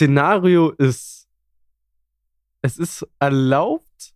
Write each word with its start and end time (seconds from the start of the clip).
Szenario 0.00 0.70
ist, 0.72 1.26
es 2.60 2.76
ist 2.76 3.06
erlaubt, 3.18 4.12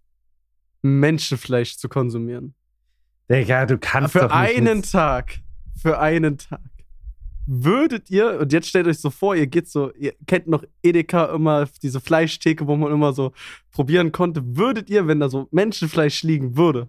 Menschenfleisch 0.82 1.78
zu 1.78 1.88
konsumieren. 1.88 2.54
Digga, 3.30 3.64
du 3.64 3.78
kannst 3.78 4.12
Für 4.12 4.20
doch 4.20 4.26
nicht 4.42 4.56
einen 4.58 4.78
mit- 4.80 4.92
Tag. 4.92 5.40
Für 5.80 5.98
einen 5.98 6.36
Tag. 6.36 6.60
Würdet 7.46 8.10
ihr, 8.10 8.38
und 8.40 8.52
jetzt 8.52 8.68
stellt 8.68 8.86
euch 8.86 8.98
so 9.00 9.08
vor, 9.08 9.34
ihr 9.34 9.46
geht 9.46 9.68
so, 9.70 9.90
ihr 9.94 10.12
kennt 10.26 10.46
noch 10.48 10.62
Edeka 10.82 11.34
immer, 11.34 11.66
diese 11.82 11.98
Fleischtheke, 12.00 12.66
wo 12.66 12.76
man 12.76 12.92
immer 12.92 13.14
so 13.14 13.32
probieren 13.70 14.12
konnte. 14.12 14.42
Würdet 14.58 14.90
ihr, 14.90 15.06
wenn 15.06 15.18
da 15.20 15.30
so 15.30 15.48
Menschenfleisch 15.50 16.22
liegen 16.24 16.58
würde, 16.58 16.88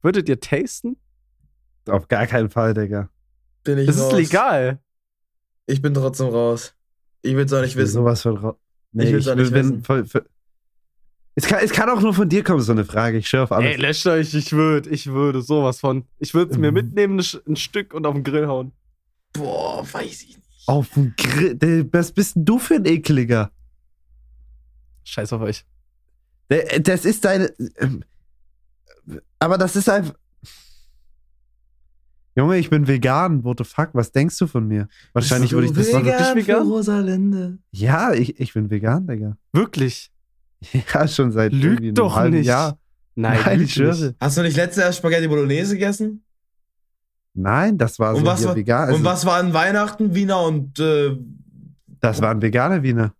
würdet 0.00 0.26
ihr 0.30 0.40
tasten? 0.40 0.96
Auf 1.86 2.08
gar 2.08 2.26
keinen 2.26 2.48
Fall, 2.48 2.72
Digga. 2.72 3.10
Bin 3.62 3.76
ich 3.76 3.86
Das 3.86 3.96
ist 3.96 4.02
raus. 4.04 4.14
legal. 4.14 4.82
Ich 5.66 5.82
bin 5.82 5.92
trotzdem 5.92 6.28
raus. 6.28 6.74
Ich 7.24 7.34
will 7.34 7.44
es 7.46 7.52
auch 7.52 7.60
nicht 7.62 7.70
Ich 7.70 7.76
will 7.76 7.84
wissen. 7.84 7.94
sowas 7.94 8.22
von 8.22 8.36
ra- 8.36 8.56
Nee, 8.92 9.04
Ich 9.04 9.08
ich, 9.08 9.14
will's 9.14 9.28
auch 9.28 9.36
will, 9.36 9.42
nicht 9.44 9.52
wenn, 9.54 9.64
wissen. 9.70 9.84
voll, 9.84 10.04
voll, 10.06 10.24
es, 11.34 11.46
kann, 11.46 11.58
es 11.64 11.72
kann 11.72 11.88
auch 11.90 12.00
nur 12.00 12.14
von 12.14 12.28
dir 12.28 12.44
kommen, 12.44 12.60
so 12.60 12.70
eine 12.72 12.84
Frage. 12.84 13.18
Ich 13.18 13.28
schwöre 13.28 13.44
auf 13.44 13.52
alles. 13.52 13.70
Ey, 13.74 13.76
löscht 13.80 14.06
euch, 14.06 14.34
ich 14.34 14.52
würde, 14.52 14.88
ich 14.90 15.06
würde 15.08 15.42
sowas 15.42 15.80
von. 15.80 16.04
Ich 16.18 16.32
würde 16.34 16.52
es 16.52 16.58
mir 16.58 16.68
Mhm. 16.70 16.74
mitnehmen, 16.74 17.16
ein 17.18 17.22
Sch- 17.22 17.40
ein 17.48 17.56
Stück 17.56 17.92
und 17.92 18.06
auf 18.06 18.14
den 18.14 18.22
Grill 18.22 18.46
hauen. 18.46 18.72
Boah, 19.32 19.84
weiß 19.92 20.22
ich 20.22 20.28
nicht. 20.36 20.40
auf 20.68 20.88
dem 20.94 21.14
Grill. 21.16 21.88
Was 21.92 22.12
bist 22.12 22.36
denn 22.36 22.44
du 22.44 22.58
für 22.58 22.74
ein 22.76 22.84
Ekliger? 22.86 23.50
Scheiß 25.04 25.32
auf 25.32 25.42
euch. 25.42 25.64
Das 26.48 27.04
ist 27.04 27.24
deine. 27.24 27.52
ähm, 27.78 28.04
Aber 29.38 29.58
das 29.58 29.76
ist 29.76 29.88
einfach. 29.88 30.14
Junge, 32.36 32.58
ich 32.58 32.68
bin 32.70 32.88
vegan. 32.88 33.44
What 33.44 33.58
the 33.58 33.64
fuck? 33.64 33.90
Was 33.92 34.10
denkst 34.10 34.36
du 34.38 34.46
von 34.46 34.66
mir? 34.66 34.88
Wahrscheinlich 35.12 35.52
würde 35.52 35.68
ich 35.68 35.72
das. 35.72 35.86
vegan? 35.88 36.04
wirklich 36.04 36.46
vegan? 36.46 36.62
für 36.62 36.68
Rosalinde. 36.68 37.58
Ja, 37.70 38.12
ich, 38.12 38.40
ich 38.40 38.52
bin 38.54 38.70
vegan, 38.70 39.06
Digga. 39.06 39.36
Wirklich? 39.52 40.10
Ja, 40.94 41.06
schon 41.06 41.30
seit 41.30 41.52
Lüg 41.52 41.64
irgendwie 41.64 41.88
einem 41.88 41.94
doch 41.94 42.16
halben 42.16 42.36
nicht. 42.36 42.46
Jahr. 42.46 42.78
Nein, 43.14 43.38
Nein, 43.44 43.60
ich 43.60 43.74
schwöre. 43.74 44.14
Hast 44.18 44.38
du 44.38 44.42
nicht 44.42 44.56
letztes 44.56 44.82
Jahr 44.82 44.92
Spaghetti 44.92 45.28
Bolognese 45.28 45.74
gegessen? 45.74 46.24
Nein, 47.34 47.78
das 47.78 47.98
war 47.98 48.14
und, 48.14 48.20
so 48.20 48.26
was 48.26 48.40
hier 48.40 48.48
war, 48.48 48.56
vegan. 48.56 48.80
Also, 48.84 48.96
und 48.96 49.04
was 49.04 49.26
war 49.26 49.38
an 49.38 49.52
Weihnachten? 49.52 50.14
Wiener 50.14 50.40
und 50.42 50.78
äh, 50.78 51.16
Das 52.00 52.22
waren 52.22 52.40
vegane 52.42 52.82
Wiener. 52.82 53.12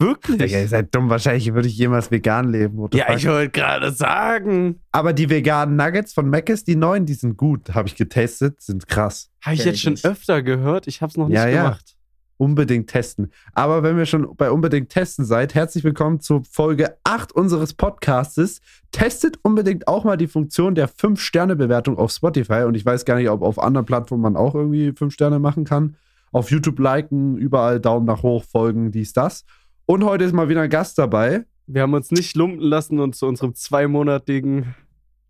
Wirklich? 0.00 0.38
Digga, 0.38 0.58
ihr 0.58 0.68
seid 0.68 0.94
dumm. 0.94 1.10
Wahrscheinlich 1.10 1.52
würde 1.52 1.68
ich 1.68 1.76
jemals 1.76 2.10
vegan 2.10 2.50
leben. 2.50 2.88
the 2.90 2.98
ja, 2.98 3.14
ich 3.14 3.26
wollte 3.26 3.50
gerade 3.50 3.92
sagen. 3.92 4.80
Aber 4.92 5.12
die 5.12 5.28
veganen 5.28 5.76
Nuggets 5.76 6.14
von 6.14 6.30
Mc's, 6.30 6.64
die 6.64 6.74
neuen, 6.74 7.04
die 7.04 7.12
sind 7.14 7.36
gut. 7.36 7.74
Habe 7.74 7.86
ich 7.86 7.96
getestet, 7.96 8.62
sind 8.62 8.88
krass. 8.88 9.30
Habe 9.42 9.56
ich 9.56 9.64
jetzt 9.64 9.80
schon 9.82 9.98
öfter 10.02 10.42
gehört. 10.42 10.86
Ich 10.86 11.02
habe 11.02 11.10
es 11.10 11.16
noch 11.18 11.28
nicht 11.28 11.36
Ja, 11.36 11.46
ja. 11.48 11.62
gemacht. 11.64 11.96
Unbedingt 12.38 12.88
testen. 12.88 13.30
Aber 13.52 13.82
wenn 13.82 13.98
wir 13.98 14.06
schon 14.06 14.34
bei 14.38 14.50
unbedingt 14.50 14.88
testen 14.88 15.26
seid, 15.26 15.54
herzlich 15.54 15.84
willkommen 15.84 16.20
zur 16.20 16.42
Folge 16.44 16.96
8 17.04 17.32
unseres 17.32 17.74
Podcastes. 17.74 18.62
Testet 18.92 19.38
unbedingt 19.42 19.86
auch 19.86 20.04
mal 20.04 20.16
die 20.16 20.28
Funktion 20.28 20.74
der 20.74 20.88
5-Sterne-Bewertung 20.88 21.98
auf 21.98 22.10
Spotify. 22.10 22.62
Und 22.66 22.74
ich 22.74 22.86
weiß 22.86 23.04
gar 23.04 23.16
nicht, 23.16 23.28
ob 23.28 23.42
auf 23.42 23.58
anderen 23.58 23.84
Plattformen 23.84 24.22
man 24.22 24.36
auch 24.36 24.54
irgendwie 24.54 24.92
5 24.96 25.12
Sterne 25.12 25.38
machen 25.38 25.64
kann. 25.64 25.96
Auf 26.32 26.50
YouTube 26.50 26.78
liken, 26.78 27.36
überall 27.36 27.78
Daumen 27.78 28.06
nach 28.06 28.22
hoch, 28.22 28.44
folgen, 28.44 28.90
dies, 28.92 29.12
das. 29.12 29.44
Und 29.86 30.04
heute 30.04 30.24
ist 30.24 30.32
mal 30.32 30.48
wieder 30.48 30.62
ein 30.62 30.70
Gast 30.70 30.98
dabei. 30.98 31.44
Wir 31.66 31.82
haben 31.82 31.94
uns 31.94 32.10
nicht 32.10 32.36
lumpen 32.36 32.60
lassen 32.60 33.00
und 33.00 33.14
zu 33.14 33.26
unserem 33.26 33.54
zweimonatigen 33.54 34.74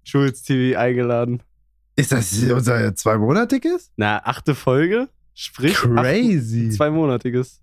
Jules 0.04 0.42
TV 0.42 0.78
eingeladen. 0.78 1.42
Ist 1.96 2.12
das 2.12 2.42
unser 2.42 2.94
zweimonatiges? 2.94 3.90
Na, 3.96 4.22
achte 4.24 4.54
Folge? 4.54 5.08
Sprich, 5.34 5.74
Crazy. 5.74 6.68
acht- 6.68 6.76
zweimonatiges. 6.76 7.60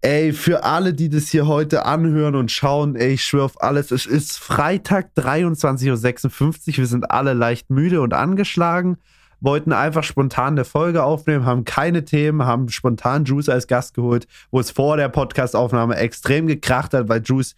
Ey, 0.00 0.32
für 0.34 0.64
alle, 0.64 0.92
die 0.92 1.08
das 1.08 1.28
hier 1.28 1.46
heute 1.46 1.86
anhören 1.86 2.34
und 2.34 2.50
schauen, 2.50 2.94
ey, 2.94 3.14
ich 3.14 3.24
schwöre 3.24 3.44
auf 3.46 3.62
alles, 3.62 3.90
es 3.90 4.04
ist 4.04 4.36
Freitag 4.38 5.12
23.56 5.16 6.68
Uhr. 6.72 6.76
Wir 6.78 6.86
sind 6.86 7.10
alle 7.10 7.32
leicht 7.32 7.70
müde 7.70 8.02
und 8.02 8.12
angeschlagen, 8.12 8.98
wollten 9.40 9.72
einfach 9.72 10.02
spontan 10.04 10.54
eine 10.54 10.64
Folge 10.64 11.02
aufnehmen, 11.02 11.44
haben 11.44 11.64
keine 11.64 12.04
Themen, 12.04 12.44
haben 12.44 12.68
spontan 12.68 13.24
Juice 13.24 13.48
als 13.48 13.66
Gast 13.66 13.94
geholt, 13.94 14.26
wo 14.50 14.60
es 14.60 14.70
vor 14.70 14.96
der 14.96 15.08
Podcastaufnahme 15.08 15.96
extrem 15.96 16.46
gekracht 16.46 16.94
hat, 16.94 17.08
weil 17.08 17.22
Juice 17.22 17.54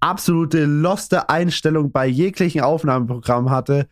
absolute 0.00 0.64
loste 0.64 1.28
Einstellung 1.28 1.90
bei 1.90 2.06
jeglichen 2.06 2.60
Aufnahmeprogrammen 2.60 3.50
hatte. 3.50 3.88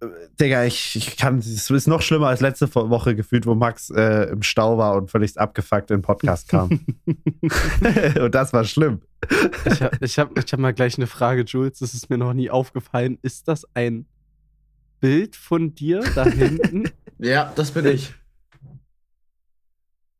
Äh, 0.00 0.06
Digga, 0.40 0.64
ich, 0.64 0.96
ich 0.96 1.16
kann, 1.16 1.38
es 1.38 1.70
ist 1.70 1.86
noch 1.88 2.02
schlimmer 2.02 2.28
als 2.28 2.40
letzte 2.40 2.72
Wo- 2.74 2.90
Woche 2.90 3.14
gefühlt, 3.14 3.46
wo 3.46 3.54
Max 3.54 3.88
äh, 3.90 4.24
im 4.24 4.42
Stau 4.42 4.76
war 4.76 4.96
und 4.96 5.10
völlig 5.10 5.38
abgefuckt 5.38 5.90
in 5.90 5.98
den 5.98 6.02
Podcast 6.02 6.48
kam. 6.48 6.80
und 8.20 8.34
das 8.34 8.52
war 8.52 8.64
schlimm. 8.64 9.00
Ich 9.64 9.80
habe 9.80 9.96
ich 10.00 10.18
hab, 10.18 10.38
ich 10.38 10.52
hab 10.52 10.60
mal 10.60 10.74
gleich 10.74 10.98
eine 10.98 11.06
Frage, 11.06 11.44
Jules. 11.46 11.78
Das 11.78 11.94
ist 11.94 12.10
mir 12.10 12.18
noch 12.18 12.34
nie 12.34 12.50
aufgefallen. 12.50 13.18
Ist 13.22 13.48
das 13.48 13.64
ein 13.74 14.06
Bild 15.04 15.36
von 15.36 15.74
dir 15.74 16.02
da 16.14 16.24
hinten? 16.24 16.84
ja, 17.18 17.52
das 17.54 17.72
bin 17.72 17.84
ich. 17.84 18.14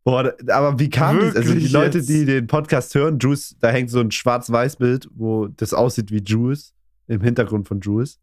Boah, 0.04 0.34
aber 0.48 0.78
wie 0.78 0.90
kam 0.90 1.20
das? 1.20 1.36
Also 1.36 1.54
die 1.54 1.60
Wirklich 1.60 1.72
Leute, 1.72 1.98
jetzt? 1.98 2.10
die 2.10 2.26
den 2.26 2.46
Podcast 2.46 2.94
hören, 2.94 3.18
Juice, 3.18 3.56
da 3.60 3.70
hängt 3.70 3.88
so 3.88 4.00
ein 4.00 4.10
Schwarz-Weiß-Bild, 4.10 5.08
wo 5.14 5.46
das 5.46 5.72
aussieht 5.72 6.10
wie 6.10 6.22
Juice, 6.22 6.74
im 7.06 7.22
Hintergrund 7.22 7.66
von 7.66 7.80
Juice. 7.80 8.20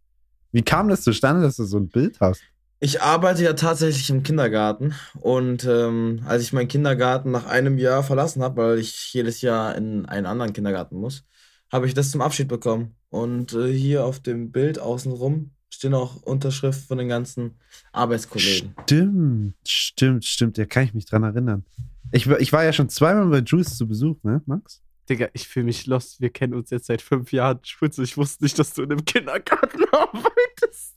Wie 0.51 0.61
kam 0.61 0.87
das 0.87 1.01
zustande, 1.01 1.41
dass 1.41 1.55
du 1.55 1.63
so 1.63 1.77
ein 1.77 1.89
Bild 1.89 2.19
hast? 2.19 2.43
Ich 2.79 3.01
arbeite 3.01 3.43
ja 3.43 3.53
tatsächlich 3.53 4.11
im 4.11 4.21
Kindergarten 4.21 4.93
und 5.19 5.65
ähm, 5.65 6.21
als 6.27 6.43
ich 6.43 6.53
meinen 6.53 6.67
Kindergarten 6.67 7.31
nach 7.31 7.47
einem 7.47 7.79
Jahr 7.79 8.03
verlassen 8.03 8.43
habe, 8.43 8.61
weil 8.61 8.77
ich 8.77 9.11
jedes 9.15 9.41
Jahr 9.41 9.75
in 9.75 10.05
einen 10.05 10.27
anderen 10.27 10.53
Kindergarten 10.53 10.97
muss, 10.97 11.23
habe 11.71 11.87
ich 11.87 11.95
das 11.95 12.11
zum 12.11 12.21
Abschied 12.21 12.47
bekommen. 12.47 12.97
Und 13.09 13.53
äh, 13.53 13.73
hier 13.73 14.05
auf 14.05 14.19
dem 14.19 14.51
Bild 14.51 14.77
außenrum 14.77 15.49
stehen 15.71 15.93
auch 15.93 16.21
Unterschriften 16.23 16.85
von 16.87 16.97
den 16.97 17.07
ganzen 17.07 17.55
Arbeitskollegen. 17.91 18.75
Stimmt, 18.85 19.55
stimmt, 19.67 20.25
stimmt. 20.25 20.57
Da 20.57 20.65
kann 20.65 20.83
ich 20.83 20.93
mich 20.93 21.05
dran 21.05 21.23
erinnern. 21.23 21.63
Ich, 22.11 22.29
war- 22.29 22.39
ich 22.39 22.51
war 22.53 22.63
ja 22.63 22.73
schon 22.73 22.89
zweimal 22.89 23.27
bei 23.27 23.39
Juice 23.39 23.77
zu 23.77 23.87
Besuch, 23.87 24.17
ne, 24.23 24.41
Max? 24.45 24.81
Digga, 25.09 25.27
ich 25.33 25.47
fühle 25.47 25.65
mich 25.65 25.87
lost. 25.87 26.21
Wir 26.21 26.29
kennen 26.29 26.53
uns 26.53 26.69
jetzt 26.69 26.85
seit 26.87 27.01
fünf 27.01 27.31
Jahren. 27.31 27.59
Ich 27.63 27.81
wusste 27.81 28.43
nicht, 28.43 28.57
dass 28.59 28.73
du 28.73 28.83
in 28.83 28.91
einem 28.91 29.03
Kindergarten 29.05 29.83
arbeitest. 29.91 30.95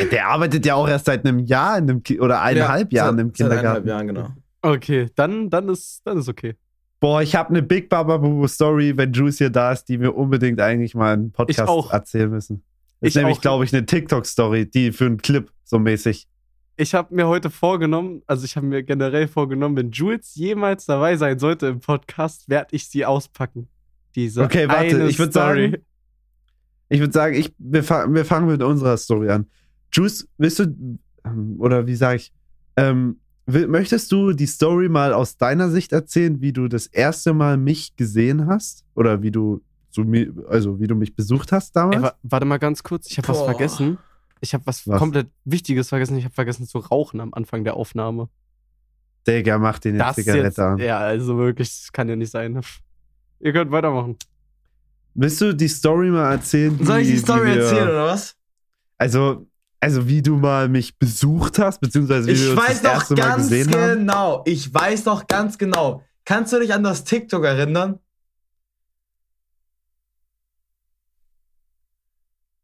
Ja, 0.00 0.04
der 0.06 0.28
arbeitet 0.28 0.64
ja 0.66 0.74
auch 0.74 0.88
erst 0.88 1.06
seit 1.06 1.26
einem 1.26 1.40
Jahr 1.40 1.78
in 1.78 1.84
einem 1.90 2.02
Ki 2.02 2.20
oder 2.20 2.40
eineinhalb 2.40 2.92
Ja, 2.92 3.04
Jahren 3.04 3.16
seit- 3.16 3.22
im 3.22 3.28
Seit 3.28 3.36
Kindergarten. 3.36 3.66
eineinhalb 3.66 3.86
Jahren, 3.86 4.06
genau. 4.06 4.28
Okay, 4.62 5.10
dann, 5.16 5.50
dann, 5.50 5.68
ist, 5.68 6.02
dann 6.04 6.18
ist 6.18 6.28
okay. 6.28 6.54
Boah, 7.00 7.20
ich 7.20 7.34
habe 7.34 7.48
eine 7.50 7.62
Big 7.62 7.88
Baba 7.88 8.16
Boo 8.18 8.46
Story, 8.46 8.96
wenn 8.96 9.12
Juice 9.12 9.38
hier 9.38 9.50
da 9.50 9.72
ist, 9.72 9.86
die 9.88 10.00
wir 10.00 10.14
unbedingt 10.16 10.60
eigentlich 10.60 10.94
mal 10.94 11.14
im 11.14 11.32
Podcast 11.32 11.68
auch. 11.68 11.92
erzählen 11.92 12.30
müssen. 12.30 12.62
Das 13.02 13.08
Ich 13.08 13.16
ist 13.16 13.20
nämlich, 13.22 13.40
glaube 13.40 13.64
ich, 13.64 13.72
eine 13.74 13.84
TikTok-Story, 13.84 14.70
die 14.70 14.92
für 14.92 15.06
einen 15.06 15.16
Clip 15.18 15.50
so 15.64 15.78
mäßig. 15.78 16.28
Ich 16.76 16.94
habe 16.94 17.14
mir 17.14 17.26
heute 17.26 17.50
vorgenommen, 17.50 18.22
also 18.26 18.44
ich 18.44 18.56
habe 18.56 18.66
mir 18.66 18.82
generell 18.82 19.28
vorgenommen, 19.28 19.76
wenn 19.76 19.90
Jules 19.90 20.34
jemals 20.36 20.86
dabei 20.86 21.16
sein 21.16 21.38
sollte 21.38 21.66
im 21.66 21.80
Podcast, 21.80 22.48
werde 22.48 22.74
ich 22.74 22.88
sie 22.88 23.04
auspacken. 23.04 23.68
Diese 24.14 24.42
Okay, 24.42 24.68
warte, 24.68 25.06
ich 25.08 25.18
würd 25.18 25.32
Story. 25.32 25.70
sagen- 25.72 25.82
Ich 26.88 27.00
würde 27.00 27.12
sagen, 27.12 27.34
ich, 27.34 27.52
wir, 27.58 27.82
fa 27.82 28.06
wir 28.08 28.24
fangen 28.24 28.46
mit 28.46 28.62
unserer 28.62 28.96
Story 28.96 29.30
an. 29.30 29.46
Juice, 29.92 30.28
willst 30.38 30.58
du, 30.60 30.98
ähm, 31.24 31.56
oder 31.58 31.86
wie 31.86 31.94
sage 31.96 32.16
ich, 32.16 32.32
ähm, 32.76 33.18
will, 33.46 33.66
möchtest 33.66 34.12
du 34.12 34.32
die 34.32 34.46
Story 34.46 34.88
mal 34.88 35.12
aus 35.12 35.36
deiner 35.36 35.70
Sicht 35.70 35.92
erzählen, 35.92 36.40
wie 36.40 36.52
du 36.52 36.68
das 36.68 36.86
erste 36.86 37.34
Mal 37.34 37.56
mich 37.56 37.96
gesehen 37.96 38.46
hast? 38.46 38.84
Oder 38.94 39.22
wie 39.22 39.30
du, 39.30 39.60
so, 39.92 40.02
mi- 40.02 40.30
also 40.48 40.80
wie 40.80 40.86
du 40.88 40.94
mich 40.96 41.14
besucht 41.14 41.52
hast 41.52 41.76
damals? 41.76 41.96
Ey, 41.96 42.02
wa 42.02 42.14
warte 42.22 42.46
mal 42.46 42.58
ganz 42.58 42.82
kurz, 42.82 43.08
ich 43.10 43.18
habe 43.18 43.28
was 43.28 43.42
vergessen. 43.42 43.98
Ich 44.40 44.54
habe 44.54 44.66
was, 44.66 44.88
Was? 44.88 44.98
komplett 44.98 45.28
Wichtiges 45.44 45.88
vergessen. 45.90 46.16
Ich 46.18 46.24
habe 46.24 46.34
vergessen 46.34 46.66
zu 46.66 46.78
rauchen 46.78 47.20
am 47.20 47.32
Anfang 47.32 47.62
der 47.62 47.74
Aufnahme. 47.76 48.28
Digga, 49.28 49.56
mach 49.58 49.78
den 49.78 49.94
jetzt 49.94 50.04
das 50.04 50.16
Zigarette 50.16 50.44
jetzt, 50.46 50.58
an. 50.58 50.78
ja, 50.78 50.98
also 50.98 51.36
wirklich, 51.38 51.68
das 51.68 51.92
kann 51.92 52.08
ja 52.08 52.16
nicht 52.16 52.30
sein. 52.32 52.60
Ihr 53.38 53.52
könnt 53.52 53.70
weitermachen. 53.70 54.16
Willst 55.14 55.40
du 55.40 55.54
die 55.54 55.68
Story 55.68 56.10
mal 56.10 56.32
erzählen? 56.32 56.76
Soll 56.84 56.98
ich 57.00 57.08
wie- 57.08 57.12
die 57.12 57.18
Story 57.18 57.50
wie 57.50 57.54
wir- 57.54 57.62
erzählen 57.62 57.88
oder 57.88 58.06
was? 58.06 58.34
Also, 58.98 59.46
also 59.78 60.08
wie 60.08 60.22
du 60.22 60.36
mal 60.36 60.68
mich 60.68 60.98
besucht 60.98 61.58
hast, 61.60 61.80
beziehungsweise 61.80 62.26
wie 62.28 62.34
wir 62.34 62.44
Ich 62.44 62.50
uns 62.50 62.60
weiß 62.60 62.82
das 62.82 62.82
doch 62.82 62.92
erste 62.94 63.14
Mal 63.14 63.20
ganz 63.28 63.42
gesehen 63.48 63.74
haben. 63.74 63.98
genau. 63.98 64.42
Ich 64.46 64.72
weiß 64.74 65.04
doch 65.04 65.26
ganz 65.28 65.58
genau. 65.58 66.02
Kannst 66.24 66.52
du 66.52 66.58
dich 66.60 66.72
an 66.72 66.82
das 66.82 67.04
TikTok 67.04 67.44
erinnern? 67.44 67.98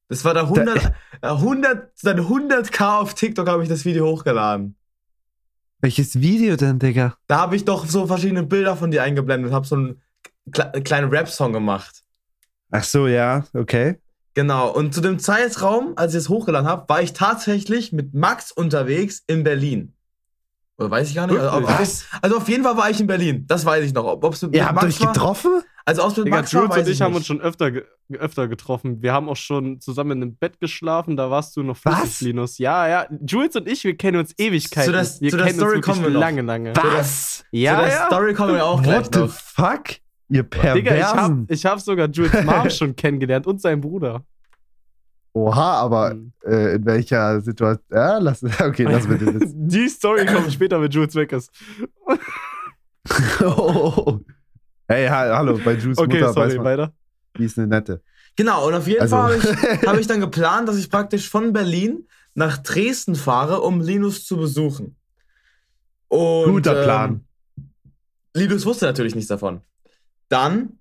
Das 0.08 0.25
war 0.25 0.34
der 0.34 0.44
100, 0.44 0.93
äh, 1.20 1.26
100, 1.26 1.93
dann 2.02 2.20
100k 2.20 2.99
auf 2.99 3.14
TikTok 3.14 3.49
habe 3.49 3.62
ich 3.62 3.69
das 3.69 3.84
Video 3.84 4.06
hochgeladen. 4.06 4.75
Welches 5.81 6.20
Video 6.20 6.56
denn, 6.56 6.78
Digga? 6.78 7.16
Da 7.28 7.38
habe 7.38 7.55
ich 7.55 7.64
doch 7.64 7.87
so 7.87 8.06
verschiedene 8.06 8.43
Bilder 8.43 8.76
von 8.76 8.90
dir 8.90 9.02
eingeblendet 9.02 9.50
und 9.50 9.55
habe 9.55 9.66
so 9.66 9.76
einen 9.76 10.02
kle 10.50 10.72
kleinen 10.82 11.10
Rap-Song 11.10 11.52
gemacht. 11.52 12.02
Ach 12.70 12.82
so, 12.82 13.06
ja, 13.06 13.44
okay. 13.55 14.00
Genau. 14.34 14.70
Und 14.72 14.94
zu 14.94 15.00
dem 15.00 15.19
Zeitraum, 15.19 15.93
als 15.96 16.14
ich 16.14 16.19
es 16.19 16.28
hochgeladen 16.28 16.69
habe, 16.69 16.88
war 16.88 17.02
ich 17.02 17.12
tatsächlich 17.12 17.93
mit 17.93 18.14
Max 18.14 18.50
unterwegs 18.50 19.22
in 19.26 19.44
Berlin. 19.44 19.94
Oder 20.79 20.91
weiß 20.93 21.09
ich 21.11 21.15
gar 21.17 21.27
nicht. 21.27 21.39
Also, 21.39 21.67
Was? 21.67 22.07
also 22.23 22.37
auf 22.37 22.49
jeden 22.49 22.63
Fall 22.63 22.77
war 22.77 22.89
ich 22.89 23.01
in 23.01 23.07
Berlin. 23.09 23.45
Das 23.49 23.65
weiß 23.67 23.85
ich 23.85 23.93
noch. 23.93 24.05
Ob 24.05 24.23
ob's 24.25 24.43
mit 24.43 24.55
Ihr 24.55 24.65
habt 24.65 24.77
Max 24.77 24.87
euch 24.87 25.01
war? 25.05 25.13
getroffen? 25.13 25.61
Also 25.85 26.03
aus 26.03 26.17
mit 26.17 26.27
Digga, 26.27 26.37
Max 26.37 26.55
war, 26.55 26.63
Jules 26.63 26.77
weiß 26.77 26.87
und 26.87 26.93
ich 26.93 27.01
haben 27.03 27.11
nicht. 27.13 27.17
uns 27.19 27.27
schon 27.27 27.41
öfter, 27.41 27.71
ge 27.73 27.83
öfter 28.13 28.47
getroffen. 28.47 29.03
Wir 29.03 29.13
haben 29.13 29.29
auch 29.29 29.37
schon 29.37 29.81
zusammen 29.81 30.13
in 30.13 30.23
einem 30.23 30.37
Bett 30.37 30.61
geschlafen, 30.61 31.17
da 31.17 31.31
warst 31.31 31.57
du 31.57 31.63
noch 31.63 31.79
Was? 31.83 31.99
flüssig, 32.01 32.21
Linus. 32.29 32.59
Ja, 32.59 32.87
ja. 32.87 33.07
Jules 33.27 33.57
und 33.57 33.67
ich, 33.69 33.83
wir 33.85 33.97
kennen 33.97 34.19
uns 34.19 34.35
Ewigkeiten. 34.39 34.87
Zu 34.87 34.93
der- 34.93 35.21
wir 35.21 35.31
zu 35.31 35.37
der 35.37 35.47
kennen 35.47 35.59
Story 35.59 35.77
uns 35.79 35.87
kommen 35.87 36.03
wir 36.03 36.11
noch. 36.11 36.21
lange, 36.21 36.43
lange. 36.43 36.73
Was? 36.77 37.45
Ja, 37.51 37.77
Zu 37.77 37.85
der 37.87 37.93
ja. 37.95 38.07
Story 38.07 38.35
kommen 38.35 38.55
wir 38.55 38.65
auch 38.65 38.83
gleich 38.83 38.99
What 39.07 39.15
the 39.15 39.21
noch. 39.21 39.31
fuck? 39.31 39.85
Ihr 40.31 40.43
Digga, 40.43 40.95
ich 40.95 41.03
hab, 41.03 41.15
Perversen. 41.15 41.47
ich 41.49 41.67
hab 41.67 41.81
sogar 41.81 42.09
Jules 42.09 42.45
Mom 42.45 42.69
schon 42.71 42.95
kennengelernt 42.95 43.47
und 43.47 43.61
seinen 43.61 43.81
Bruder. 43.81 44.23
Oha, 45.33 45.75
aber 45.75 46.11
Hm. 46.11 46.33
äh, 46.45 46.75
in 46.77 46.85
welcher 46.87 47.41
Situation? 47.41 47.85
Ja, 47.91 48.19
lass, 48.19 48.43
okay, 48.61 48.85
lass 48.85 49.07
den 49.07 49.41
Witz. 49.41 49.53
Die 49.55 49.89
Story 49.89 50.27
kommt 50.27 50.53
später, 50.53 50.81
wenn 50.81 50.91
Jules 50.91 51.15
weg 51.15 51.33
ist. 51.33 51.51
oh. 53.43 54.21
Hey, 54.89 55.07
ha 55.09 55.37
hallo, 55.37 55.59
bei 55.65 55.75
Juice 55.75 55.99
Okay, 55.99 56.15
Mutter 56.21 56.29
weiß 56.29 56.35
sorry, 56.35 56.57
man, 56.57 56.65
weiter. 56.65 56.93
die 57.37 57.45
ist 57.45 57.59
eine 57.59 57.67
nette. 57.67 58.03
Genau, 58.37 58.67
und 58.69 58.75
auf 58.75 58.87
jeden 58.87 59.03
Also- 59.03 59.17
Fall 59.17 59.41
habe 59.43 59.77
ich, 59.83 59.87
hab 59.89 59.99
ich 59.99 60.07
dann 60.07 60.21
geplant, 60.21 60.69
dass 60.69 60.77
ich 60.79 60.91
praktisch 60.91 61.29
von 61.29 61.53
Berlin 61.53 62.07
nach 62.35 62.59
Dresden 62.59 63.15
fahre, 63.15 63.61
um 63.61 63.81
Linus 63.81 64.25
zu 64.25 64.37
besuchen. 64.37 64.97
Und, 66.09 66.53
Guter 66.53 66.83
Plan. 66.85 67.25
Ähm, 67.57 67.69
Linus 68.35 68.65
wusste 68.65 68.87
natürlich 68.87 69.15
nichts 69.15 69.29
davon. 69.29 69.61
Dann 70.29 70.78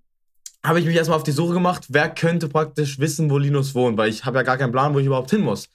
habe 0.67 0.79
ich 0.79 0.85
mich 0.85 0.95
erstmal 0.95 1.17
auf 1.17 1.23
die 1.23 1.31
Suche 1.31 1.53
gemacht, 1.53 1.85
wer 1.89 2.09
könnte 2.09 2.47
praktisch 2.49 2.99
wissen, 2.99 3.29
wo 3.29 3.37
Linus 3.37 3.73
wohnt, 3.73 3.97
weil 3.97 4.09
ich 4.09 4.25
habe 4.25 4.37
ja 4.37 4.43
gar 4.43 4.57
keinen 4.57 4.71
Plan, 4.71 4.93
wo 4.93 4.99
ich 4.99 5.05
überhaupt 5.05 5.29
hin 5.31 5.41
muss. 5.41 5.69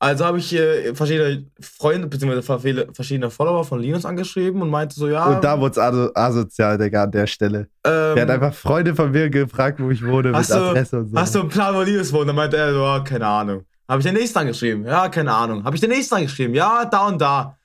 Also 0.00 0.24
habe 0.24 0.38
ich 0.38 0.54
äh, 0.54 0.94
verschiedene 0.94 1.44
Freunde 1.60 2.06
bzw. 2.06 2.86
verschiedene 2.92 3.30
Follower 3.30 3.64
von 3.64 3.80
Linus 3.80 4.04
angeschrieben 4.04 4.62
und 4.62 4.70
meinte 4.70 4.94
so, 4.94 5.08
ja. 5.08 5.24
Und 5.26 5.42
da 5.42 5.58
wurde 5.58 5.72
es 5.72 5.78
aso 5.78 6.10
asozial, 6.14 6.78
Digga, 6.78 7.02
an 7.02 7.10
der 7.10 7.26
Stelle. 7.26 7.68
ähm, 7.84 8.14
Der 8.14 8.22
hat 8.22 8.30
einfach 8.30 8.54
Freunde 8.54 8.94
von 8.94 9.10
mir 9.10 9.28
gefragt, 9.28 9.80
wo 9.80 9.90
ich 9.90 10.04
wohne, 10.06 10.28
mit 10.28 10.36
Hast 10.36 10.50
du- 10.50 10.54
Adresse 10.54 10.98
und 11.00 11.08
so. 11.10 11.16
Hast 11.18 11.34
du 11.34 11.40
einen 11.40 11.48
Plan, 11.48 11.74
wo 11.74 11.82
Linus 11.82 12.12
wohnt? 12.12 12.28
Dann 12.28 12.36
meinte 12.36 12.56
er 12.56 12.72
so, 12.72 12.80
ja, 12.80 13.00
keine 13.00 13.26
Ahnung. 13.26 13.64
Habe 13.88 13.98
ich 14.00 14.04
den 14.06 14.14
nächsten 14.14 14.38
angeschrieben? 14.38 14.84
Ja, 14.84 15.08
keine 15.08 15.32
Ahnung. 15.34 15.64
Habe 15.64 15.74
ich 15.74 15.80
den 15.80 15.90
nächsten 15.90 16.14
angeschrieben? 16.14 16.54
Ja, 16.54 16.84
da 16.84 17.08
und 17.08 17.20
da. 17.20 17.56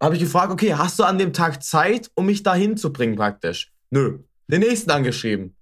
Habe 0.00 0.14
ich 0.14 0.20
gefragt, 0.20 0.52
okay, 0.52 0.72
hast 0.74 0.98
du 1.00 1.02
an 1.04 1.18
dem 1.18 1.32
Tag 1.32 1.64
Zeit, 1.64 2.10
um 2.14 2.26
mich 2.26 2.44
da 2.44 2.54
hinzubringen 2.54 3.16
praktisch? 3.16 3.72
Nö. 3.90 4.18
Den 4.46 4.60
nächsten 4.60 4.90
angeschrieben. 4.92 5.55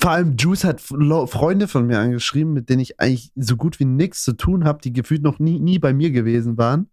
Vor 0.00 0.12
allem 0.12 0.36
Juice 0.36 0.64
hat 0.64 0.80
Freunde 0.80 1.66
von 1.66 1.86
mir 1.86 1.98
angeschrieben, 1.98 2.52
mit 2.52 2.68
denen 2.68 2.80
ich 2.80 3.00
eigentlich 3.00 3.32
so 3.34 3.56
gut 3.56 3.80
wie 3.80 3.84
nichts 3.84 4.22
zu 4.22 4.32
tun 4.34 4.64
habe, 4.64 4.80
die 4.80 4.92
gefühlt 4.92 5.22
noch 5.22 5.40
nie, 5.40 5.58
nie 5.58 5.80
bei 5.80 5.92
mir 5.92 6.12
gewesen 6.12 6.56
waren. 6.56 6.88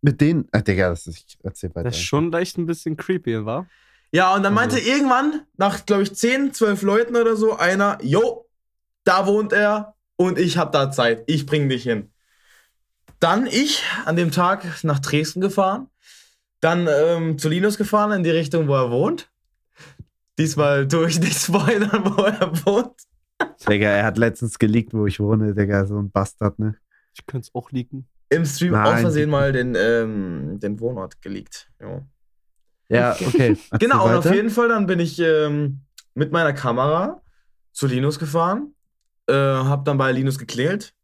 Mit 0.00 0.20
denen. 0.22 0.48
Ach, 0.52 0.62
Digga, 0.62 0.88
das 0.88 1.06
ist, 1.06 1.18
ich 1.18 1.38
erzähl 1.42 1.70
weiter. 1.74 1.84
Das 1.90 1.96
ist 1.96 2.02
schon 2.04 2.32
leicht 2.32 2.56
ein 2.56 2.64
bisschen 2.66 2.96
creepy, 2.96 3.44
wa? 3.44 3.66
Ja, 4.10 4.34
und 4.34 4.42
dann 4.42 4.56
Also- 4.56 4.76
meinte 4.76 4.88
irgendwann, 4.88 5.42
nach, 5.58 5.84
glaube 5.84 6.02
ich, 6.04 6.14
10, 6.14 6.54
12 6.54 6.80
Leuten 6.82 7.14
oder 7.16 7.36
so, 7.36 7.56
einer, 7.56 7.98
jo, 8.02 8.46
da 9.04 9.26
wohnt 9.26 9.52
er 9.52 9.94
und 10.16 10.38
ich 10.38 10.56
habe 10.56 10.70
da 10.70 10.90
Zeit. 10.90 11.24
Ich 11.26 11.44
bring 11.44 11.68
dich 11.68 11.82
hin. 11.82 12.10
Dann 13.20 13.46
ich 13.46 13.82
an 14.06 14.16
dem 14.16 14.30
Tag 14.30 14.64
nach 14.82 14.98
Dresden 15.00 15.40
gefahren. 15.40 15.88
Dann 16.60 16.88
ähm, 16.90 17.38
zu 17.38 17.48
Linus 17.50 17.76
gefahren 17.76 18.12
in 18.12 18.22
die 18.22 18.30
Richtung, 18.30 18.66
wo 18.68 18.74
er 18.74 18.90
wohnt. 18.90 19.30
Diesmal 20.38 20.86
tue 20.86 21.08
ich 21.08 21.20
nicht 21.20 21.38
spoilern, 21.38 22.04
wo 22.16 22.22
er 22.22 22.66
wohnt. 22.66 22.94
Digga, 23.68 23.88
er 23.88 24.04
hat 24.04 24.18
letztens 24.18 24.58
geleakt, 24.58 24.92
wo 24.94 25.06
ich 25.06 25.20
wohne, 25.20 25.54
Digga, 25.54 25.86
so 25.86 25.98
ein 25.98 26.10
Bastard, 26.10 26.58
ne? 26.58 26.76
Ich 27.14 27.26
könnte 27.26 27.48
es 27.48 27.54
auch 27.54 27.70
liegen. 27.70 28.06
Im 28.28 28.44
Stream 28.44 28.72
Nein. 28.72 28.94
aus 28.94 29.00
Versehen 29.00 29.30
mal 29.30 29.52
den, 29.52 29.74
ähm, 29.76 30.58
den 30.60 30.78
Wohnort 30.80 31.20
geleakt. 31.22 31.70
Jo. 31.80 32.02
Ja, 32.88 33.16
okay. 33.20 33.56
Genau, 33.78 34.06
und 34.06 34.14
auf 34.14 34.32
jeden 34.32 34.50
Fall 34.50 34.68
dann 34.68 34.86
bin 34.86 35.00
ich 35.00 35.18
ähm, 35.18 35.80
mit 36.14 36.32
meiner 36.32 36.52
Kamera 36.52 37.22
zu 37.72 37.86
Linus 37.86 38.18
gefahren, 38.18 38.74
äh, 39.26 39.34
hab 39.34 39.84
dann 39.84 39.98
bei 39.98 40.12
Linus 40.12 40.38
geklingelt 40.38 40.94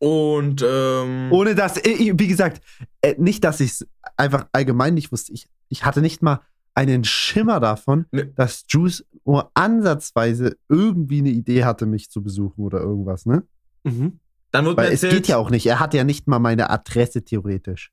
und 0.00 0.64
ähm, 0.66 1.30
Ohne 1.30 1.54
dass, 1.54 1.76
äh, 1.76 2.14
wie 2.18 2.26
gesagt, 2.26 2.62
äh, 3.02 3.14
nicht, 3.18 3.44
dass 3.44 3.60
ich 3.60 3.72
es 3.72 3.86
einfach 4.16 4.46
allgemein 4.52 4.94
nicht 4.94 5.12
wusste. 5.12 5.32
Ich, 5.32 5.46
ich 5.68 5.84
hatte 5.84 6.00
nicht 6.00 6.22
mal 6.22 6.40
einen 6.88 7.04
Schimmer 7.04 7.60
davon, 7.60 8.06
Ne. 8.12 8.26
dass 8.36 8.64
Juice 8.68 9.04
nur 9.24 9.50
ansatzweise 9.54 10.56
irgendwie 10.68 11.18
eine 11.20 11.30
Idee 11.30 11.64
hatte, 11.64 11.86
mich 11.86 12.10
zu 12.10 12.22
besuchen 12.22 12.62
oder 12.64 12.80
irgendwas, 12.80 13.26
ne? 13.26 13.42
Mhm. 13.84 14.18
dann 14.50 14.64
wurde 14.64 14.76
mir 14.82 14.86
Weil 14.88 14.92
es 14.94 15.02
erzählt, 15.02 15.12
geht 15.22 15.28
ja 15.28 15.36
auch 15.36 15.50
nicht. 15.50 15.66
Er 15.66 15.78
hat 15.80 15.94
ja 15.94 16.04
nicht 16.04 16.26
mal 16.26 16.38
meine 16.38 16.70
Adresse 16.70 17.22
theoretisch. 17.22 17.92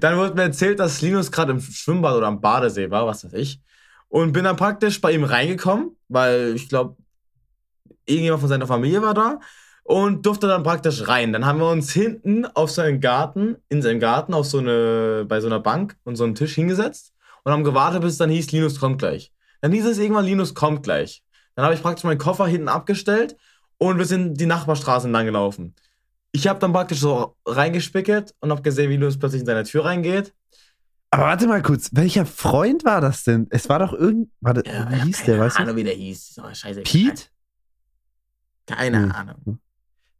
dann 0.00 0.16
wurde 0.18 0.34
mir 0.34 0.42
erzählt, 0.42 0.78
dass 0.80 1.02
Linus 1.02 1.30
gerade 1.30 1.52
im 1.52 1.60
Schwimmbad 1.60 2.16
oder 2.16 2.26
am 2.26 2.40
Badesee 2.40 2.90
war, 2.90 3.06
was 3.06 3.24
weiß 3.24 3.32
ich, 3.34 3.60
und 4.08 4.32
bin 4.32 4.44
dann 4.44 4.56
praktisch 4.56 5.00
bei 5.00 5.12
ihm 5.12 5.24
reingekommen, 5.24 5.96
weil 6.08 6.54
ich 6.56 6.68
glaube, 6.68 6.96
irgendjemand 8.06 8.40
von 8.40 8.48
seiner 8.48 8.66
Familie 8.66 9.02
war 9.02 9.14
da 9.14 9.38
und 9.88 10.26
durfte 10.26 10.46
dann 10.46 10.64
praktisch 10.64 11.08
rein. 11.08 11.32
Dann 11.32 11.46
haben 11.46 11.60
wir 11.60 11.70
uns 11.70 11.90
hinten 11.90 12.44
auf 12.44 12.70
seinen 12.70 13.00
Garten, 13.00 13.56
in 13.70 13.80
seinem 13.80 14.00
Garten, 14.00 14.34
auf 14.34 14.44
so 14.44 14.58
eine, 14.58 15.24
bei 15.26 15.40
so 15.40 15.46
einer 15.46 15.60
Bank 15.60 15.96
und 16.04 16.16
so 16.16 16.24
einem 16.24 16.34
Tisch 16.34 16.54
hingesetzt 16.56 17.14
und 17.42 17.52
haben 17.52 17.64
gewartet, 17.64 18.02
bis 18.02 18.12
es 18.12 18.18
dann 18.18 18.28
hieß, 18.28 18.52
Linus 18.52 18.78
kommt 18.80 18.98
gleich. 18.98 19.32
Dann 19.62 19.72
hieß 19.72 19.86
es 19.86 19.96
irgendwann, 19.96 20.26
Linus 20.26 20.54
kommt 20.54 20.82
gleich. 20.82 21.22
Dann 21.54 21.64
habe 21.64 21.74
ich 21.74 21.80
praktisch 21.80 22.04
meinen 22.04 22.18
Koffer 22.18 22.46
hinten 22.46 22.68
abgestellt 22.68 23.34
und 23.78 23.96
wir 23.96 24.04
sind 24.04 24.34
die 24.38 24.44
Nachbarstraße 24.44 25.06
entlang 25.06 25.24
gelaufen. 25.24 25.74
Ich 26.32 26.46
habe 26.46 26.58
dann 26.58 26.74
praktisch 26.74 26.98
so 27.00 27.36
reingespickelt 27.46 28.34
und 28.40 28.50
habe 28.50 28.60
gesehen, 28.60 28.90
wie 28.90 28.96
Linus 28.98 29.18
plötzlich 29.18 29.40
in 29.40 29.46
seine 29.46 29.64
Tür 29.64 29.86
reingeht. 29.86 30.34
Aber 31.10 31.22
warte 31.22 31.46
mal 31.46 31.62
kurz, 31.62 31.88
welcher 31.94 32.26
Freund 32.26 32.84
war 32.84 33.00
das 33.00 33.24
denn? 33.24 33.46
Es 33.48 33.70
war 33.70 33.78
doch 33.78 33.94
irgend. 33.94 34.28
Warte, 34.42 34.62
wie 34.90 35.00
hieß 35.00 35.24
der, 35.24 35.38
weißt 35.38 35.56
du? 35.56 35.62
Ahnung, 35.62 35.76
wie 35.76 35.84
der 35.84 35.94
hieß. 35.94 36.42
Oh, 36.44 36.52
scheiße. 36.52 36.82
Pete? 36.82 37.22
Keine 38.66 39.04
Hm. 39.04 39.12
Ahnung. 39.12 39.58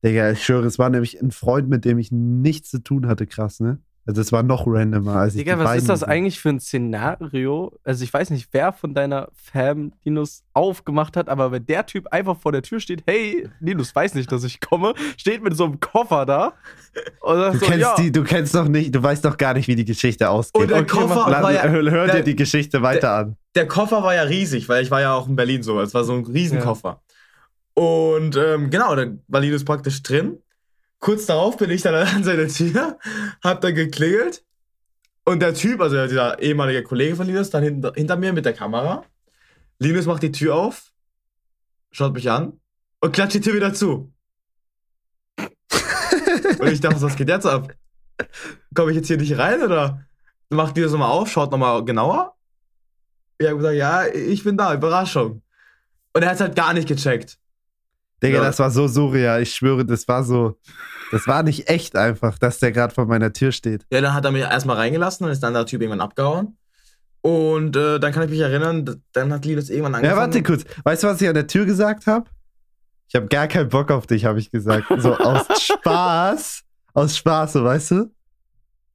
Digga, 0.05 0.31
ich 0.31 0.45
schwöre, 0.45 0.67
es 0.67 0.79
war 0.79 0.91
nämlich 0.91 1.21
ein 1.21 1.31
Freund, 1.33 1.69
mit 1.69 1.85
dem 1.85 1.99
ich 1.99 2.13
nichts 2.13 2.71
zu 2.71 2.79
tun 2.83 3.07
hatte, 3.09 3.27
krass, 3.27 3.61
ne? 3.61 3.79
Also 4.07 4.23
es 4.23 4.33
war 4.33 4.43
noch 4.43 4.67
randomer, 4.67 5.17
als 5.17 5.35
ich 5.35 5.41
Digga, 5.45 5.59
was 5.59 5.77
ist 5.77 5.89
das 5.91 6.03
eigentlich 6.03 6.41
für 6.41 6.49
ein 6.49 6.61
Szenario? 6.61 7.79
Also 7.85 8.05
ich 8.05 8.15
weiß 8.15 8.31
nicht, 8.31 8.49
wer 8.53 8.73
von 8.73 8.95
deiner 8.95 9.29
Fam 9.35 9.93
Linus 10.03 10.45
aufgemacht 10.55 11.15
hat, 11.15 11.29
aber 11.29 11.53
wenn 11.53 11.67
der 11.67 11.85
Typ 11.85 12.07
einfach 12.11 12.39
vor 12.41 12.53
der 12.53 12.63
Tür 12.63 12.81
steht, 12.81 13.03
hey, 13.07 13.51
Linus 13.61 13.95
weiß 13.95 14.15
nicht, 14.15 14.33
dass 14.33 14.45
ich 14.45 14.61
komme, 14.61 14.95
steht 15.19 15.43
mit 15.43 15.55
so 15.59 15.65
einem 15.65 15.79
Koffer 15.81 16.25
da 16.25 16.55
Du 17.23 17.53
so, 17.59 17.67
kennst 17.67 17.79
ja, 17.81 17.95
die, 17.97 18.11
du 18.11 18.25
kennst 18.25 18.55
doch 18.55 18.67
nicht, 18.67 18.95
du 18.95 19.03
weißt 19.03 19.25
doch 19.27 19.37
gar 19.37 19.53
nicht, 19.53 19.69
wie 19.69 19.77
die 19.77 19.85
Geschichte 19.85 20.31
ausgeht. 20.31 20.63
Und 20.63 20.71
der 20.71 20.79
Okay, 20.79 20.89
Koffer 20.97 21.31
Lass- 21.31 21.43
war 21.43 21.53
ja, 21.53 21.63
hör 21.69 21.91
hör 21.91 22.07
dir 22.07 22.13
der- 22.15 22.23
die 22.23 22.35
Geschichte 22.37 22.81
weiter 22.81 23.13
an. 23.13 23.37
der 23.55 23.69
Koffer 23.69 24.03
war 24.03 24.15
ja 24.15 24.23
riesig, 24.23 24.69
weil 24.71 24.83
ich 24.83 24.91
war 24.91 25.03
ja 25.03 25.13
auch 25.15 25.29
in 25.29 25.37
Berlin 25.37 25.63
so. 25.63 25.81
Es 25.81 25.93
war 25.93 26.05
so 26.05 26.15
ein 26.15 26.25
Riesenkoffer. 26.25 27.03
Und 27.79 28.35
ähm, 28.35 28.71
genau, 28.71 28.97
da 28.97 29.07
war 29.29 29.41
Linus 29.41 29.65
praktisch 29.65 30.03
drin. 30.03 30.43
Kurz 30.99 31.27
darauf 31.27 31.57
bin 31.59 31.71
ich 31.71 31.83
dann 31.83 31.95
an 31.95 32.25
seine 32.25 32.49
Tür, 32.49 32.99
hab 33.45 33.61
dann 33.61 33.73
geklingelt. 33.73 34.45
Und 35.25 35.39
der 35.39 35.55
Typ, 35.55 35.81
also 35.81 36.05
dieser 36.09 36.43
ehemalige 36.43 36.83
Kollege 36.83 37.15
von 37.15 37.29
Linus, 37.29 37.51
dann 37.51 37.63
hinter, 37.63 37.93
hinter 37.95 38.17
mir 38.17 38.33
mit 38.33 38.45
der 38.45 38.53
Kamera. 38.53 39.05
Linus 39.79 40.07
macht 40.07 40.25
die 40.25 40.33
Tür 40.33 40.57
auf, 40.57 40.91
schaut 41.93 42.15
mich 42.15 42.29
an 42.29 42.59
und 42.99 43.13
klatscht 43.13 43.35
die 43.35 43.41
Tür 43.43 43.55
wieder 43.55 43.73
zu. 43.73 44.13
und 45.39 46.67
ich 46.67 46.81
dachte, 46.81 47.01
was 47.01 47.15
geht 47.15 47.29
jetzt 47.29 47.47
ab? 47.47 47.73
Komme 48.75 48.91
ich 48.91 48.97
jetzt 48.97 49.07
hier 49.07 49.19
nicht 49.19 49.39
rein 49.39 49.63
oder 49.63 50.05
macht 50.51 50.77
Linus 50.77 50.91
nochmal 50.91 51.13
auf, 51.13 51.31
schaut 51.31 51.53
nochmal 51.53 51.85
genauer? 51.85 52.35
Ich 53.39 53.47
habe 53.47 53.59
gesagt, 53.59 53.77
ja, 53.77 54.05
ich 54.09 54.43
bin 54.43 54.57
da, 54.57 54.75
Überraschung. 54.75 55.43
Und 56.13 56.23
er 56.25 56.31
hat 56.31 56.41
halt 56.41 56.57
gar 56.57 56.73
nicht 56.75 56.89
gecheckt. 56.89 57.39
Digga, 58.23 58.39
Ja. 58.39 58.45
das 58.45 58.59
war 58.59 58.71
so 58.71 58.89
surreal. 58.89 59.43
Ich 59.43 59.55
schwöre, 59.55 59.85
das 59.85 60.07
war 60.09 60.25
so. 60.25 60.59
Das 61.13 61.27
war 61.27 61.43
nicht 61.43 61.69
echt 61.71 61.97
einfach, 61.97 62.39
dass 62.39 62.59
der 62.59 62.73
gerade 62.73 62.93
vor 62.95 63.07
meiner 63.07 63.33
Tür 63.33 63.53
steht. 63.53 63.87
Ja, 63.91 64.01
dann 64.01 64.13
hat 64.15 64.25
er 64.25 64.31
mich 64.33 64.43
erstmal 64.43 64.77
reingelassen, 64.77 65.25
dann 65.25 65.33
ist 65.33 65.41
dann 65.43 65.55
der 65.55 65.65
Typ 65.67 65.81
irgendwann 65.81 66.01
abgehauen. 66.03 66.57
Und 67.21 67.77
äh, 67.77 67.99
dann 67.99 68.13
kann 68.13 68.25
ich 68.25 68.31
mich 68.31 68.41
erinnern, 68.41 69.03
dann 69.13 69.33
hat 69.33 69.45
Linus 69.45 69.71
irgendwann 69.71 69.93
Ja, 69.93 69.99
angefangen. 69.99 70.21
warte 70.21 70.43
kurz. 70.43 70.65
Weißt 70.85 71.03
du, 71.03 71.07
was 71.09 71.21
ich 71.21 71.29
an 71.29 71.35
der 71.35 71.47
Tür 71.47 71.65
gesagt 71.65 72.07
habe? 72.07 72.29
Ich 73.09 73.15
habe 73.15 73.27
gar 73.27 73.49
keinen 73.49 73.69
Bock 73.71 73.91
auf 73.91 74.07
dich, 74.07 74.25
habe 74.27 74.39
ich 74.39 74.51
gesagt. 74.51 74.87
So 74.99 75.17
aus 75.17 75.47
Spaß. 75.63 76.63
Aus 76.95 77.17
Spaß, 77.17 77.55
so, 77.55 77.65
weißt 77.65 77.91
du? 77.93 78.11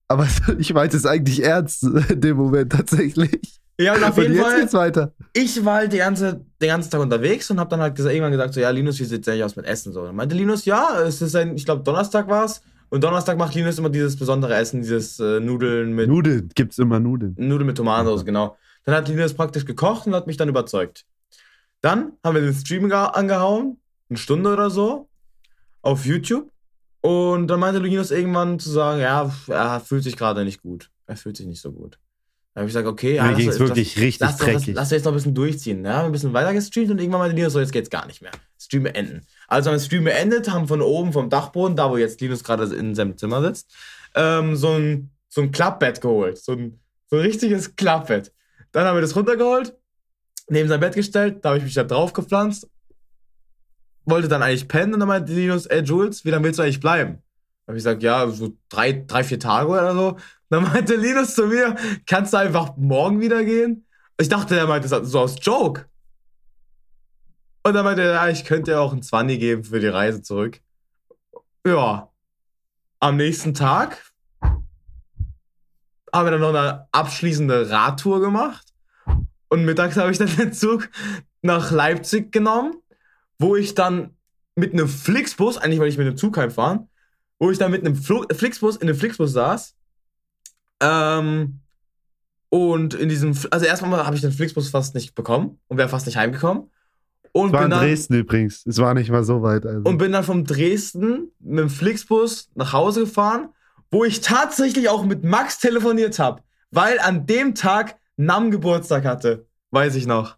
Aber 0.08 0.27
ich 0.60 0.74
meinte 0.74 0.98
es 0.98 1.06
eigentlich 1.06 1.44
ernst 1.44 1.84
in 1.84 2.22
dem 2.22 2.38
Moment 2.38 2.72
tatsächlich. 2.72 3.60
Ja, 3.80 3.96
und 3.96 4.03
auf 4.03 4.15
Und 4.18 4.24
jeden 4.24 4.36
jetzt 4.36 4.44
Fall, 4.46 4.60
geht's 4.62 4.74
weiter. 4.74 5.13
ich 5.34 5.65
war 5.65 5.75
halt 5.77 5.94
die 5.94 5.98
ganze, 5.98 6.46
den 6.62 6.68
ganzen 6.70 6.92
Tag 6.92 7.01
unterwegs 7.01 7.50
und 7.50 7.60
hab 7.60 7.70
dann 7.70 7.80
halt 7.82 7.96
gesagt, 7.96 8.13
irgendwann 8.13 8.32
gesagt, 8.32 8.53
so, 8.53 8.60
ja, 8.60 8.70
Linus, 8.70 9.00
wie 9.00 9.06
sieht's 9.06 9.27
eigentlich 9.27 9.44
aus 9.44 9.56
mit 9.56 9.65
Essen? 9.65 9.94
So. 9.94 10.06
Dann 10.06 10.15
meinte 10.15 10.36
Linus, 10.36 10.65
ja, 10.65 11.01
es 11.01 11.22
ist 11.22 11.36
ein, 11.36 11.56
ich 11.56 11.65
glaube, 11.65 11.84
Donnerstag 11.84 12.27
war's. 12.27 12.62
Und 12.89 13.03
Donnerstag 13.03 13.39
macht 13.39 13.56
Linus 13.56 13.80
immer 13.80 13.89
dieses 13.89 14.15
besondere 14.15 14.53
Essen, 14.56 14.82
dieses 14.84 15.20
äh, 15.20 15.39
Nudeln 15.39 15.94
mit 15.94 16.08
Nudeln, 16.08 16.50
gibt's 16.53 16.77
immer 16.77 17.00
Nudeln. 17.00 17.34
Nudeln 17.39 17.65
mit 17.65 17.77
Tomatensauce, 17.77 18.24
genau. 18.24 18.56
Dann 18.86 18.94
hat 18.94 19.08
Linus 19.08 19.34
praktisch 19.34 19.65
gekocht 19.65 20.06
und 20.06 20.13
hat 20.13 20.27
mich 20.27 20.38
dann 20.38 20.50
überzeugt. 20.50 21.06
Dann 21.82 22.12
haben 22.24 22.36
wir 22.36 22.42
den 22.42 22.53
Stream 22.53 22.89
ge- 22.89 22.94
angehauen, 22.98 23.77
eine 24.10 24.18
Stunde 24.20 24.53
oder 24.53 24.70
so, 24.70 25.10
auf 25.82 26.06
YouTube. 26.06 26.51
Und 27.01 27.48
dann 27.48 27.60
meinte 27.60 27.80
Linus 27.82 28.12
irgendwann 28.12 28.60
zu 28.60 28.70
sagen, 28.70 29.01
ja, 29.01 29.34
er 29.48 29.80
fühlt 29.80 30.03
sich 30.03 30.15
gerade 30.15 30.46
nicht 30.46 30.62
gut. 30.62 30.92
Er 31.08 31.18
fühlt 31.18 31.36
sich 31.36 31.48
nicht 31.48 31.62
so 31.62 31.72
gut. 31.72 31.98
Dann 32.53 32.62
habe 32.62 32.69
ich 32.69 32.74
gesagt, 32.75 32.88
okay, 32.88 33.15
ja, 33.15 33.24
Mir 33.24 33.29
lass- 33.31 33.38
ging 33.39 33.50
es 33.50 33.60
wirklich 33.60 33.98
richtig 34.00 34.19
lass, 34.19 34.38
doch- 34.38 34.45
lass, 34.48 34.55
dreckig. 34.62 34.75
lass 34.75 34.91
jetzt 34.91 35.05
noch 35.05 35.12
ein 35.12 35.15
bisschen 35.15 35.33
durchziehen. 35.33 35.77
Ja, 35.83 35.83
wir 35.91 35.93
haben 35.98 36.05
ein 36.07 36.12
bisschen 36.12 36.33
weiter 36.33 36.53
gestreamt 36.53 36.91
und 36.91 37.00
irgendwann 37.00 37.22
meinte 37.22 37.36
Linus, 37.36 37.53
so, 37.53 37.60
jetzt 37.60 37.72
geht's 37.74 37.89
gar 37.89 38.05
nicht 38.05 38.22
mehr. 38.22 38.31
Stream 38.60 38.83
beenden. 38.83 39.25
Also 39.48 39.69
haben 39.72 39.77
wir 39.77 39.83
Stream 39.83 40.03
beendet, 40.03 40.51
haben 40.51 40.67
von 40.67 40.81
oben 40.81 41.13
vom 41.13 41.29
Dachboden, 41.29 41.75
da 41.75 41.89
wo 41.89 41.98
jetzt 41.98 42.22
Linus 42.22 42.43
gerade 42.43 42.65
in 42.75 42.93
seinem 42.93 43.17
Zimmer 43.17 43.41
sitzt, 43.41 43.74
ähm, 44.15 44.55
so 44.55 44.74
ein, 44.74 45.10
so 45.29 45.41
ein 45.41 45.51
Klappbett 45.51 46.00
geholt. 46.00 46.38
So 46.38 46.51
ein, 46.51 46.79
so 47.10 47.15
ein 47.15 47.22
richtiges 47.24 47.75
Klappbett. 47.75 48.31
Dann 48.72 48.86
haben 48.86 48.98
wir 48.98 49.01
das 49.01 49.15
runtergeholt, 49.15 49.75
neben 50.48 50.69
sein 50.69 50.79
Bett 50.79 50.93
gestellt, 50.93 51.38
da 51.41 51.50
habe 51.50 51.57
ich 51.60 51.63
mich 51.63 51.74
da 51.74 51.83
drauf 51.83 52.13
gepflanzt, 52.13 52.67
wollte 54.05 54.27
dann 54.27 54.43
eigentlich 54.43 54.67
pennen 54.67 54.93
und 54.93 55.00
dann 55.00 55.07
meinte 55.07 55.33
Linus, 55.33 55.65
ey 55.65 55.81
Jules, 55.81 56.25
wie 56.25 56.29
lange 56.29 56.43
willst 56.45 56.60
du 56.60 56.63
eigentlich 56.63 56.79
bleiben? 56.79 57.19
Habe 57.67 57.77
ich 57.77 57.83
gesagt, 57.83 58.03
ja, 58.03 58.27
so 58.29 58.53
drei, 58.69 58.91
drei, 59.07 59.24
vier 59.24 59.39
Tage 59.39 59.69
oder 59.69 59.93
so. 59.93 60.17
Dann 60.53 60.65
meinte 60.65 60.95
Linus 60.95 61.33
zu 61.33 61.48
mir, 61.48 61.75
kannst 62.05 62.31
du 62.33 62.38
einfach 62.38 62.77
morgen 62.77 63.19
wieder 63.19 63.43
gehen? 63.43 63.88
Ich 64.19 64.29
dachte, 64.29 64.55
er 64.55 64.67
meinte 64.67 64.88
das 64.88 65.10
so 65.10 65.22
aus 65.22 65.36
Joke. 65.41 65.86
Und 67.63 67.74
dann 67.74 67.83
meinte 67.83 68.03
er, 68.03 68.12
ja, 68.12 68.29
ich 68.29 68.45
könnte 68.45 68.69
ja 68.69 68.79
auch 68.79 68.93
ein 68.93 69.01
20 69.01 69.39
geben 69.39 69.63
für 69.63 69.79
die 69.79 69.88
Reise 69.88 70.22
zurück. 70.22 70.62
Ja. 71.65 72.12
Am 73.00 73.17
nächsten 73.17 73.55
Tag 73.55 74.13
haben 74.43 76.27
wir 76.27 76.29
dann 76.29 76.41
noch 76.41 76.50
eine 76.50 76.88
abschließende 76.91 77.72
Radtour 77.72 78.22
gemacht. 78.22 78.67
Und 79.48 79.65
mittags 79.65 79.98
habe 79.98 80.12
ich 80.12 80.19
dann 80.19 80.36
den 80.38 80.53
Zug 80.53 80.88
nach 81.41 81.72
Leipzig 81.72 82.31
genommen, 82.31 82.75
wo 83.39 83.55
ich 83.55 83.74
dann 83.74 84.15
mit 84.53 84.74
einem 84.74 84.88
Flixbus, 84.88 85.57
eigentlich 85.57 85.79
wollte 85.79 85.93
ich 85.93 85.98
mit 85.98 86.05
einem 86.05 86.17
Zug 86.17 86.38
heimfahren, 86.38 86.89
wo 87.39 87.50
ich 87.50 87.57
dann 87.57 87.72
mit 87.72 87.83
einem 87.83 87.95
Flo 87.95 88.24
Flixbus 88.31 88.75
in 88.75 88.88
einem 88.88 89.00
Flixbus 89.00 89.31
saß. 89.31 89.75
Ähm, 90.82 91.60
und 92.50 92.94
in 92.94 93.10
diesem, 93.10 93.36
also 93.50 93.65
erstmal 93.65 94.06
habe 94.06 94.15
ich 94.15 94.22
den 94.22 94.32
Flixbus 94.32 94.70
fast 94.70 94.94
nicht 94.96 95.15
bekommen 95.15 95.60
und 95.68 95.77
wäre 95.77 95.89
fast 95.89 96.06
nicht 96.06 96.18
heimgekommen. 96.18 96.70
Und 97.32 97.48
Es 97.48 97.53
war 97.53 97.62
bin 97.62 97.65
in 97.65 97.72
dann, 97.72 97.80
Dresden 97.80 98.13
übrigens. 98.13 98.65
Es 98.65 98.77
war 98.77 98.94
nicht 98.94 99.10
mal 99.10 99.24
so 99.24 99.42
weit. 99.42 99.65
Also. 99.65 99.82
und 99.89 99.98
bin 99.98 100.12
dann 100.12 100.24
vom 100.24 100.46
Dresden 100.46 101.32
mit 101.39 101.60
dem 101.60 101.70
Flixbus 101.70 102.50
nach 102.53 102.74
Hause 102.74 103.01
gefahren, 103.01 103.50
wo 103.89 104.03
ich 104.03 104.22
tatsächlich 104.22 104.88
auch 104.89 105.03
mit 105.03 105.24
Max 105.24 105.58
telefoniert 105.60 106.20
habe, 106.20 106.44
weil 106.70 107.00
an 107.00 107.25
dem 107.25 107.56
Tag 107.56 107.96
Nam 108.18 108.51
Geburtstag 108.51 109.03
hatte. 109.06 109.48
Weiß 109.72 109.96
ich 109.96 110.06
noch. 110.06 110.38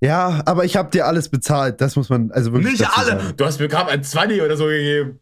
ja, 0.00 0.42
aber 0.46 0.64
ich 0.64 0.76
habe 0.76 0.90
dir 0.90 1.06
alles 1.06 1.28
bezahlt. 1.28 1.80
Das 1.80 1.96
muss 1.96 2.08
man 2.08 2.30
also 2.30 2.52
wirklich. 2.52 2.78
Nicht 2.78 2.96
alle. 2.96 3.20
sagen. 3.20 3.36
Du 3.36 3.44
hast 3.44 3.58
mir 3.58 3.66
gerade 3.66 3.90
ein 3.90 4.04
20 4.04 4.40
oder 4.42 4.56
so 4.56 4.66
gegeben. 4.66 5.18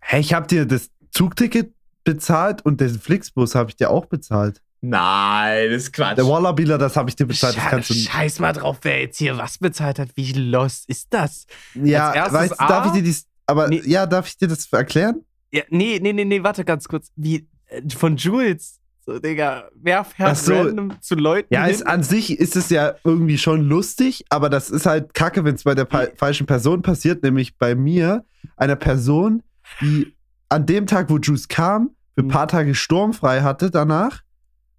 Hey, 0.00 0.20
ich 0.20 0.34
habe 0.34 0.46
dir 0.46 0.66
das 0.66 0.90
Zugticket 1.10 1.72
bezahlt 2.04 2.64
und 2.64 2.80
den 2.80 2.98
Flixbus 2.98 3.54
habe 3.54 3.70
ich 3.70 3.76
dir 3.76 3.90
auch 3.90 4.06
bezahlt. 4.06 4.60
Nein, 4.80 5.70
das 5.70 5.84
ist 5.84 5.92
Quatsch. 5.92 6.16
Der 6.18 6.26
Wallabiler, 6.26 6.76
das 6.76 6.96
habe 6.96 7.08
ich 7.08 7.14
dir 7.16 7.26
bezahlt. 7.26 7.56
Das 7.56 7.62
Sche- 7.62 7.70
kannst 7.70 7.90
du. 7.90 7.94
Scheiß 7.94 8.40
mal 8.40 8.52
drauf, 8.52 8.78
wer 8.82 9.00
jetzt 9.00 9.18
hier 9.18 9.38
was 9.38 9.58
bezahlt 9.58 9.98
hat. 10.00 10.08
Wie 10.16 10.32
lost 10.32 10.88
ist 10.88 11.06
das? 11.10 11.46
Ja, 11.74 12.08
Als 12.08 12.16
erstes 12.16 12.34
weißt 12.40 12.52
du, 12.52 12.56
darf 12.66 12.84
A? 12.84 12.86
ich 12.88 12.92
dir 12.94 13.02
dies. 13.02 13.26
Aber 13.46 13.68
Nee. 13.68 13.82
ja, 13.84 14.06
darf 14.06 14.26
ich 14.26 14.36
dir 14.36 14.48
das 14.48 14.66
erklären? 14.72 15.24
Ja, 15.52 15.62
nee, 15.70 15.98
nee, 16.02 16.12
nee, 16.12 16.24
nee, 16.24 16.42
warte 16.42 16.64
ganz 16.64 16.88
kurz. 16.88 17.10
Wie 17.16 17.46
äh, 17.66 17.82
von 17.96 18.16
Jules. 18.16 18.78
So, 19.04 19.18
Digga, 19.18 19.68
wer 19.74 20.04
fährt 20.04 20.36
so. 20.36 20.54
random 20.54 20.94
zu 21.00 21.16
Leuten 21.16 21.52
Ja, 21.52 21.66
ist, 21.66 21.84
an 21.86 22.02
sich 22.04 22.38
ist 22.38 22.54
es 22.54 22.70
ja 22.70 22.94
irgendwie 23.02 23.36
schon 23.36 23.62
lustig, 23.62 24.24
aber 24.30 24.48
das 24.48 24.70
ist 24.70 24.86
halt 24.86 25.12
kacke, 25.12 25.44
wenn 25.44 25.56
es 25.56 25.64
bei 25.64 25.74
der 25.74 25.88
falschen 26.16 26.46
Person 26.46 26.82
passiert, 26.82 27.22
nämlich 27.24 27.56
bei 27.58 27.74
mir, 27.74 28.24
einer 28.56 28.76
Person, 28.76 29.42
die 29.80 30.14
an 30.52 30.66
dem 30.66 30.86
Tag, 30.86 31.10
wo 31.10 31.18
Juice 31.18 31.48
kam, 31.48 31.90
für 32.14 32.22
ein 32.22 32.26
Mhm. 32.26 32.30
paar 32.30 32.48
Tage 32.48 32.74
sturmfrei 32.74 33.40
hatte 33.42 33.70
danach, 33.70 34.20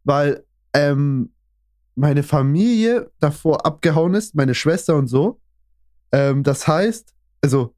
weil 0.03 0.43
ähm, 0.73 1.31
meine 1.95 2.23
Familie 2.23 3.11
davor 3.19 3.65
abgehauen 3.65 4.13
ist, 4.13 4.35
meine 4.35 4.55
Schwester 4.55 4.95
und 4.95 5.07
so. 5.07 5.39
Ähm, 6.11 6.43
das 6.43 6.67
heißt, 6.67 7.13
also, 7.41 7.73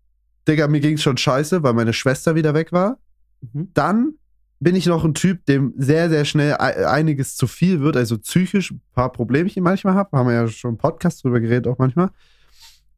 Digga, 0.48 0.68
mir 0.68 0.80
ging's 0.80 1.02
schon 1.04 1.18
scheiße, 1.18 1.64
weil 1.64 1.74
meine 1.74 1.94
Schwester 1.94 2.36
wieder 2.36 2.54
weg 2.54 2.72
war 2.72 2.98
Mhm. 3.42 3.70
dann 3.74 4.14
bin 4.62 4.76
ich 4.76 4.86
noch 4.88 5.04
ein 5.04 5.14
Typ, 5.14 5.46
dem 5.46 5.74
sehr, 5.78 6.10
sehr 6.10 6.24
schnell 6.26 6.54
ei- 6.54 6.88
einiges 6.88 7.36
zu 7.36 7.46
viel 7.48 7.82
wird, 7.82 7.98
also 7.98 8.18
psychisch 8.18 8.72
ein 8.72 8.82
paar 8.94 9.12
Problemchen 9.12 9.62
manchmal 9.64 9.94
habe. 9.96 10.18
Haben 10.18 10.28
wir 10.30 10.34
ja 10.36 10.48
schon 10.48 10.72
im 10.72 10.78
Podcast 10.78 11.24
drüber 11.24 11.40
geredet, 11.42 11.68
auch 11.68 11.78
manchmal. 11.78 12.10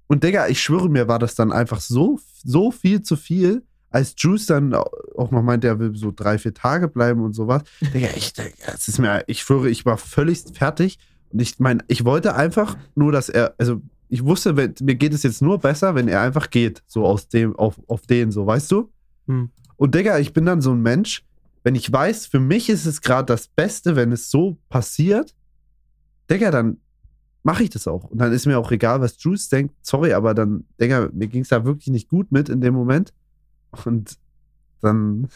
Und 0.06 0.24
Digga, 0.24 0.48
ich 0.48 0.62
schwöre 0.62 0.88
mir, 0.90 1.08
war 1.08 1.20
das 1.20 1.34
dann 1.36 1.52
einfach 1.52 1.82
so, 1.82 2.20
so 2.44 2.72
viel 2.72 3.02
zu 3.02 3.16
viel, 3.16 3.64
als 3.98 4.14
Juice 4.16 4.46
dann 4.46 4.76
auch 4.76 5.32
noch 5.32 5.42
meinte, 5.42 5.68
er 5.68 5.80
will 5.80 5.96
so 5.96 6.14
drei, 6.16 6.38
vier 6.38 6.54
Tage 6.54 6.88
bleiben 6.88 7.22
und 7.22 7.34
sowas. 7.34 7.64
Digga, 7.82 8.10
ich, 8.16 8.32
es 8.66 8.88
ist 8.88 9.00
mir, 9.00 9.24
ich 9.26 9.42
schwöre, 9.42 9.70
ich 9.70 9.86
war 9.86 9.98
völlig 9.98 10.44
fertig. 10.54 11.00
Und 11.32 11.42
ich 11.42 11.58
meine, 11.60 11.84
ich 11.88 12.06
wollte 12.06 12.36
einfach 12.36 12.78
nur, 12.94 13.12
dass 13.12 13.28
er, 13.28 13.56
also 13.58 13.82
ich 14.08 14.24
wusste, 14.24 14.56
wenn, 14.56 14.76
mir 14.82 14.94
geht 14.94 15.16
es 15.16 15.24
jetzt 15.24 15.42
nur 15.42 15.58
besser, 15.58 15.96
wenn 15.96 16.08
er 16.08 16.22
einfach 16.22 16.52
geht, 16.52 16.84
so 16.86 17.06
aus 17.06 17.28
dem, 17.28 17.56
auf, 17.56 17.82
auf 17.88 18.06
den, 18.06 18.32
so, 18.32 18.46
weißt 18.46 18.72
du? 18.72 18.92
Hm. 19.26 19.50
Und 19.78 19.96
Digga, 19.96 20.20
ich 20.20 20.32
bin 20.32 20.46
dann 20.46 20.62
so 20.62 20.72
ein 20.72 20.82
Mensch, 20.82 21.26
wenn 21.64 21.74
ich 21.74 21.92
weiß, 21.92 22.28
für 22.28 22.40
mich 22.40 22.70
ist 22.70 22.86
es 22.86 23.02
gerade 23.02 23.26
das 23.26 23.48
Beste, 23.48 23.96
wenn 23.96 24.12
es 24.12 24.30
so 24.30 24.58
passiert, 24.70 25.34
Digga, 26.30 26.52
dann 26.52 26.78
mache 27.42 27.64
ich 27.64 27.72
das 27.72 27.88
auch. 27.88 28.04
Und 28.04 28.20
dann 28.20 28.32
ist 28.32 28.46
mir 28.46 28.60
auch 28.60 28.72
egal, 28.72 29.02
was 29.02 29.16
Juice 29.20 29.50
denkt. 29.50 29.74
Sorry, 29.82 30.14
aber 30.14 30.36
dann, 30.36 30.66
Digga, 30.80 31.10
mir 31.14 31.28
ging 31.28 31.42
es 31.42 31.50
da 31.50 31.66
wirklich 31.66 31.88
nicht 31.88 32.10
gut 32.10 32.32
mit 32.32 32.48
in 32.48 32.62
dem 32.62 32.76
Moment. 32.76 33.12
Und 33.86 34.18
dann, 34.82 35.28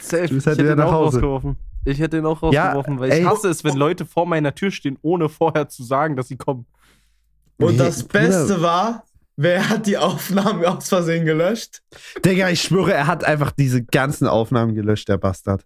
Safe. 0.00 0.18
Du 0.22 0.24
Ich 0.26 0.30
bist 0.32 0.46
halt 0.46 0.58
hätte 0.58 0.64
wieder 0.64 0.74
ihn 0.74 0.78
nach 0.78 0.86
auch 0.86 0.92
Hause. 0.92 1.16
rausgeworfen. 1.18 1.56
Ich 1.84 1.98
hätte 2.00 2.18
ihn 2.18 2.26
auch 2.26 2.42
Ja, 2.52 2.72
rausgeworfen, 2.72 2.98
weil 3.00 3.12
ey. 3.12 3.20
ich 3.20 3.26
hasse 3.26 3.48
es, 3.48 3.64
wenn 3.64 3.76
Leute 3.76 4.04
vor 4.04 4.26
meiner 4.26 4.54
Tür 4.54 4.70
stehen, 4.70 4.98
ohne 5.02 5.28
vorher 5.28 5.68
zu 5.68 5.82
sagen, 5.84 6.16
dass 6.16 6.28
sie 6.28 6.36
kommen. 6.36 6.66
Und 7.58 7.72
Nee, 7.72 7.78
das 7.78 8.02
Bruder. 8.04 8.20
Beste 8.26 8.62
war, 8.62 9.04
wer 9.36 9.68
hat 9.68 9.86
die 9.86 9.96
Aufnahmen 9.96 10.64
aus 10.64 10.88
Versehen 10.88 11.24
gelöscht? 11.24 11.82
Digga, 12.24 12.50
ich 12.50 12.60
schwöre, 12.62 12.92
er 12.92 13.06
hat 13.06 13.24
einfach 13.24 13.52
diese 13.52 13.82
ganzen 13.84 14.26
Aufnahmen 14.26 14.74
gelöscht, 14.74 15.08
der 15.08 15.16
Bastard. 15.18 15.64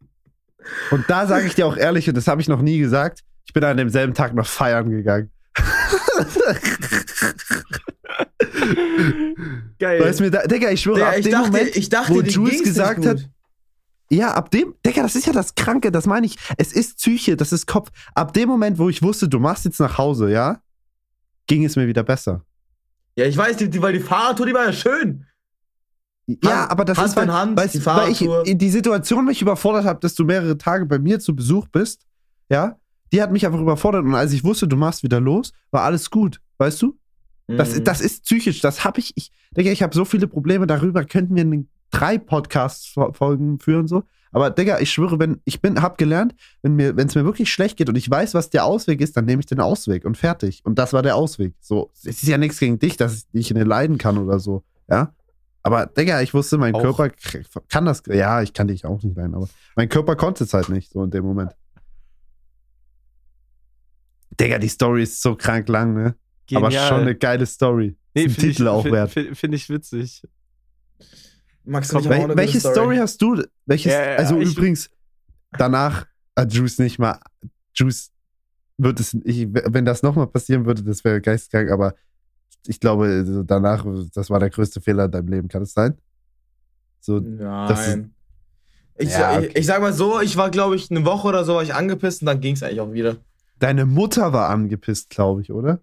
Und 0.91 1.05
da 1.09 1.27
sage 1.27 1.47
ich 1.47 1.55
dir 1.55 1.67
auch 1.67 1.77
ehrlich, 1.77 2.09
und 2.09 2.17
das 2.17 2.29
habe 2.29 2.41
ich 2.41 2.49
noch 2.49 2.63
nie 2.63 2.79
gesagt, 2.79 3.21
ich 3.47 3.53
bin 3.53 3.65
an 3.65 3.77
demselben 3.77 4.15
Tag 4.15 4.35
noch 4.35 4.47
feiern 4.47 4.91
gegangen. 4.91 5.31
Geil. 9.79 10.01
Weißt 10.01 10.21
du 10.21 10.25
mir, 10.25 10.31
da, 10.31 10.47
Digga, 10.47 10.71
ich 10.71 10.81
schwöre, 10.81 10.97
Digga, 10.97 11.09
ab 11.11 11.17
ich, 11.19 11.25
dem 11.25 11.33
dachte, 11.33 11.51
Moment, 11.51 11.77
ich 11.77 11.89
dachte, 11.89 12.15
wo 12.15 12.21
Jules 12.21 12.63
gesagt 12.63 13.07
hat. 13.07 13.29
Ja, 14.11 14.35
ab 14.35 14.51
dem, 14.51 14.75
Digga, 14.85 15.03
das 15.03 15.17
ist 15.17 15.27
ja 15.27 15.33
das 15.33 15.55
Kranke, 15.55 15.91
das 15.91 16.07
meine 16.07 16.27
ich. 16.27 16.37
Es 16.59 16.73
ist 16.73 16.99
Psyche, 16.99 17.37
das 17.37 17.53
ist 17.53 17.67
Kopf. 17.67 17.91
Ab 18.15 18.33
dem 18.35 18.49
Moment, 18.49 18.79
wo 18.79 18.89
ich 18.89 19.03
wusste, 19.03 19.29
du 19.29 19.39
machst 19.39 19.65
jetzt 19.65 19.81
nach 19.81 19.97
Hause, 19.97 20.31
ja, 20.31 20.61
ging 21.47 21.65
es 21.65 21.77
mir 21.77 21.87
wieder 21.87 22.03
besser. 22.03 22.45
Ja, 23.17 23.25
ich 23.25 23.37
weiß, 23.37 23.57
die, 23.57 23.71
die, 23.71 23.81
weil 23.81 23.95
die 23.95 24.01
Fahrradtour, 24.01 24.47
die 24.47 24.55
war 24.55 24.67
ja 24.67 24.73
schön. 24.73 25.27
Ja, 26.27 26.63
Hand- 26.63 26.71
aber 26.71 26.85
das 26.85 26.99
Hand 26.99 27.09
ist, 27.09 27.17
weil, 27.17 27.33
Hand, 27.33 27.59
weißt, 27.59 27.75
die 27.75 27.87
weil 27.87 28.13
ich 28.13 28.59
die 28.59 28.71
Situation 28.71 29.25
mich 29.25 29.43
überfordert 29.43 29.85
habe, 29.85 30.01
dass 30.01 30.15
du 30.15 30.25
mehrere 30.25 30.57
Tage 30.57 30.87
bei 30.87 30.99
mir 30.99 31.19
zu 31.19 31.35
Besuch 31.35 31.67
bist, 31.69 32.07
ja, 32.49 32.77
die 33.13 33.21
hat 33.21 33.33
mich 33.33 33.45
einfach 33.45 33.61
überfordert. 33.61 34.05
Und 34.05 34.15
als 34.15 34.33
ich 34.33 34.45
wusste, 34.45 34.69
du 34.69 34.77
machst 34.77 35.03
wieder 35.03 35.21
los, 35.21 35.53
war 35.71 35.83
alles 35.83 36.11
gut, 36.11 36.41
weißt 36.59 36.81
du? 36.83 36.99
Das, 37.57 37.77
Mhm. 37.79 37.85
das 37.85 38.01
ist 38.01 38.25
psychisch, 38.25 38.61
das 38.61 38.85
habe 38.85 39.01
ich, 39.01 39.13
ich, 39.17 39.33
Digga, 39.57 39.71
ich 39.71 39.83
habe 39.83 39.95
so 39.95 40.05
viele 40.05 40.27
Probleme 40.27 40.67
darüber, 40.67 41.05
könnten 41.05 41.35
wir 41.35 41.65
drei 41.91 42.19
Podcast-Folgen 42.19 43.59
führen, 43.59 43.87
so. 43.89 44.05
Aber, 44.35 44.49
Digga, 44.51 44.81
ich 44.81 44.91
schwöre, 44.91 45.19
wenn, 45.19 45.43
ich 45.45 45.61
bin, 45.61 45.83
hab 45.83 45.99
gelernt, 45.99 46.35
wenn 46.63 46.75
mir, 46.75 46.97
wenn 46.97 47.07
es 47.07 47.15
mir 47.15 47.25
wirklich 47.25 47.53
schlecht 47.53 47.77
geht 47.77 47.91
und 47.91 47.97
ich 47.97 48.09
weiß, 48.11 48.33
was 48.33 48.49
der 48.49 48.65
Ausweg 48.65 49.03
ist, 49.03 49.15
dann 49.17 49.27
nehme 49.27 49.41
ich 49.41 49.47
den 49.47 49.61
Ausweg 49.61 50.07
und 50.07 50.17
fertig. 50.17 50.63
Und 50.65 50.79
das 50.79 50.95
war 50.95 51.03
der 51.03 51.17
Ausweg. 51.17 51.55
So, 51.61 51.91
es 51.99 52.07
ist 52.07 52.27
ja 52.29 52.39
nichts 52.39 52.59
gegen 52.59 52.79
dich, 52.79 52.97
dass 52.97 53.15
ich 53.15 53.29
dich 53.31 53.53
nicht 53.53 53.67
leiden 53.67 53.99
kann 53.99 54.17
oder 54.17 54.39
so, 54.39 54.65
ja. 54.89 55.15
Aber, 55.63 55.87
Digga, 55.87 56.23
ich 56.23 56.33
wusste, 56.33 56.57
mein 56.59 56.75
Auch. 56.75 56.81
Körper 56.81 57.11
kann 57.69 57.85
das, 57.85 58.03
ja, 58.09 58.41
ich 58.43 58.53
kann 58.55 58.69
dich 58.69 58.85
auch 58.87 59.03
nicht 59.03 59.17
leiden, 59.17 59.35
aber 59.35 59.49
mein 59.77 59.89
Körper 59.91 60.17
konnte 60.17 60.45
es 60.45 60.55
halt 60.55 60.71
nicht, 60.71 60.93
so 60.93 61.05
in 61.05 61.11
dem 61.11 61.25
Moment. 61.25 61.53
Digga, 64.41 64.59
die 64.59 64.69
Story 64.69 65.03
ist 65.03 65.21
so 65.23 65.37
krank 65.37 65.69
lang, 65.69 65.95
ne? 65.95 66.15
Aber 66.55 66.69
Genial. 66.69 66.89
schon 66.89 67.01
eine 67.01 67.15
geile 67.15 67.47
Story. 67.47 67.97
Nee, 68.15 68.27
Titel 68.29 68.63
ich, 68.63 68.69
auch 68.69 68.83
find, 68.83 68.95
wert. 68.95 69.11
Finde 69.11 69.35
find 69.35 69.55
ich 69.55 69.69
witzig. 69.71 70.23
Max, 71.65 71.89
Komm, 71.91 72.05
Wel 72.05 72.37
welche 72.37 72.59
gute 72.59 72.71
Story. 72.73 72.97
hast 72.97 73.21
du? 73.23 73.43
Welches, 73.67 73.93
Ja, 73.93 74.11
ja, 74.13 74.17
also 74.17 74.37
übrigens, 74.39 74.91
danach 75.57 76.07
hat 76.37 76.53
Juice 76.53 76.79
nicht 76.81 76.99
mal. 76.99 77.19
Juice 77.75 78.11
wird 78.79 78.99
es, 79.01 79.15
ich, 79.25 79.47
wenn 79.53 79.85
das 79.85 80.03
nochmal 80.03 80.27
passieren 80.27 80.67
würde, 80.67 80.83
das 80.83 81.05
wäre 81.05 81.21
geistkrank, 81.21 81.71
aber 81.71 81.95
ich 82.67 82.81
glaube, 82.81 83.45
danach, 83.47 83.85
das 84.13 84.29
war 84.31 84.41
der 84.41 84.51
größte 84.51 84.81
Fehler 84.81 85.05
in 85.07 85.11
deinem 85.13 85.29
Leben, 85.29 85.49
kann 85.49 85.63
es 85.63 85.73
sein? 85.73 85.95
So, 87.01 87.21
Das 87.21 87.81
ist- 87.89 87.97
Nein. 87.97 88.15
Ich, 88.99 89.11
Ja, 89.11 89.39
okay. 89.39 89.47
ich, 89.47 89.57
ich 89.57 89.67
sag 89.67 89.81
mal 89.81 89.93
so, 89.93 90.21
ich 90.21 90.37
war, 90.37 90.51
glaube 90.51 90.77
ich, 90.77 90.91
eine 90.91 91.05
Woche 91.05 91.29
oder 91.29 91.45
so 91.45 91.55
war 91.55 91.63
ich 91.63 91.75
angepisst 91.75 92.23
und 92.23 92.27
dann 92.27 92.41
ging 92.41 92.55
es 92.55 92.63
eigentlich 92.63 92.81
auch 92.81 92.93
wieder. 92.93 93.17
deine 93.59 93.87
Mutter 93.87 94.33
war 94.33 94.51
angepisst, 94.51 95.09
glaube 95.11 95.43
ich, 95.43 95.53
oder? 95.53 95.81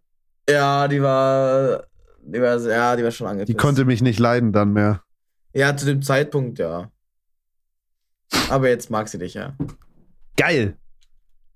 Ja, 0.49 0.87
die 0.87 1.01
war. 1.01 1.83
Die 2.21 2.41
war, 2.41 2.59
ja, 2.59 2.95
die 2.95 3.03
war 3.03 3.11
schon 3.11 3.27
angepisst. 3.27 3.49
Die 3.49 3.57
konnte 3.57 3.85
mich 3.85 4.01
nicht 4.01 4.19
leiden 4.19 4.51
dann 4.51 4.73
mehr. 4.73 5.01
Ja, 5.53 5.75
zu 5.75 5.85
dem 5.85 6.01
Zeitpunkt, 6.01 6.59
ja. 6.59 6.91
Aber 8.49 8.69
jetzt 8.69 8.89
mag 8.91 9.07
sie 9.09 9.17
dich, 9.17 9.33
ja. 9.33 9.55
Geil. 10.37 10.77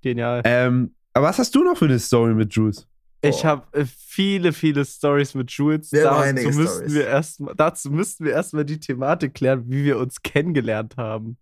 Genial. 0.01 0.41
Ähm, 0.45 0.95
aber 1.13 1.27
was 1.27 1.37
hast 1.37 1.53
du 1.53 1.63
noch 1.63 1.77
für 1.77 1.85
eine 1.85 1.99
Story 1.99 2.33
mit 2.33 2.53
Juice? 2.53 2.87
Ich 3.21 3.45
habe 3.45 3.65
äh, 3.77 3.85
viele, 3.85 4.51
viele 4.51 4.83
Stories 4.83 5.33
mit 5.33 5.49
Jules. 5.51 5.91
Wir 5.91 6.09
haben 6.11 6.35
dazu 6.35 6.49
müssten 6.49 6.93
wir 6.93 7.07
erst, 7.07 7.39
mal- 7.39 7.53
dazu 7.55 7.89
müssten 7.89 8.25
wir 8.25 8.33
erstmal 8.33 8.65
die 8.65 8.79
Thematik 8.79 9.33
klären, 9.33 9.63
wie 9.69 9.85
wir 9.85 9.97
uns 9.97 10.21
kennengelernt 10.23 10.97
haben. 10.97 11.37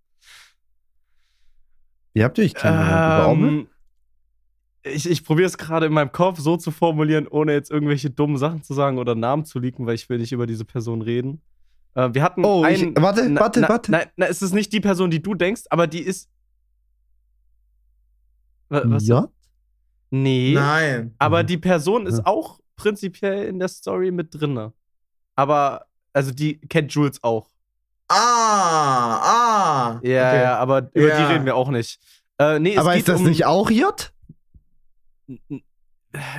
Wie 2.14 2.24
habt 2.24 2.38
ihr 2.38 2.44
euch 2.44 2.54
kennengelernt? 2.54 3.40
Ähm, 3.40 3.68
ich 4.84 5.10
ich 5.10 5.24
probiere 5.24 5.48
es 5.48 5.58
gerade 5.58 5.86
in 5.86 5.94
meinem 5.94 6.12
Kopf 6.12 6.40
so 6.40 6.58
zu 6.58 6.72
formulieren, 6.72 7.28
ohne 7.28 7.54
jetzt 7.54 7.70
irgendwelche 7.72 8.10
dummen 8.10 8.38
Sachen 8.38 8.64
zu 8.64 8.74
sagen 8.74 8.98
oder 8.98 9.16
Namen 9.16 9.46
zu 9.46 9.60
leaken, 9.60 9.86
weil 9.86 9.96
ich 9.96 10.10
will 10.10 10.18
nicht 10.18 10.32
über 10.32 10.48
diese 10.48 10.66
Person 10.66 11.02
reden. 11.02 11.42
Äh, 11.94 12.10
wir 12.14 12.24
hatten 12.24 12.44
Oh, 12.46 12.66
ich- 12.66 12.82
einen. 12.82 12.96
warte, 12.98 13.30
na, 13.30 13.42
warte, 13.42 13.60
na, 13.62 13.70
warte. 13.70 13.92
Nein, 13.92 14.06
na, 14.16 14.26
es 14.28 14.42
ist 14.42 14.54
nicht 14.54 14.72
die 14.74 14.80
Person, 14.80 15.12
die 15.12 15.22
du 15.22 15.36
denkst, 15.36 15.64
aber 15.70 15.88
die 15.88 16.02
ist. 16.02 16.30
Wa- 18.70 18.84
Was? 18.86 19.08
Ja? 19.08 19.28
Nee. 20.10 20.54
Nein. 20.56 21.14
Aber 21.20 21.44
Mhm. 21.44 21.48
die 21.48 21.58
Person 21.58 22.06
ist 22.08 22.20
Ja. 22.20 22.26
auch 22.26 22.60
prinzipiell 22.76 23.46
in 23.46 23.60
der 23.60 23.68
Story 23.68 24.12
mit 24.12 24.34
drinne. 24.34 24.74
Aber, 25.36 25.86
also 26.14 26.32
die 26.32 26.60
kennt 26.62 26.94
Jules 26.94 27.22
auch. 27.24 27.48
Ah, 28.08 29.20
ah. 29.22 30.00
Ja, 30.04 30.30
okay. 30.30 30.42
ja, 30.42 30.58
aber 30.58 30.90
über 30.94 31.08
Ja. 31.08 31.18
die 31.28 31.34
reden 31.34 31.46
wir 31.46 31.56
auch 31.56 31.70
nicht. 31.70 32.00
Äh, 32.40 32.60
nee, 32.60 32.74
es 32.74 32.78
Aber 32.80 32.92
geht 32.92 33.00
ist 33.00 33.08
das 33.10 33.20
um, 33.22 33.28
nicht 33.28 33.46
auch 33.46 33.70
J? 33.70 34.11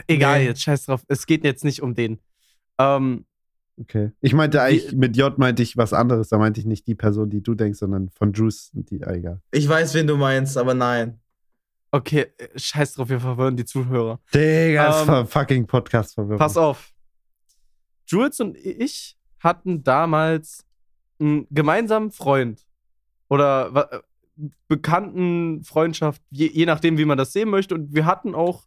Egal, 0.06 0.40
Nee. 0.40 0.46
jetzt 0.46 0.62
scheiß 0.62 0.84
drauf. 0.86 1.02
Es 1.08 1.26
geht 1.26 1.44
jetzt 1.44 1.64
nicht 1.64 1.82
um 1.82 1.94
den. 1.94 2.20
Ähm, 2.78 3.24
Okay. 3.80 4.12
Ich 4.20 4.34
meinte 4.34 4.60
eigentlich, 4.60 4.92
Wie- 4.92 4.96
mit 4.96 5.16
J 5.16 5.36
meinte 5.38 5.62
ich 5.62 5.78
was 5.78 5.94
anderes. 5.94 6.28
Da 6.28 6.36
meinte 6.36 6.60
ich 6.60 6.66
nicht 6.66 6.86
die 6.86 6.94
Person, 6.94 7.30
die 7.30 7.42
du 7.42 7.54
denkst, 7.54 7.78
sondern 7.78 8.10
von 8.10 8.32
Juice. 8.34 8.70
Die, 8.74 9.02
ah, 9.02 9.12
egal. 9.12 9.40
Ich 9.50 9.66
weiß, 9.66 9.94
wen 9.94 10.06
du 10.06 10.16
meinst, 10.18 10.58
aber 10.58 10.74
nein. 10.74 11.18
okay, 11.90 12.26
äh, 12.36 12.48
scheiß 12.58 12.92
drauf, 12.94 13.08
wir 13.08 13.18
verwirren 13.18 13.56
die 13.56 13.64
Zuhörer. 13.64 14.20
Digga, 14.34 15.00
ist 15.02 15.08
Ähm, 15.08 15.26
fucking 15.26 15.66
Podcast 15.66 16.14
verwirrend. 16.14 16.38
Pass 16.38 16.56
auf. 16.58 16.92
Jules 18.06 18.38
und 18.40 18.56
ich 18.58 19.16
hatten 19.40 19.82
damals 19.82 20.66
einen 21.18 21.46
gemeinsamen 21.50 22.10
Freund 22.10 22.66
oder 23.30 24.02
bekannten 24.68 25.62
Freundschaft, 25.64 26.22
je, 26.30 26.48
je 26.52 26.66
nachdem, 26.66 26.98
wie 26.98 27.04
man 27.04 27.18
das 27.18 27.32
sehen 27.32 27.50
möchte. 27.50 27.74
Und 27.74 27.94
wir 27.94 28.06
hatten 28.06 28.34
auch, 28.34 28.64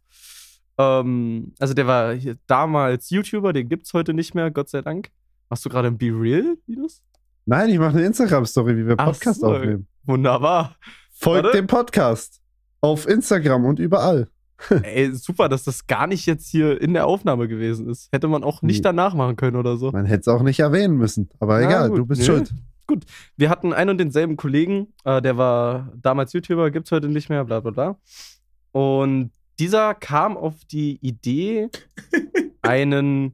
ähm, 0.78 1.54
also 1.58 1.74
der 1.74 1.86
war 1.86 2.14
damals 2.46 3.10
YouTuber, 3.10 3.52
den 3.52 3.68
gibt's 3.68 3.92
heute 3.92 4.14
nicht 4.14 4.34
mehr, 4.34 4.50
Gott 4.50 4.68
sei 4.68 4.82
Dank. 4.82 5.10
Machst 5.48 5.64
du 5.64 5.68
gerade 5.68 5.88
ein 5.88 5.98
Be 5.98 6.06
Real, 6.06 6.56
Linus? 6.66 7.02
Nein, 7.44 7.70
ich 7.70 7.78
mache 7.78 7.96
eine 7.96 8.06
Instagram-Story, 8.06 8.76
wie 8.76 8.86
wir 8.86 8.96
Podcast 8.96 9.40
so. 9.40 9.46
aufnehmen. 9.46 9.86
Wunderbar. 10.04 10.76
Folgt 11.12 11.44
Warte. 11.44 11.56
dem 11.58 11.66
Podcast. 11.66 12.40
Auf 12.80 13.06
Instagram 13.08 13.64
und 13.64 13.78
überall. 13.78 14.28
Ey, 14.82 15.12
super, 15.14 15.48
dass 15.48 15.64
das 15.64 15.86
gar 15.86 16.06
nicht 16.06 16.26
jetzt 16.26 16.48
hier 16.48 16.80
in 16.80 16.94
der 16.94 17.06
Aufnahme 17.06 17.46
gewesen 17.46 17.88
ist. 17.88 18.08
Hätte 18.12 18.26
man 18.28 18.42
auch 18.42 18.62
nicht 18.62 18.78
Nee. 18.78 18.82
danach 18.82 19.14
machen 19.14 19.36
können 19.36 19.56
oder 19.56 19.76
so. 19.76 19.92
Man 19.92 20.06
hätte 20.06 20.20
es 20.20 20.28
auch 20.28 20.42
nicht 20.42 20.60
erwähnen 20.60 20.96
müssen. 20.96 21.28
Aber 21.40 21.60
Na 21.60 21.66
egal, 21.66 21.88
gut, 21.90 21.98
du 21.98 22.06
bist 22.06 22.20
nö. 22.22 22.26
schuld. 22.26 22.50
Wir 23.36 23.50
hatten 23.50 23.72
einen 23.72 23.90
und 23.90 23.98
denselben 23.98 24.36
Kollegen, 24.36 24.92
äh, 25.04 25.20
der 25.22 25.36
war 25.36 25.92
damals 25.96 26.32
YouTuber, 26.32 26.70
gibt's 26.70 26.92
heute 26.92 27.08
nicht 27.08 27.28
mehr, 27.28 27.44
bla 27.44 27.60
bla 27.60 27.70
bla. 27.70 27.98
Und 28.72 29.30
dieser 29.58 29.94
kam 29.94 30.36
auf 30.36 30.64
die 30.70 30.98
Idee, 31.00 31.68
einen, 32.62 33.32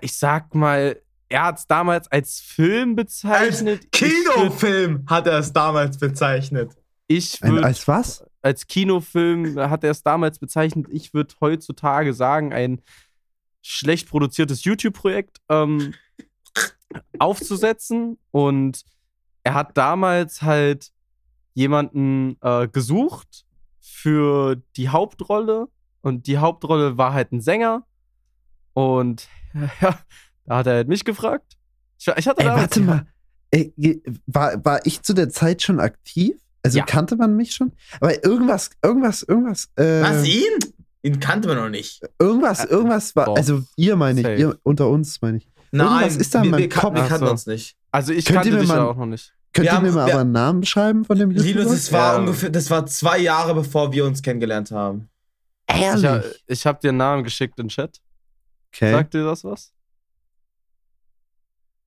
ich 0.00 0.16
sag 0.16 0.54
mal, 0.54 1.00
er 1.28 1.44
hat's 1.44 1.66
damals 1.66 2.06
als 2.12 2.40
Film 2.40 2.94
bezeichnet. 2.94 3.86
Ich 3.92 4.00
würd- 4.00 4.34
Kinofilm 4.34 5.04
hat 5.08 5.26
er 5.26 5.38
es 5.40 5.52
damals 5.52 5.98
bezeichnet. 5.98 6.76
Ich 7.08 7.42
Ein, 7.42 7.52
würde 7.52 7.66
als 7.66 7.86
was? 7.88 8.24
als 8.42 8.66
Kinofilm 8.68 9.58
hat 9.58 9.82
er 9.84 9.90
es 9.90 10.02
damals 10.04 10.38
bezeichnet. 10.38 10.86
Ich 10.90 11.12
würde 11.14 11.34
heutzutage 11.40 12.14
sagen, 12.14 12.52
ein 12.52 12.80
schlecht 13.62 14.08
produziertes 14.08 14.62
YouTube-Projekt 14.62 15.38
ähm, 15.48 15.94
aufzusetzen. 17.18 18.18
Und 18.30 18.82
er 19.42 19.54
hat 19.54 19.76
damals 19.76 20.42
halt 20.42 20.90
jemanden 21.54 22.36
äh, 22.42 22.68
gesucht 22.68 23.44
für 23.80 24.56
die 24.76 24.88
Hauptrolle. 24.88 25.68
Und 26.02 26.26
die 26.26 26.38
Hauptrolle 26.38 26.98
war 26.98 27.12
halt 27.12 27.32
ein 27.32 27.40
Sänger. 27.40 27.84
Und 28.74 29.28
ja, 29.80 29.98
da 30.44 30.56
hat 30.58 30.66
er 30.66 30.74
halt 30.74 30.88
mich 30.88 31.04
gefragt. 31.04 31.56
Ich, 31.98 32.06
ich 32.08 32.28
hatte 32.28 32.40
Ey, 32.40 32.46
damals 32.46 32.62
warte 32.62 32.80
mal. 32.80 33.06
Ey, 33.50 34.02
war, 34.26 34.62
war 34.64 34.84
ich 34.84 35.02
zu 35.02 35.14
der 35.14 35.30
Zeit 35.30 35.62
schon 35.62 35.80
aktiv? 35.80 36.36
Also 36.62 36.78
Ja. 36.78 36.84
kannte 36.84 37.16
man 37.16 37.36
mich 37.36 37.54
schon? 37.54 37.72
Aber 38.00 38.24
irgendwas, 38.24 38.70
irgendwas, 38.82 39.22
irgendwas. 39.22 39.70
Äh, 39.76 40.02
Was, 40.02 40.26
ihn? 40.26 40.58
Ihn 41.02 41.20
kannte 41.20 41.46
man 41.48 41.56
noch 41.56 41.68
nicht. 41.68 42.02
Irgendwas, 42.18 42.64
irgendwas 42.64 43.14
war. 43.14 43.28
Also 43.36 43.62
ihr 43.76 43.94
meine 43.94 44.20
ich, 44.20 44.40
ihr 44.40 44.58
unter 44.64 44.88
uns 44.88 45.22
meine 45.22 45.38
ich. 45.38 45.48
Nein, 45.76 45.86
Irgendwas 46.02 46.16
ist 46.16 46.34
da 46.34 46.38
in 46.38 46.44
wir, 46.44 46.50
meinem 46.52 46.60
wir, 46.60 46.68
kan- 46.68 46.82
Kopf. 46.82 46.94
wir 46.94 47.02
kannten 47.04 47.26
so. 47.26 47.30
uns 47.32 47.46
nicht. 47.46 47.76
Also 47.92 48.12
ich 48.12 48.24
Könnt 48.24 48.36
kannte 48.36 48.50
mir 48.52 48.58
dich 48.60 48.68
mal- 48.68 48.80
auch 48.80 48.96
noch 48.96 49.06
nicht. 49.06 49.32
Könnt 49.52 49.64
Wir 49.66 49.72
ihr 49.72 49.76
haben- 49.76 49.86
mir 49.86 49.92
mal 49.92 50.06
wir- 50.06 50.12
aber 50.14 50.20
einen 50.22 50.32
Namen 50.32 50.60
beschreiben 50.60 51.04
von 51.04 51.18
dem 51.18 51.30
YouTuber? 51.30 51.60
Linus, 51.60 51.72
es 51.72 51.92
war 51.92 52.14
Ja. 52.14 52.18
ungefähr, 52.20 52.50
das 52.50 52.68
war 52.70 52.84
zwei 52.86 53.18
Jahre, 53.18 53.54
bevor 53.54 53.92
wir 53.92 54.04
uns 54.04 54.20
kennengelernt 54.22 54.70
haben. 54.70 55.08
Ich, 55.70 55.80
Ehrlich? 55.80 56.04
ha- 56.04 56.22
ich 56.46 56.66
habe 56.66 56.78
dir 56.82 56.88
einen 56.90 56.98
Namen 56.98 57.24
geschickt 57.24 57.58
in 57.58 57.64
den 57.66 57.68
Chat. 57.70 58.00
okay. 58.74 58.92
Sagt 58.92 59.14
dir 59.14 59.24
das 59.24 59.42
was? 59.44 59.72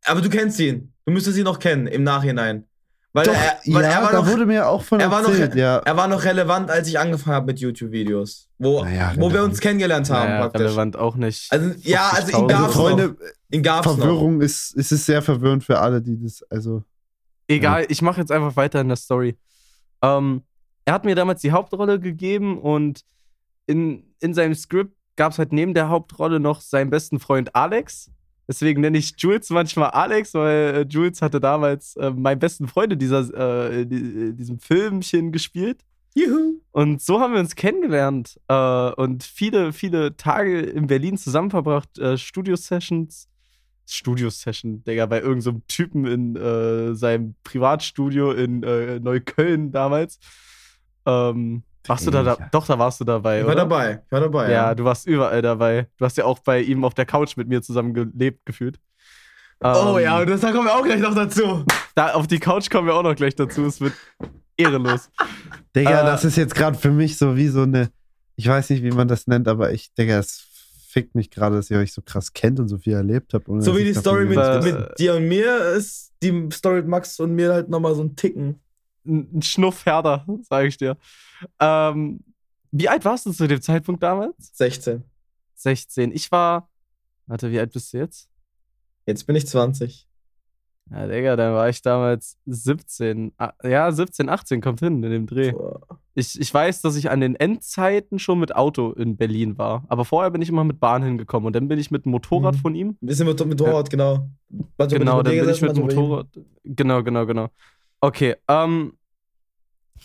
Aber 0.05 0.21
du 0.21 0.29
kennst 0.29 0.59
ihn. 0.59 0.93
Du 1.05 1.11
müsstest 1.11 1.37
ihn 1.37 1.43
noch 1.43 1.59
kennen 1.59 1.87
im 1.87 2.03
Nachhinein. 2.03 2.65
Weil, 3.11 3.25
Doch, 3.25 3.33
er, 3.33 3.59
weil 3.73 3.83
ja, 3.83 3.89
er, 3.89 4.01
war 4.03 4.11
da 4.11 4.17
noch, 4.21 4.27
wurde 4.27 4.45
mir 4.45 4.67
auch 4.67 4.83
von 4.83 4.99
er 4.99 5.09
war 5.09 5.23
noch- 5.23 5.29
erzählt, 5.29 5.55
ja. 5.55 5.77
er 5.79 5.97
war 5.97 6.07
noch 6.07 6.23
relevant, 6.23 6.69
als 6.69 6.87
ich 6.87 6.99
angefangen 6.99 7.35
habe 7.37 7.47
mit 7.47 7.59
YouTube-Videos. 7.59 8.47
Wo, 8.59 8.83
Naja, 8.83 9.13
wo 9.17 9.33
wir 9.33 9.43
uns 9.43 9.59
kennengelernt 9.59 10.09
haben, 10.11 10.29
Naja, 10.29 10.41
praktisch. 10.41 10.61
relevant 10.61 10.95
auch 10.95 11.15
nicht. 11.15 11.51
Also, 11.51 11.71
ja, 11.81 12.09
also 12.13 12.27
ihn 12.37 12.45
50.000. 12.45 12.47
gab's 12.47 12.63
Also 12.67 12.67
noch. 12.67 12.97
Freunde, 12.97 13.17
Ihn 13.51 13.63
gab's 13.63 13.87
noch. 13.87 13.97
Verwirrung 13.97 14.41
ist, 14.41 14.75
es 14.77 14.91
ist 14.91 15.05
sehr 15.07 15.23
verwirrend 15.23 15.63
für 15.63 15.79
alle, 15.79 16.01
die 16.03 16.21
das, 16.21 16.43
also. 16.51 16.83
Egal, 17.47 17.87
ich 17.89 18.03
mache 18.03 18.19
jetzt 18.21 18.31
einfach 18.31 18.55
weiter 18.55 18.79
in 18.79 18.89
der 18.89 18.97
Story. 18.97 19.35
Ähm, 20.03 20.43
er 20.85 20.93
hat 20.93 21.03
mir 21.03 21.15
damals 21.15 21.41
die 21.41 21.51
Hauptrolle 21.51 21.99
gegeben 21.99 22.59
und 22.59 23.01
in, 23.65 24.03
in 24.19 24.35
seinem 24.35 24.53
Skript 24.53 24.95
gab 25.15 25.31
es 25.31 25.39
halt 25.39 25.51
neben 25.51 25.73
der 25.73 25.89
Hauptrolle 25.89 26.39
noch 26.39 26.61
seinen 26.61 26.91
besten 26.91 27.19
Freund 27.19 27.55
Alex. 27.55 28.11
Deswegen 28.49 28.81
nenne 28.81 28.97
ich 28.97 29.13
Jules 29.15 29.51
manchmal 29.51 29.91
Alex, 29.91 30.33
weil 30.33 30.75
äh, 30.75 30.81
Jules 30.89 31.21
hatte 31.21 31.39
damals 31.39 31.95
äh, 31.97 32.09
meinen 32.09 32.39
besten 32.39 32.67
Freund 32.67 32.91
in 32.91 32.97
dieser, 32.97 33.69
äh, 33.69 33.85
die, 33.85 34.35
diesem 34.35 34.57
Filmchen 34.57 35.31
gespielt. 35.31 35.85
Juhu. 36.15 36.59
Und 36.71 36.99
so 36.99 37.19
haben 37.19 37.33
wir 37.33 37.41
uns 37.41 37.55
kennengelernt 37.55 38.39
äh, 38.47 38.91
und 38.93 39.23
viele, 39.23 39.71
viele 39.71 40.17
Tage 40.17 40.61
in 40.61 40.87
Berlin 40.87 41.15
zusammen 41.15 41.51
verbracht, 41.51 41.99
äh, 41.99 42.17
Studio-Sessions. 42.17 43.29
Studio-Session, 43.85 44.83
Digga, 44.83 45.05
bei 45.05 45.19
irgendeinem 45.19 45.57
so 45.57 45.61
Typen 45.67 46.07
in 46.07 46.35
äh, 46.35 46.95
seinem 46.95 47.35
Privatstudio 47.43 48.31
in 48.31 48.63
äh, 48.63 48.99
Neukölln 48.99 49.71
damals. 49.71 50.17
Ähm, 51.05 51.61
warst 51.89 52.07
du 52.07 52.11
da, 52.11 52.23
da? 52.23 52.37
Doch, 52.51 52.65
da 52.65 52.79
warst 52.79 52.99
du 52.99 53.03
dabei, 53.03 53.39
Ich 53.39 53.45
war 53.45 53.53
oder? 53.53 53.61
dabei. 53.63 54.01
Ich 54.05 54.11
war 54.11 54.19
dabei. 54.21 54.51
Ja, 54.51 54.73
du 54.75 54.83
warst 54.83 55.07
überall 55.07 55.41
dabei. 55.41 55.87
Du 55.97 56.05
hast 56.05 56.17
ja 56.17 56.25
auch 56.25 56.39
bei 56.39 56.61
ihm 56.61 56.83
auf 56.85 56.93
der 56.93 57.05
Couch 57.05 57.35
mit 57.35 57.47
mir 57.47 57.61
zusammen 57.61 57.93
gelebt, 57.93 58.45
gefühlt. 58.45 58.79
Oh 59.61 59.95
Ähm, 59.97 60.03
ja, 60.03 60.19
und 60.19 60.29
das, 60.29 60.41
da 60.41 60.51
kommen 60.51 60.65
wir 60.65 60.75
auch 60.75 60.83
gleich 60.83 61.01
noch 61.01 61.13
dazu. 61.15 61.65
Da, 61.95 62.13
auf 62.13 62.27
die 62.27 62.39
Couch 62.39 62.69
kommen 62.69 62.87
wir 62.87 62.95
auch 62.95 63.03
noch 63.03 63.15
gleich 63.15 63.35
dazu. 63.35 63.65
Es 63.65 63.81
wird 63.81 63.93
ehrenlos. 64.55 65.09
Digga, 65.75 66.01
Äh, 66.01 66.05
das 66.05 66.23
ist 66.23 66.37
jetzt 66.37 66.55
gerade 66.55 66.77
für 66.77 66.91
mich 66.91 67.17
so 67.17 67.35
wie 67.35 67.47
so 67.49 67.63
eine, 67.63 67.89
ich 68.37 68.47
weiß 68.47 68.69
nicht, 68.69 68.83
wie 68.83 68.91
man 68.91 69.07
das 69.07 69.27
nennt, 69.27 69.47
aber 69.47 69.71
ich, 69.73 69.93
Digga, 69.95 70.19
es 70.19 70.45
fickt 70.87 71.13
mich 71.13 71.29
gerade, 71.29 71.55
dass 71.57 71.69
ihr 71.69 71.77
euch 71.77 71.93
so 71.93 72.01
krass 72.01 72.33
kennt 72.33 72.59
und 72.59 72.67
so 72.67 72.77
viel 72.77 72.93
erlebt 72.93 73.33
habt. 73.33 73.47
So 73.47 73.77
wie 73.77 73.83
die 73.83 73.93
Story 73.93 74.25
mit, 74.25 74.37
mit 74.63 74.97
dir 74.97 75.15
und 75.15 75.27
mir 75.27 75.73
ist 75.73 76.13
die 76.23 76.49
Story 76.51 76.77
mit 76.77 76.87
Max 76.87 77.19
und 77.19 77.35
mir 77.35 77.53
halt 77.53 77.69
nochmal 77.69 77.93
so 77.95 78.01
ein 78.01 78.15
Ticken. 78.15 78.59
Ein 79.09 79.41
Schnuff 79.41 79.85
härter, 79.85 80.25
sage 80.41 80.67
ich 80.67 80.77
dir. 80.77 80.97
Ähm, 81.59 82.21
wie 82.71 82.87
alt 82.89 83.03
warst 83.05 83.25
du 83.25 83.31
zu 83.31 83.47
dem 83.47 83.61
Zeitpunkt 83.61 84.03
damals? 84.03 84.35
16. 84.55 85.03
16. 85.55 86.11
Ich 86.11 86.31
war. 86.31 86.69
Warte, 87.27 87.51
wie 87.51 87.59
alt 87.59 87.73
bist 87.73 87.93
du 87.93 87.97
jetzt? 87.97 88.29
Jetzt 89.05 89.25
bin 89.25 89.35
ich 89.35 89.47
20. 89.47 90.07
Ja, 90.91 91.05
Digga, 91.07 91.35
dann 91.35 91.53
war 91.53 91.69
ich 91.69 91.81
damals 91.83 92.37
17. 92.47 93.31
Ah, 93.37 93.53
Ja, 93.63 93.91
17, 93.91 94.27
18 94.27 94.59
kommt 94.61 94.79
hin 94.79 95.03
in 95.03 95.11
dem 95.11 95.27
Dreh. 95.27 95.51
Boah. 95.51 95.81
Ich, 96.15 96.39
ich 96.39 96.51
weiß, 96.51 96.81
dass 96.81 96.95
ich 96.95 97.11
an 97.11 97.21
den 97.21 97.35
Endzeiten 97.35 98.17
schon 98.17 98.39
mit 98.39 98.55
Auto 98.55 98.91
in 98.93 99.15
Berlin 99.15 99.57
war. 99.59 99.83
Aber 99.87 100.03
vorher 100.03 100.31
bin 100.31 100.41
ich 100.41 100.49
immer 100.49 100.63
mit 100.63 100.79
Bahn 100.79 101.03
hingekommen 101.03 101.45
und 101.47 101.55
dann 101.55 101.67
bin 101.67 101.77
ich 101.77 101.91
mit 101.91 102.05
dem 102.05 102.11
Motorrad 102.11 102.55
Mhm. 102.55 102.59
von 102.59 102.75
ihm. 102.75 102.89
Ein 103.01 103.05
bisschen 103.05 103.27
mit, 103.27 103.39
mit 103.39 103.59
Motorrad, 103.59 103.89
genau. 103.91 104.29
Manchmal 104.49 104.99
Genau, 104.99 105.21
dann 105.21 105.35
bin 105.37 105.49
ich 105.49 105.61
mit 105.61 105.77
dem 105.77 105.89
ihm. 105.89 105.95
Motorrad. 105.95 106.27
Genau, 106.63 107.03
genau, 107.03 107.25
genau. 107.25 107.49
Okay, 108.01 108.35
ähm. 108.47 108.93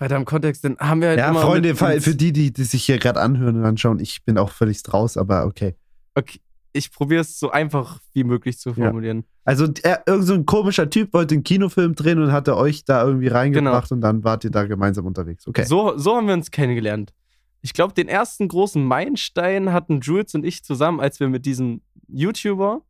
Weiter 0.01 0.17
im 0.17 0.25
Kontext, 0.25 0.65
dann 0.65 0.77
haben 0.79 1.01
wir 1.01 1.09
halt 1.09 1.19
Ja, 1.19 1.31
immer. 1.31 1.41
Freunde, 1.41 1.75
für, 1.75 2.15
die, 2.15 2.33
die, 2.33 2.53
die 2.53 2.65
sich 2.65 2.85
hier 2.85 2.99
gerade 2.99 3.21
anhören 3.21 3.57
und 3.57 3.65
anschauen, 3.65 3.99
ich 4.01 4.25
bin 4.25 4.39
auch 4.39 4.51
völlig 4.51 4.83
raus, 4.93 5.17
aber 5.17 5.47
okay. 5.47 5.75
Okay. 6.15 6.41
ich 6.73 6.93
probiere 6.93 7.23
es 7.23 7.39
so 7.39 7.51
einfach 7.51 8.01
wie 8.13 8.25
möglich 8.25 8.59
zu 8.59 8.75
formulieren. 8.75 9.25
Also 9.45 9.69
er, 9.83 10.03
irgend 10.07 10.27
so 10.27 10.35
ein 10.35 10.47
komischer 10.47 10.89
Typ 10.89 11.13
wollte 11.13 11.35
einen 11.35 11.45
Kinofilm 11.45 11.95
drehen 11.95 12.21
und 12.21 12.33
hatte 12.33 12.57
euch 12.57 12.85
da 12.85 13.05
irgendwie 13.05 13.29
reingebracht 13.29 13.93
und 13.93 14.01
dann 14.01 14.25
wart 14.25 14.45
ihr 14.45 14.51
da 14.51 14.65
gemeinsam 14.65 15.07
unterwegs. 15.07 15.47
Okay. 15.47 15.65
So, 15.65 15.97
so 15.99 16.17
haben 16.17 16.27
wir 16.27 16.35
uns 16.35 16.51
kennengelernt. 16.51 17.13
Ich 17.61 17.73
glaube, 17.73 17.95
den 17.95 18.09
ersten 18.09 18.49
großen 18.49 18.85
Meilenstein 18.85 19.73
hatten 19.73 20.01
Jules 20.01 20.35
und 20.35 20.45
ich 20.45 20.65
zusammen, 20.65 21.01
als 21.01 21.21
wir 21.21 21.29
mit 21.29 21.47
diesem 21.47 21.81
YouTuber 22.09 22.83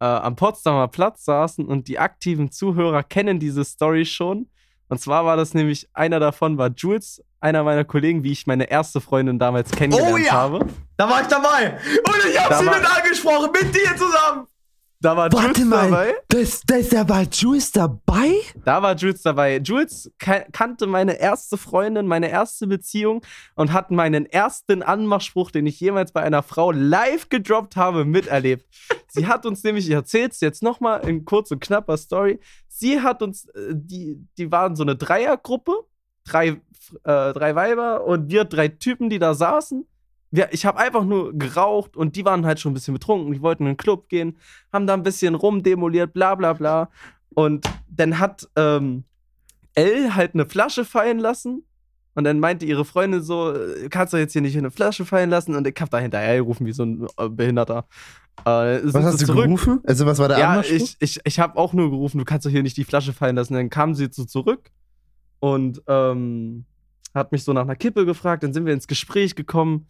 äh, 0.00 0.04
am 0.04 0.36
Potsdamer 0.36 0.88
Platz 0.88 1.24
saßen 1.24 1.66
und 1.66 1.88
die 1.88 1.98
aktiven 1.98 2.50
Zuhörer 2.50 3.02
kennen 3.02 3.38
diese 3.38 3.64
Story 3.64 4.04
schon. 4.06 4.48
Und 4.90 5.00
zwar 5.00 5.24
war 5.24 5.36
das 5.36 5.54
nämlich, 5.54 5.88
einer 5.94 6.20
davon 6.20 6.58
war 6.58 6.68
Jules, 6.76 7.22
einer 7.40 7.62
meiner 7.62 7.84
Kollegen, 7.84 8.22
wie 8.24 8.32
ich 8.32 8.46
meine 8.46 8.70
erste 8.70 9.00
Freundin 9.00 9.38
damals 9.38 9.70
kennengelernt 9.70 10.12
Oh 10.14 10.18
ja! 10.18 10.32
habe. 10.32 10.66
Da 10.98 11.08
war 11.08 11.22
ich 11.22 11.28
dabei. 11.28 11.78
Und 12.06 12.16
ich 12.30 12.38
hab 12.38 12.50
Da 12.50 12.58
sie 12.58 12.66
war- 12.66 12.76
mit 12.76 12.96
angesprochen, 12.98 13.50
mit 13.52 13.74
dir 13.74 13.96
zusammen. 13.96 14.46
Da 15.02 15.16
war 15.16 15.32
Warte 15.32 15.62
Jules 15.62 15.64
mal, 15.64 15.90
dabei. 15.90 16.14
das, 16.28 16.60
das, 16.66 16.88
da 16.90 17.08
war 17.08 17.22
Jules 17.22 17.72
dabei? 17.72 18.32
Da 18.66 18.82
war 18.82 18.94
Jules 18.94 19.22
dabei. 19.22 19.56
Jules 19.58 20.12
ka- 20.18 20.44
kannte 20.52 20.86
meine 20.86 21.18
erste 21.18 21.56
Freundin, 21.56 22.06
meine 22.06 22.30
erste 22.30 22.66
Beziehung 22.66 23.22
und 23.54 23.72
hat 23.72 23.90
meinen 23.90 24.26
ersten 24.26 24.82
Anmachspruch, 24.82 25.50
den 25.50 25.64
ich 25.66 25.80
jemals 25.80 26.12
bei 26.12 26.22
einer 26.22 26.42
Frau 26.42 26.70
live 26.70 27.30
gedroppt 27.30 27.76
habe, 27.76 28.04
miterlebt. 28.04 28.66
Sie 29.08 29.26
hat 29.26 29.46
uns 29.46 29.64
nämlich, 29.64 29.86
ich 29.88 29.94
erzähl's 29.94 30.40
jetzt 30.42 30.62
nochmal 30.62 31.08
in 31.08 31.24
kurz 31.24 31.50
und 31.50 31.60
knapper 31.60 31.96
Story. 31.96 32.38
Sie 32.68 33.00
hat 33.00 33.22
uns, 33.22 33.46
äh, 33.48 33.72
die, 33.72 34.18
die 34.36 34.52
waren 34.52 34.76
so 34.76 34.82
eine 34.82 34.96
Dreiergruppe, 34.96 35.72
drei, 36.24 36.48
äh, 36.48 36.58
drei 37.32 37.54
Weiber 37.54 38.04
und 38.04 38.30
wir 38.30 38.44
drei 38.44 38.68
Typen, 38.68 39.08
die 39.08 39.18
da 39.18 39.32
saßen. 39.32 39.86
Wir, 40.30 40.52
ich 40.52 40.64
habe 40.64 40.78
einfach 40.78 41.04
nur 41.04 41.36
geraucht 41.36 41.96
und 41.96 42.14
die 42.16 42.24
waren 42.24 42.46
halt 42.46 42.60
schon 42.60 42.72
ein 42.72 42.74
bisschen 42.74 42.94
betrunken. 42.94 43.32
Die 43.32 43.42
wollten 43.42 43.64
in 43.64 43.72
den 43.72 43.76
Club 43.76 44.08
gehen, 44.08 44.38
haben 44.72 44.86
da 44.86 44.94
ein 44.94 45.02
bisschen 45.02 45.34
rumdemoliert, 45.34 46.12
bla 46.12 46.34
bla 46.34 46.52
bla. 46.52 46.90
Und 47.34 47.66
dann 47.88 48.18
hat 48.18 48.48
ähm, 48.56 49.04
Elle 49.74 50.14
halt 50.14 50.34
eine 50.34 50.46
Flasche 50.46 50.84
fallen 50.84 51.18
lassen. 51.18 51.64
Und 52.14 52.24
dann 52.24 52.40
meinte 52.40 52.66
ihre 52.66 52.84
Freundin 52.84 53.22
so, 53.22 53.52
äh, 53.54 53.88
kannst 53.88 54.12
du 54.12 54.16
jetzt 54.16 54.32
hier 54.32 54.42
nicht 54.42 54.58
eine 54.58 54.70
Flasche 54.70 55.04
fallen 55.04 55.30
lassen? 55.30 55.54
Und 55.54 55.66
ich 55.66 55.80
hab 55.80 55.90
da 55.90 55.98
hinterher 55.98 56.36
gerufen, 56.36 56.66
wie 56.66 56.72
so 56.72 56.82
ein 56.84 57.06
äh, 57.16 57.28
Behinderter. 57.28 57.86
Äh, 58.44 58.80
Was 58.82 59.04
hast 59.04 59.22
du 59.22 59.26
zurück. 59.26 59.44
gerufen? 59.44 59.80
Also 59.84 60.06
was 60.06 60.18
war 60.18 60.28
der 60.28 60.38
Ja, 60.38 60.60
ich, 60.60 60.96
ich, 60.98 61.20
ich 61.22 61.40
habe 61.40 61.56
auch 61.56 61.72
nur 61.72 61.90
gerufen, 61.90 62.18
du 62.18 62.24
kannst 62.24 62.46
doch 62.46 62.50
hier 62.50 62.62
nicht 62.62 62.76
die 62.76 62.84
Flasche 62.84 63.12
fallen 63.12 63.36
lassen. 63.36 63.54
Dann 63.54 63.70
kam 63.70 63.94
sie 63.94 64.08
so 64.10 64.24
zurück 64.24 64.70
und 65.38 65.82
ähm, 65.86 66.64
hat 67.14 67.32
mich 67.32 67.44
so 67.44 67.52
nach 67.52 67.62
einer 67.62 67.76
Kippe 67.76 68.04
gefragt. 68.04 68.42
Dann 68.42 68.52
sind 68.52 68.66
wir 68.66 68.72
ins 68.72 68.88
Gespräch 68.88 69.36
gekommen. 69.36 69.86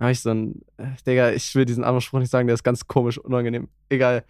Da 0.00 0.06
hab 0.06 0.12
ich 0.12 0.20
so 0.20 0.30
ein, 0.30 0.62
äh, 0.78 0.86
Digga, 1.06 1.30
ich 1.32 1.54
will 1.54 1.66
diesen 1.66 1.84
Anmachspruch 1.84 2.20
nicht 2.20 2.30
sagen, 2.30 2.46
der 2.48 2.54
ist 2.54 2.64
ganz 2.64 2.86
komisch, 2.86 3.18
unangenehm. 3.18 3.68
Egal. 3.90 4.24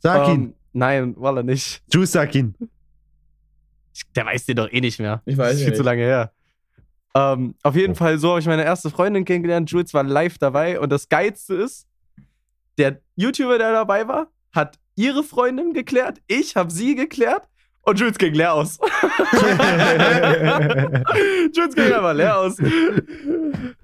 Sag 0.00 0.28
ihn. 0.28 0.34
Ähm, 0.34 0.54
nein, 0.74 1.14
Walla 1.16 1.42
nicht. 1.42 1.82
Jules, 1.90 2.12
sag 2.12 2.34
ihn. 2.34 2.54
Der 4.14 4.26
weiß 4.26 4.44
den 4.44 4.56
doch 4.56 4.70
eh 4.70 4.82
nicht 4.82 4.98
mehr. 5.00 5.22
Ich 5.24 5.38
weiß 5.38 5.46
das 5.46 5.54
ist 5.54 5.60
viel 5.62 5.68
nicht. 5.70 5.76
zu 5.78 5.82
lange 5.82 6.02
her. 6.02 6.30
Ähm, 7.14 7.54
auf 7.62 7.74
Oh. 7.74 7.78
jeden 7.78 7.94
Fall, 7.94 8.18
so 8.18 8.30
habe 8.32 8.40
ich 8.40 8.46
meine 8.46 8.64
erste 8.64 8.90
Freundin 8.90 9.24
kennengelernt. 9.24 9.70
Jules 9.70 9.94
war 9.94 10.02
live 10.02 10.36
dabei. 10.36 10.78
Und 10.78 10.90
das 10.90 11.08
Geilste 11.08 11.54
ist, 11.54 11.86
der 12.76 13.00
YouTuber, 13.16 13.56
der 13.56 13.72
dabei 13.72 14.06
war, 14.06 14.26
hat 14.52 14.78
ihre 14.94 15.22
Freundin 15.24 15.72
geklärt. 15.72 16.20
Ich 16.26 16.54
habe 16.54 16.70
sie 16.70 16.96
geklärt. 16.96 17.48
Und 17.80 17.98
Jules 17.98 18.18
ging 18.18 18.34
leer 18.34 18.52
aus. 18.52 18.78
Jules 21.54 21.74
ging 21.74 21.84
einfach 21.92 22.14
leer 22.14 22.38
aus. 22.38 22.56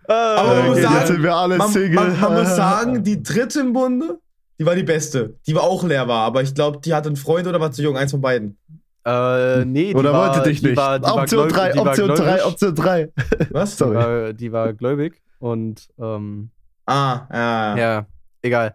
Aber 0.06 0.54
man 0.54 0.66
muss 0.66 0.76
Okay, 0.78 0.82
sagen, 0.82 0.94
jetzt 0.96 1.06
sind 1.08 1.22
wir 1.22 1.34
alle 1.34 1.56
Man, 1.56 1.68
Single. 1.70 1.90
man, 1.94 2.20
man 2.20 2.34
muss 2.34 2.56
sagen, 2.56 3.02
die 3.04 3.22
dritte 3.22 3.60
im 3.60 3.72
Bunde, 3.72 4.18
die 4.58 4.66
war 4.66 4.74
die 4.74 4.82
beste. 4.82 5.36
Die 5.46 5.54
war 5.54 5.62
auch 5.62 5.84
leer 5.84 6.08
war, 6.08 6.24
aber 6.26 6.42
ich 6.42 6.54
glaube, 6.54 6.80
die 6.84 6.92
hatte 6.94 7.08
einen 7.08 7.16
Freund 7.16 7.46
oder 7.46 7.60
war 7.60 7.70
zu 7.72 7.82
jung, 7.82 7.96
eins 7.96 8.10
von 8.10 8.20
beiden. 8.20 8.58
Äh, 9.04 9.64
nee, 9.64 9.88
die 9.88 9.94
Oder 9.94 10.12
war, 10.12 10.34
wollte 10.34 10.48
dich 10.50 10.60
die 10.60 10.66
nicht. 10.68 10.76
War, 10.76 10.98
die 10.98 11.06
Option 11.06 11.40
war 11.40 11.46
gläub- 11.48 11.54
3, 11.54 11.72
die 11.72 11.78
war 11.78 11.86
Option 11.86 12.08
3, 12.08 12.14
gläubig. 12.16 12.44
Option 12.44 12.74
3. 12.74 13.08
Was? 13.50 13.78
Sorry. 13.78 13.94
Die 13.94 14.02
war, 14.04 14.32
die 14.34 14.52
war 14.52 14.72
gläubig. 14.74 15.22
Und, 15.38 15.88
ähm, 15.98 16.50
Ah, 16.86 17.20
ja. 17.32 17.76
ja, 17.78 18.06
egal. 18.42 18.74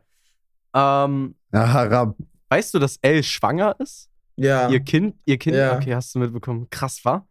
Ähm, 0.74 1.36
Ja, 1.54 1.74
Haram. 1.74 2.16
weißt 2.50 2.74
du, 2.74 2.80
dass 2.80 2.98
Elle 3.02 3.22
schwanger 3.24 3.76
ist? 3.80 4.10
Ja. 4.38 4.70
Ihr 4.70 4.80
Kind, 4.82 5.16
ihr 5.26 5.38
Kind, 5.38 5.56
Ja. 5.56 5.76
okay, 5.76 5.96
hast 5.96 6.14
du 6.16 6.20
mitbekommen. 6.20 6.68
Krass, 6.70 7.00
war? 7.04 7.28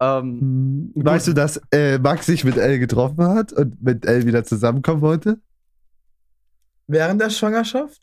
Ähm, 0.00 0.92
Hm, 0.94 1.04
Weißt 1.04 1.26
du, 1.28 1.32
dass 1.32 1.60
äh, 1.72 1.98
Max 1.98 2.26
sich 2.26 2.44
mit 2.44 2.56
Elle 2.56 2.78
getroffen 2.78 3.24
hat 3.26 3.52
und 3.52 3.82
mit 3.82 4.04
Elle 4.06 4.26
wieder 4.26 4.44
zusammenkommen 4.44 5.00
wollte? 5.00 5.38
Während 6.86 7.20
der 7.20 7.30
Schwangerschaft? 7.30 8.00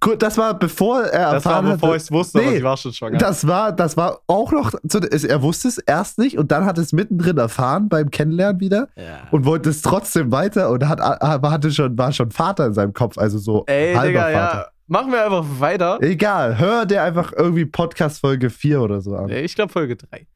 Gut, 0.00 0.22
das 0.22 0.38
war 0.38 0.58
bevor 0.58 1.02
er 1.02 1.32
das 1.32 1.44
war 1.44 1.56
erfahren 1.56 1.66
bevor 1.72 1.88
hatte. 1.90 1.96
ich 1.98 2.02
es 2.04 2.10
wusste, 2.12 2.38
aber 2.38 2.48
Nee, 2.50 2.56
sie 2.58 2.62
war 2.62 2.76
schon 2.78 2.92
schwanger. 2.94 3.18
Das 3.18 3.46
war, 3.46 3.72
das 3.72 3.94
war 3.96 4.20
auch 4.26 4.50
noch, 4.52 4.72
zu, 4.88 5.00
er 5.00 5.42
wusste 5.42 5.68
es 5.68 5.76
erst 5.76 6.18
nicht 6.18 6.38
und 6.38 6.50
dann 6.50 6.64
hat 6.64 6.78
es 6.78 6.92
mittendrin 6.94 7.36
erfahren 7.36 7.90
beim 7.90 8.10
Kennenlernen 8.10 8.58
wieder 8.60 8.88
ja. 8.96 9.26
und 9.32 9.44
wollte 9.44 9.68
es 9.68 9.82
trotzdem 9.82 10.32
weiter 10.32 10.70
und 10.70 10.88
hat, 10.88 11.00
aber 11.02 11.50
hatte 11.50 11.70
schon, 11.72 11.98
war 11.98 12.12
schon 12.12 12.30
Vater 12.30 12.64
in 12.66 12.72
seinem 12.74 12.94
Kopf, 12.94 13.18
also 13.18 13.36
so 13.38 13.64
Ey, 13.66 13.92
halber 13.94 14.08
Digga, 14.08 14.22
Vater. 14.22 14.58
ja. 14.60 14.66
Machen 14.88 15.10
wir 15.10 15.24
einfach 15.24 15.44
weiter. 15.58 15.98
Egal, 16.00 16.58
hör 16.58 16.86
dir 16.86 17.02
einfach 17.02 17.32
irgendwie 17.32 17.64
Podcast 17.64 18.20
Folge 18.20 18.50
4 18.50 18.80
oder 18.80 19.00
so 19.00 19.16
an. 19.16 19.28
Ich 19.30 19.54
glaube 19.56 19.72
Folge 19.72 19.96
3. 19.96 20.18
Ähm, 20.18 20.26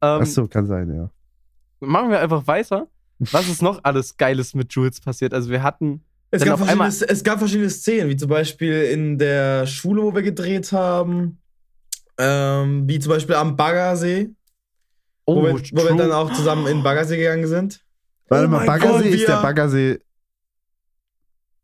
Achso, 0.00 0.48
kann 0.48 0.66
sein, 0.66 0.92
ja. 0.94 1.10
Machen 1.80 2.10
wir 2.10 2.20
einfach 2.20 2.46
weiter. 2.46 2.88
Was 3.18 3.48
ist 3.48 3.62
noch 3.62 3.80
alles 3.82 4.16
Geiles 4.16 4.54
mit 4.54 4.72
Jules 4.72 5.00
passiert? 5.00 5.34
Also 5.34 5.50
wir 5.50 5.62
hatten. 5.62 6.04
Es 6.30 6.44
gab, 6.44 6.58
verschiedene, 6.58 6.88
es 6.88 7.24
gab 7.24 7.38
verschiedene 7.38 7.70
Szenen, 7.70 8.08
wie 8.10 8.16
zum 8.16 8.28
Beispiel 8.28 8.84
in 8.84 9.18
der 9.18 9.66
Schule, 9.66 10.02
wo 10.02 10.14
wir 10.14 10.22
gedreht 10.22 10.72
haben. 10.72 11.40
Ähm, 12.18 12.88
wie 12.88 12.98
zum 12.98 13.10
Beispiel 13.10 13.36
am 13.36 13.56
Baggersee, 13.56 14.30
wo, 15.26 15.42
wir, 15.42 15.52
wo 15.52 15.84
wir 15.84 15.96
dann 15.96 16.12
auch 16.12 16.32
zusammen 16.32 16.66
in 16.66 16.78
den 16.78 16.82
Baggersee 16.82 17.16
gegangen 17.16 17.46
sind. 17.46 17.84
Warte 18.28 18.46
Oh 18.46 18.50
mal, 18.50 18.66
Baggersee 18.66 19.04
Gott, 19.04 19.14
ist 19.14 19.28
der 19.28 19.40
Baggersee. 19.42 20.00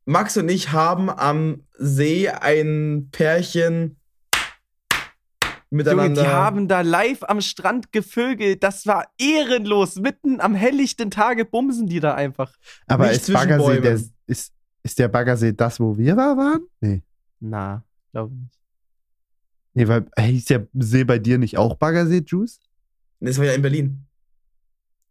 Max 0.07 0.37
und 0.37 0.49
ich 0.51 0.71
haben 0.73 1.11
am 1.11 1.65
See 1.77 2.29
ein 2.29 3.09
Pärchen 3.11 3.97
Junge, 5.71 5.83
miteinander. 5.83 6.23
die 6.23 6.29
haben 6.29 6.69
da 6.69 6.81
live 6.83 7.23
am 7.25 7.41
Strand 7.41 7.93
gevögelt. 7.93 8.63
Das 8.63 8.87
war 8.87 9.07
ehrenlos. 9.19 9.97
Mitten 9.97 10.41
am 10.41 10.55
helllichten 10.55 11.11
Tage 11.11 11.45
bumsen 11.45 11.87
die 11.87 12.01
da 12.01 12.15
einfach. 12.15 12.55
Aber 12.87 13.09
Nicht 13.09 13.29
ist 13.29 13.33
Baggersee, 13.33 13.81
der, 13.81 14.01
ist, 14.27 14.53
ist 14.83 14.99
der 14.99 15.09
Baggersee 15.09 15.53
das, 15.53 15.81
wo 15.81 15.97
wir 15.97 16.15
da 16.15 16.37
waren? 16.37 16.67
Nee. 16.81 17.03
Na, 17.41 17.85
glaube 18.13 18.35
nicht. 18.35 18.61
Nee, 19.75 19.89
weil 19.89 20.07
hieß 20.19 20.45
der 20.45 20.69
See 20.75 21.03
bei 21.05 21.19
dir 21.19 21.39
nicht 21.39 21.59
auch 21.59 21.75
Baggersee, 21.77 22.23
Juice? 22.25 22.61
das 23.21 23.39
war 23.39 23.47
ja 23.47 23.53
in 23.53 23.63
Berlin. 23.63 24.04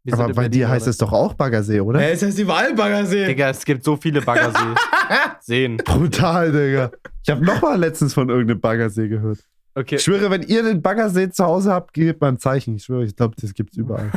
Wir 0.06 0.14
Aber 0.16 0.34
bei 0.34 0.50
dir 0.50 0.68
heißt 0.68 0.88
es 0.88 0.98
doch 0.98 1.14
auch 1.14 1.34
Baggersee, 1.34 1.80
oder? 1.80 2.00
Hä, 2.00 2.12
es 2.12 2.22
heißt 2.22 2.38
überall 2.38 2.74
Baggersee. 2.74 3.26
Digga, 3.26 3.50
es 3.50 3.64
gibt 3.64 3.86
so 3.86 3.96
viele 3.96 4.22
Baggersee. 4.22 4.76
Seen. 5.40 5.78
Brutal, 5.78 6.52
Digga. 6.52 6.92
Ich 7.24 7.30
habe 7.30 7.44
nochmal 7.46 7.80
letztens 7.80 8.14
von 8.14 8.28
irgendeinem 8.30 8.60
Baggersee 8.60 9.08
gehört. 9.08 9.40
Okay, 9.76 9.96
Ich 9.96 10.04
schwöre, 10.04 10.30
wenn 10.30 10.42
ihr 10.44 10.62
den 10.62 10.82
Baggersee 10.82 11.30
zu 11.30 11.46
Hause 11.46 11.72
habt, 11.72 11.94
gebt 11.94 12.20
mal 12.20 12.28
ein 12.28 12.38
Zeichen. 12.38 12.76
Ich 12.76 12.84
schwöre, 12.84 13.06
ich 13.06 13.16
glaube, 13.16 13.36
das 13.40 13.54
gibt's 13.54 13.78
überall. 13.78 14.12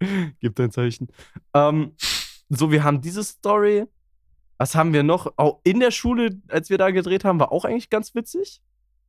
Gib 0.40 0.54
dein 0.56 0.70
Zeichen. 0.70 1.08
Ähm, 1.54 1.92
so, 2.48 2.70
wir 2.70 2.84
haben 2.84 3.00
diese 3.00 3.22
Story. 3.24 3.84
Was 4.58 4.74
haben 4.76 4.92
wir 4.92 5.02
noch? 5.02 5.32
Auch 5.36 5.58
in 5.64 5.80
der 5.80 5.90
Schule, 5.90 6.40
als 6.48 6.70
wir 6.70 6.78
da 6.78 6.90
gedreht 6.92 7.24
haben, 7.24 7.40
war 7.40 7.50
auch 7.52 7.64
eigentlich 7.64 7.90
ganz 7.90 8.14
witzig. 8.14 8.60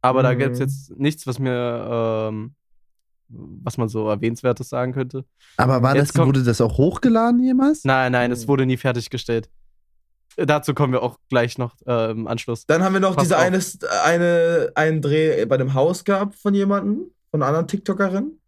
Aber 0.01 0.23
da 0.23 0.33
Mhm. 0.33 0.39
gibt 0.39 0.53
es 0.53 0.59
jetzt 0.59 0.97
nichts, 0.97 1.25
was 1.27 1.37
mir, 1.39 2.27
ähm, 2.29 2.55
was 3.35 3.77
man 3.77 3.89
so 3.89 4.07
erwähnenswertes 4.09 4.69
sagen 4.69 4.93
könnte. 4.93 5.25
Aber 5.57 5.81
war 5.81 5.95
Jetzt 5.95 6.09
das, 6.09 6.13
kommt- 6.15 6.27
wurde 6.27 6.43
das 6.43 6.61
auch 6.61 6.77
hochgeladen 6.77 7.43
jemals? 7.43 7.83
Nein, 7.83 8.11
nein, 8.11 8.31
es 8.31 8.47
wurde 8.47 8.65
nie 8.65 8.77
fertiggestellt. 8.77 9.49
Äh, 10.35 10.45
Dazu 10.45 10.73
kommen 10.73 10.93
wir 10.93 11.01
auch 11.03 11.17
gleich 11.29 11.57
noch 11.57 11.75
äh, 11.87 12.11
im 12.11 12.27
Anschluss. 12.27 12.65
Dann 12.65 12.83
haben 12.83 12.93
wir 12.93 12.99
noch 12.99 13.15
Pass 13.15 13.25
diese 13.25 13.37
auf. 13.37 13.43
eine, 13.43 13.59
eine, 14.03 14.71
einen 14.75 15.01
Dreh 15.01 15.45
bei 15.45 15.57
dem 15.57 15.73
Haus 15.73 16.03
gehabt 16.03 16.35
von 16.35 16.53
jemandem, 16.53 17.11
von 17.31 17.41
einer 17.41 17.47
anderen 17.47 17.67
TikTokerin. 17.67 18.39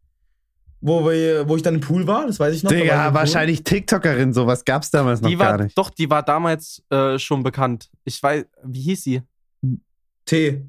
Wo, 0.82 1.04
wir, 1.10 1.48
wo 1.50 1.56
ich 1.56 1.64
dann 1.64 1.76
im 1.76 1.82
Pool 1.82 2.06
war, 2.06 2.28
das 2.28 2.40
weiß 2.40 2.54
ich 2.56 2.62
noch. 2.64 2.70
da 2.70 2.76
war 2.78 2.84
ich 2.84 2.90
Digga, 2.92 3.14
wahrscheinlich 3.16 3.64
TikTokerin, 3.64 4.34
sowas 4.34 4.64
gab's 4.66 4.92
damals 4.92 5.20
noch 5.20 5.30
Die 5.30 5.36
gar 5.36 5.58
war, 5.58 5.64
nicht. 5.64 5.76
doch, 5.76 5.90
die 5.90 6.08
war 6.12 6.22
damals 6.22 6.84
äh, 6.92 7.18
schon 7.18 7.42
bekannt. 7.42 7.90
Ich 8.04 8.22
weiß, 8.22 8.46
wie 8.66 8.82
hieß 8.82 9.02
sie? 9.04 9.22
T. 10.26 10.64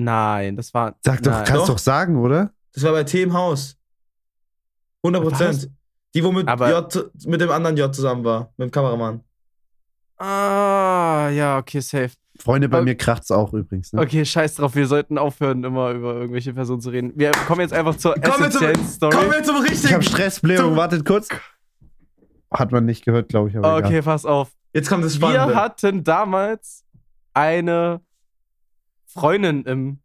Nein, 0.00 0.56
das 0.56 0.72
war. 0.74 0.94
Sag 1.04 1.22
doch, 1.22 1.32
nein. 1.32 1.44
kannst 1.44 1.62
Doch. 1.62 1.74
doch 1.74 1.78
sagen, 1.78 2.16
oder? 2.18 2.52
Das 2.72 2.84
war 2.84 2.92
bei 2.92 3.02
T 3.04 3.22
im 3.22 3.32
Haus. 3.32 3.76
100 5.02 5.24
Was? 5.24 5.28
Prozent. 5.32 5.70
Die, 6.14 6.22
wo 6.22 6.30
mit, 6.30 6.46
Aber- 6.46 6.70
J, 6.70 7.10
mit 7.26 7.40
dem 7.40 7.50
anderen 7.50 7.76
J 7.76 7.92
zusammen 7.94 8.24
war, 8.24 8.52
mit 8.56 8.68
dem 8.68 8.70
Kameramann. 8.70 9.22
Ah, 10.16 11.28
ja, 11.32 11.58
okay, 11.58 11.80
safe. 11.80 12.10
Freunde, 12.40 12.68
bei 12.68 12.78
Okay. 12.78 12.84
mir 12.84 12.94
kracht's 12.96 13.30
auch 13.32 13.52
übrigens. 13.52 13.92
Ne? 13.92 14.00
Okay, 14.00 14.24
scheiß 14.24 14.54
drauf, 14.56 14.74
wir 14.76 14.86
sollten 14.86 15.18
aufhören, 15.18 15.64
immer 15.64 15.90
über 15.90 16.14
irgendwelche 16.14 16.54
Personen 16.54 16.80
zu 16.80 16.90
reden. 16.90 17.12
Wir 17.16 17.32
kommen 17.46 17.60
jetzt 17.62 17.72
einfach 17.72 17.96
zur 17.96 18.14
wir 18.14 18.22
essentiellen 18.24 18.86
Story. 18.86 19.16
kommen 19.16 19.30
wir 19.32 19.42
zum 19.42 19.56
Ich 19.64 19.70
richtigen. 19.72 19.94
habe 19.94 20.04
Stressblähung, 20.04 20.68
Zum- 20.68 20.76
wartet 20.76 21.04
kurz. 21.04 21.28
Hat 22.52 22.70
man 22.72 22.84
nicht 22.84 23.04
gehört, 23.04 23.28
glaube 23.28 23.50
ich. 23.50 23.56
Aber 23.58 23.76
okay, 23.76 24.00
pass 24.02 24.24
auf. 24.24 24.50
Jetzt 24.72 24.88
kommt 24.88 25.04
das 25.04 25.20
Wir 25.20 25.28
Spannende. 25.28 25.56
hatten 25.56 26.04
damals 26.04 26.84
eine 27.34 28.00
Freundin 29.08 29.64
in 29.64 29.98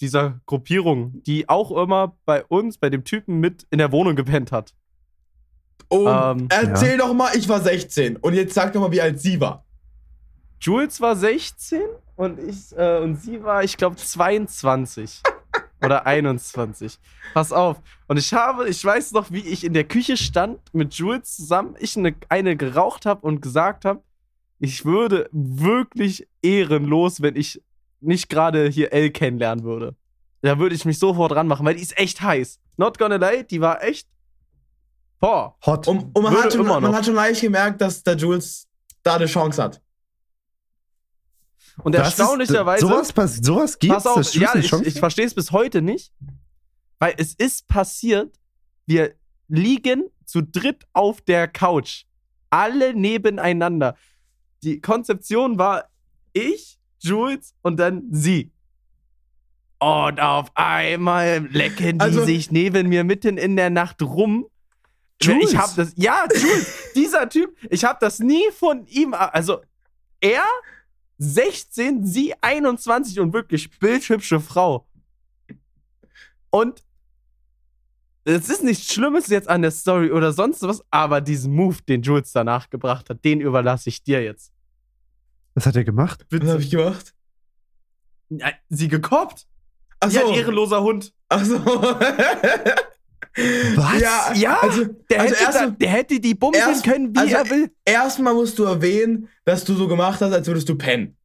dieser 0.00 0.40
Gruppierung, 0.46 1.22
die 1.24 1.48
auch 1.48 1.70
immer 1.70 2.16
bei 2.24 2.44
uns, 2.44 2.78
bei 2.78 2.90
dem 2.90 3.04
Typen 3.04 3.40
mit 3.40 3.66
in 3.70 3.78
der 3.78 3.92
Wohnung 3.92 4.16
gepennt 4.16 4.52
hat. 4.52 4.74
Und 5.88 6.06
Ähm, 6.06 6.48
erzähl 6.50 6.98
doch 6.98 7.14
mal, 7.14 7.36
ich 7.36 7.48
war 7.48 7.60
16. 7.60 8.16
Und 8.16 8.34
jetzt 8.34 8.54
sag 8.54 8.72
doch 8.72 8.80
mal, 8.80 8.92
wie 8.92 9.00
alt 9.00 9.20
sie 9.20 9.40
war. 9.40 9.64
Jules 10.60 11.00
war 11.00 11.14
16 11.16 11.80
und 12.16 12.38
ich 12.40 12.76
äh, 12.76 12.98
und 12.98 13.20
sie 13.20 13.42
war, 13.42 13.62
ich 13.62 13.76
glaube, 13.76 13.96
22 13.96 15.22
oder 15.84 16.06
21. 16.06 16.98
Pass 17.34 17.52
auf. 17.52 17.80
Und 18.08 18.16
ich 18.16 18.32
habe, 18.32 18.68
ich 18.68 18.82
weiß 18.82 19.12
noch, 19.12 19.30
wie 19.30 19.40
ich 19.46 19.64
in 19.64 19.74
der 19.74 19.84
Küche 19.84 20.16
stand 20.16 20.58
mit 20.72 20.94
Jules 20.94 21.36
zusammen, 21.36 21.76
ich 21.78 21.96
eine, 21.96 22.14
eine 22.28 22.56
geraucht 22.56 23.06
habe 23.06 23.26
und 23.26 23.42
gesagt 23.42 23.84
habe, 23.84 24.02
ich 24.58 24.84
würde 24.86 25.28
wirklich 25.30 26.26
ehrenlos, 26.42 27.20
wenn 27.20 27.36
ich 27.36 27.62
nicht 28.00 28.28
gerade 28.28 28.68
hier 28.68 28.92
L 28.92 29.10
kennenlernen 29.10 29.64
würde. 29.64 29.94
Da 30.42 30.58
würde 30.58 30.74
ich 30.74 30.84
mich 30.84 30.98
sofort 30.98 31.32
ranmachen, 31.32 31.64
weil 31.66 31.74
die 31.74 31.82
ist 31.82 31.98
echt 31.98 32.20
heiß. 32.20 32.60
Not 32.76 32.98
gonna 32.98 33.16
lie, 33.16 33.42
die 33.44 33.60
war 33.60 33.82
echt. 33.82 34.06
Boah. 35.18 35.56
Hot. 35.64 35.88
Und, 35.88 36.14
und 36.14 36.22
man, 36.22 36.34
hat 36.36 36.52
schon, 36.52 36.60
immer 36.60 36.78
man 36.80 36.94
hat 36.94 37.06
schon 37.06 37.14
leicht 37.14 37.40
gemerkt, 37.40 37.80
dass 37.80 38.02
der 38.02 38.16
Jules 38.16 38.68
da 39.02 39.16
eine 39.16 39.26
Chance 39.26 39.62
hat. 39.62 39.82
Und 41.82 41.94
Das 41.94 42.08
ist- 42.08 42.18
erstaunlicherweise. 42.18 42.86
Sowas, 42.86 43.12
pass- 43.12 43.36
sowas 43.36 43.78
gibt's. 43.78 43.94
Pass 44.04 44.06
auf, 44.06 44.16
Jules 44.32 44.34
ja, 44.70 44.78
ich, 44.80 44.86
ich 44.86 44.98
verstehe 44.98 45.26
es 45.26 45.34
bis 45.34 45.52
heute 45.52 45.82
nicht, 45.82 46.12
weil 46.98 47.14
es 47.18 47.34
ist 47.34 47.66
passiert, 47.68 48.38
wir 48.86 49.14
liegen 49.48 50.04
zu 50.24 50.42
dritt 50.42 50.86
auf 50.92 51.20
der 51.20 51.48
Couch, 51.48 52.04
alle 52.50 52.94
nebeneinander. 52.94 53.96
Die 54.62 54.80
Konzeption 54.80 55.58
war 55.58 55.84
ich, 56.32 56.78
Jules 57.00 57.54
und 57.62 57.78
dann 57.78 58.04
sie. 58.10 58.50
Und 59.78 60.20
auf 60.20 60.50
einmal 60.54 61.46
lecken 61.50 61.98
die 61.98 62.04
Also- 62.04 62.24
sich 62.24 62.50
neben 62.50 62.88
mir 62.88 63.04
mitten 63.04 63.36
in 63.38 63.56
der 63.56 63.70
Nacht 63.70 64.00
rum. 64.02 64.46
Jules? 65.20 65.52
Ich 65.52 65.56
habe 65.58 65.72
das, 65.76 65.92
ja, 65.96 66.24
Jules, 66.34 66.92
dieser 66.94 67.28
Typ, 67.28 67.56
ich 67.70 67.84
habe 67.84 67.98
das 68.00 68.18
nie 68.18 68.50
von 68.52 68.86
ihm, 68.86 69.14
also 69.14 69.60
er 70.20 70.42
16, 71.18 72.04
sie 72.06 72.34
21 72.42 73.20
und 73.20 73.32
wirklich 73.32 73.70
bildhübsche 73.78 74.40
Frau. 74.40 74.86
Und 76.50 76.82
es 78.24 78.48
ist 78.48 78.64
nichts 78.64 78.92
Schlimmes 78.92 79.28
jetzt 79.28 79.48
an 79.48 79.62
der 79.62 79.70
Story 79.70 80.10
oder 80.10 80.32
sonst 80.32 80.62
was, 80.62 80.82
aber 80.90 81.20
diesen 81.20 81.54
Move, 81.54 81.76
den 81.88 82.02
Jules 82.02 82.32
danach 82.32 82.68
gebracht 82.68 83.08
hat, 83.08 83.24
den 83.24 83.40
überlasse 83.40 83.88
ich 83.88 84.02
dir 84.02 84.22
jetzt. 84.22 84.52
Was 85.56 85.64
hat 85.66 85.74
er 85.74 85.84
gemacht? 85.84 86.24
Was 86.30 86.48
habe 86.48 86.62
ich 86.62 86.70
gemacht? 86.70 87.12
Ja, 88.28 88.50
Sie 88.68 88.88
gekoppt? 88.88 89.46
Ach 90.00 90.10
Ja, 90.12 90.20
so. 90.20 90.28
ein 90.28 90.34
ehrenloser 90.34 90.82
Hund. 90.82 91.12
Ach 91.30 91.44
so. 91.44 91.58
Was? 93.76 94.00
Ja, 94.00 94.32
Ja, 94.34 94.58
also, 94.60 94.84
Der, 95.10 95.20
also 95.20 95.34
hätte, 95.34 95.44
erst, 95.44 95.58
da, 95.60 95.66
der 95.70 95.88
hätte 95.88 96.20
die 96.20 96.34
bumsen 96.34 96.62
erst- 96.68 96.84
können, 96.84 97.14
wie 97.14 97.18
also- 97.18 97.34
er 97.36 97.50
will. 97.50 97.70
erstmal 97.84 98.34
musst 98.34 98.58
du 98.58 98.64
erwähnen, 98.64 99.28
dass 99.44 99.64
du 99.64 99.74
so 99.74 99.88
gemacht 99.88 100.20
hast, 100.20 100.32
als 100.32 100.46
würdest 100.46 100.68
du 100.68 100.74
pennen. 100.76 101.16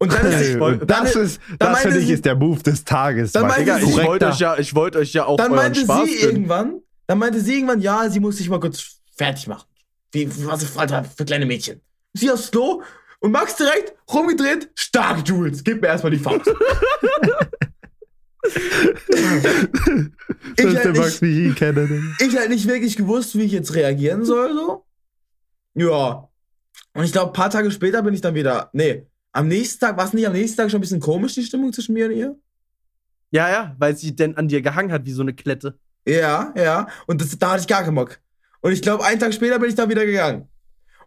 Und 0.00 0.12
dann 0.12 0.26
ist, 0.30 0.58
wollt- 0.60 0.80
und 0.82 0.90
das 0.90 1.14
ist, 1.16 1.40
dann 1.58 1.72
das 1.72 1.80
finde 1.82 1.98
ich, 1.98 2.08
ist 2.10 2.24
der 2.24 2.36
Move 2.36 2.62
des 2.62 2.84
Tages. 2.84 3.32
Dann 3.32 3.42
meinte 3.48 3.60
Digga, 3.64 3.78
sie- 3.80 3.90
ich 3.90 4.04
wollte 4.06 4.26
euch 4.28 4.38
ja, 4.38 4.56
ich 4.58 4.74
wollte 4.74 4.98
euch 4.98 5.12
ja 5.12 5.24
auch 5.26 5.36
dann 5.36 5.50
euren 5.52 5.56
meinte 5.56 5.80
Spaß 5.80 6.06
sie 6.08 6.14
gönnen. 6.18 6.30
irgendwann, 6.36 6.80
dann 7.06 7.18
meinte 7.18 7.40
sie 7.40 7.54
irgendwann, 7.54 7.80
ja, 7.80 8.08
sie 8.08 8.20
muss 8.20 8.36
sich 8.36 8.48
mal 8.48 8.60
kurz 8.60 9.00
fertig 9.16 9.46
machen. 9.48 9.66
Wie, 10.12 10.28
was 10.46 10.76
Alter, 10.76 11.04
für 11.04 11.24
kleine 11.24 11.46
Mädchen. 11.46 11.80
Sie 12.14 12.30
aufs 12.30 12.50
Klo 12.50 12.82
und 13.20 13.32
Max 13.32 13.56
direkt 13.56 13.94
rumgedreht, 14.12 14.70
stark, 14.74 15.26
Jules, 15.28 15.62
gib 15.64 15.80
mir 15.82 15.88
erstmal 15.88 16.12
die 16.12 16.18
Faust. 16.18 16.46
Ist 20.56 20.76
halt 20.76 20.96
nicht- 20.96 21.22
ich 21.22 21.22
ihn 21.22 21.54
kenne. 21.54 21.86
Digga. 21.86 22.02
ich 22.26 22.36
halt 22.38 22.50
nicht 22.50 22.66
wirklich 22.68 22.96
gewusst, 22.96 23.36
wie 23.36 23.42
ich 23.42 23.52
jetzt 23.52 23.74
reagieren 23.74 24.24
soll, 24.24 24.52
so. 24.54 24.84
Ja. 25.74 26.28
Und 26.94 27.04
ich 27.04 27.12
glaube, 27.12 27.30
ein 27.30 27.34
paar 27.34 27.50
Tage 27.50 27.70
später 27.70 28.02
bin 28.02 28.14
ich 28.14 28.20
dann 28.20 28.34
wieder, 28.34 28.70
nee, 28.72 29.06
am 29.32 29.48
nächsten 29.48 29.80
Tag, 29.80 29.96
war 29.96 30.06
es 30.06 30.12
nicht 30.12 30.26
am 30.26 30.32
nächsten 30.32 30.56
Tag 30.56 30.70
schon 30.70 30.78
ein 30.78 30.80
bisschen 30.80 31.00
komisch, 31.00 31.34
die 31.34 31.44
Stimmung 31.44 31.72
zwischen 31.72 31.92
mir 31.94 32.06
und 32.06 32.12
ihr? 32.12 32.36
Ja, 33.30 33.48
ja, 33.50 33.76
weil 33.78 33.96
sie 33.96 34.16
denn 34.16 34.36
an 34.36 34.48
dir 34.48 34.62
gehangen 34.62 34.90
hat 34.90 35.04
wie 35.04 35.12
so 35.12 35.22
eine 35.22 35.34
Klette. 35.34 35.78
Ja, 36.06 36.52
ja. 36.56 36.88
Und 37.06 37.20
das, 37.20 37.38
da 37.38 37.50
hatte 37.52 37.60
ich 37.60 37.66
gar 37.66 37.82
keinen 37.84 37.94
Bock. 37.94 38.18
Und 38.60 38.72
ich 38.72 38.80
glaube, 38.82 39.04
einen 39.04 39.20
Tag 39.20 39.34
später 39.34 39.58
bin 39.58 39.68
ich 39.68 39.74
dann 39.74 39.90
wieder 39.90 40.06
gegangen. 40.06 40.48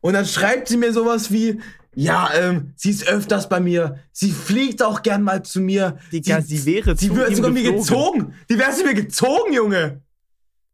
Und 0.01 0.13
dann 0.13 0.25
schreibt 0.25 0.67
sie 0.67 0.77
mir 0.77 0.93
sowas 0.93 1.31
wie, 1.31 1.61
ja, 1.93 2.29
ähm, 2.33 2.73
sie 2.75 2.89
ist 2.89 3.07
öfters 3.07 3.49
bei 3.49 3.59
mir. 3.59 3.99
Sie 4.11 4.31
fliegt 4.31 4.81
auch 4.81 5.01
gern 5.01 5.23
mal 5.23 5.43
zu 5.43 5.61
mir. 5.61 5.97
Digga, 6.11 6.41
sie 6.41 6.65
wäre 6.65 6.95
Sie 6.95 7.09
zu 7.09 7.15
wird 7.15 7.29
ihm 7.29 7.35
sogar 7.35 7.51
mir 7.51 7.71
gezogen. 7.71 8.33
Die 8.49 8.57
wäre 8.57 8.71
zu 8.71 8.83
mir 8.85 8.93
gezogen, 8.93 9.53
Junge. 9.53 10.01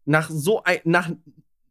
Nach 0.06 0.30
so 0.30 0.64
ein, 0.64 0.80
nach 0.86 1.12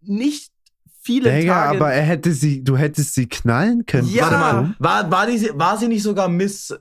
nicht 0.02 0.52
vielen 1.00 1.34
Digga, 1.34 1.54
Tagen. 1.54 1.76
aber 1.76 1.92
er 1.92 2.02
hätte 2.02 2.32
sie, 2.32 2.62
du 2.62 2.76
hättest 2.76 3.14
sie 3.14 3.28
knallen 3.28 3.86
können. 3.86 4.08
Ja. 4.08 4.24
Warte 4.24 4.36
mal, 4.38 4.74
war, 4.78 5.10
war, 5.10 5.26
die, 5.26 5.50
war 5.54 5.78
sie 5.78 5.88
nicht 5.88 6.02
sogar 6.02 6.28
Miss 6.28 6.70
äh, 6.70 6.78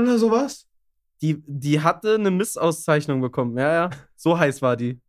oder 0.00 0.18
sowas? 0.18 0.66
die, 1.22 1.42
die 1.46 1.80
hatte 1.80 2.14
eine 2.14 2.30
Missauszeichnung 2.30 3.20
bekommen. 3.20 3.56
Ja, 3.56 3.72
ja. 3.72 3.90
So 4.16 4.38
heiß 4.38 4.62
war 4.62 4.76
die. 4.76 5.00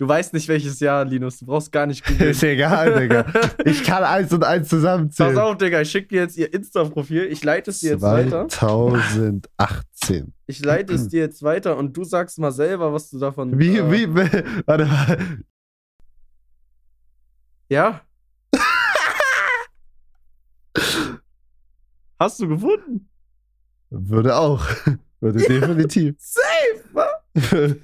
Du 0.00 0.08
weißt 0.08 0.32
nicht, 0.32 0.48
welches 0.48 0.80
Jahr, 0.80 1.04
Linus. 1.04 1.40
Du 1.40 1.44
brauchst 1.44 1.70
gar 1.70 1.84
nicht 1.84 2.02
googeln. 2.02 2.30
Ist 2.30 2.42
egal, 2.42 2.98
Digga. 2.98 3.26
Ich 3.66 3.84
kann 3.84 4.02
eins 4.02 4.32
und 4.32 4.42
eins 4.42 4.70
zusammenzählen. 4.70 5.34
Pass 5.34 5.44
auf, 5.44 5.58
Digga. 5.58 5.82
Ich 5.82 5.90
schicke 5.90 6.08
dir 6.08 6.22
jetzt 6.22 6.38
ihr 6.38 6.50
Insta-Profil. 6.54 7.24
Ich 7.24 7.44
leite 7.44 7.70
es 7.70 7.80
dir 7.80 7.90
jetzt 7.90 8.00
weiter. 8.00 8.48
2018. 8.48 10.32
Ich 10.46 10.64
leite 10.64 10.94
es 10.94 11.08
dir 11.08 11.20
jetzt 11.20 11.42
weiter 11.42 11.76
und 11.76 11.94
du 11.94 12.04
sagst 12.04 12.38
mal 12.38 12.50
selber, 12.50 12.94
was 12.94 13.10
du 13.10 13.18
davon. 13.18 13.58
Wie, 13.58 13.76
äh, 13.76 13.92
wie, 13.92 14.08
warte 14.66 14.86
mal. 14.86 15.18
Ja. 17.68 18.00
Hast 22.18 22.40
du 22.40 22.48
gefunden? 22.48 23.06
Würde 23.90 24.34
auch. 24.34 24.66
Würde 25.20 25.40
definitiv. 25.40 26.14
Safe, 26.16 26.84
wa? 26.94 27.06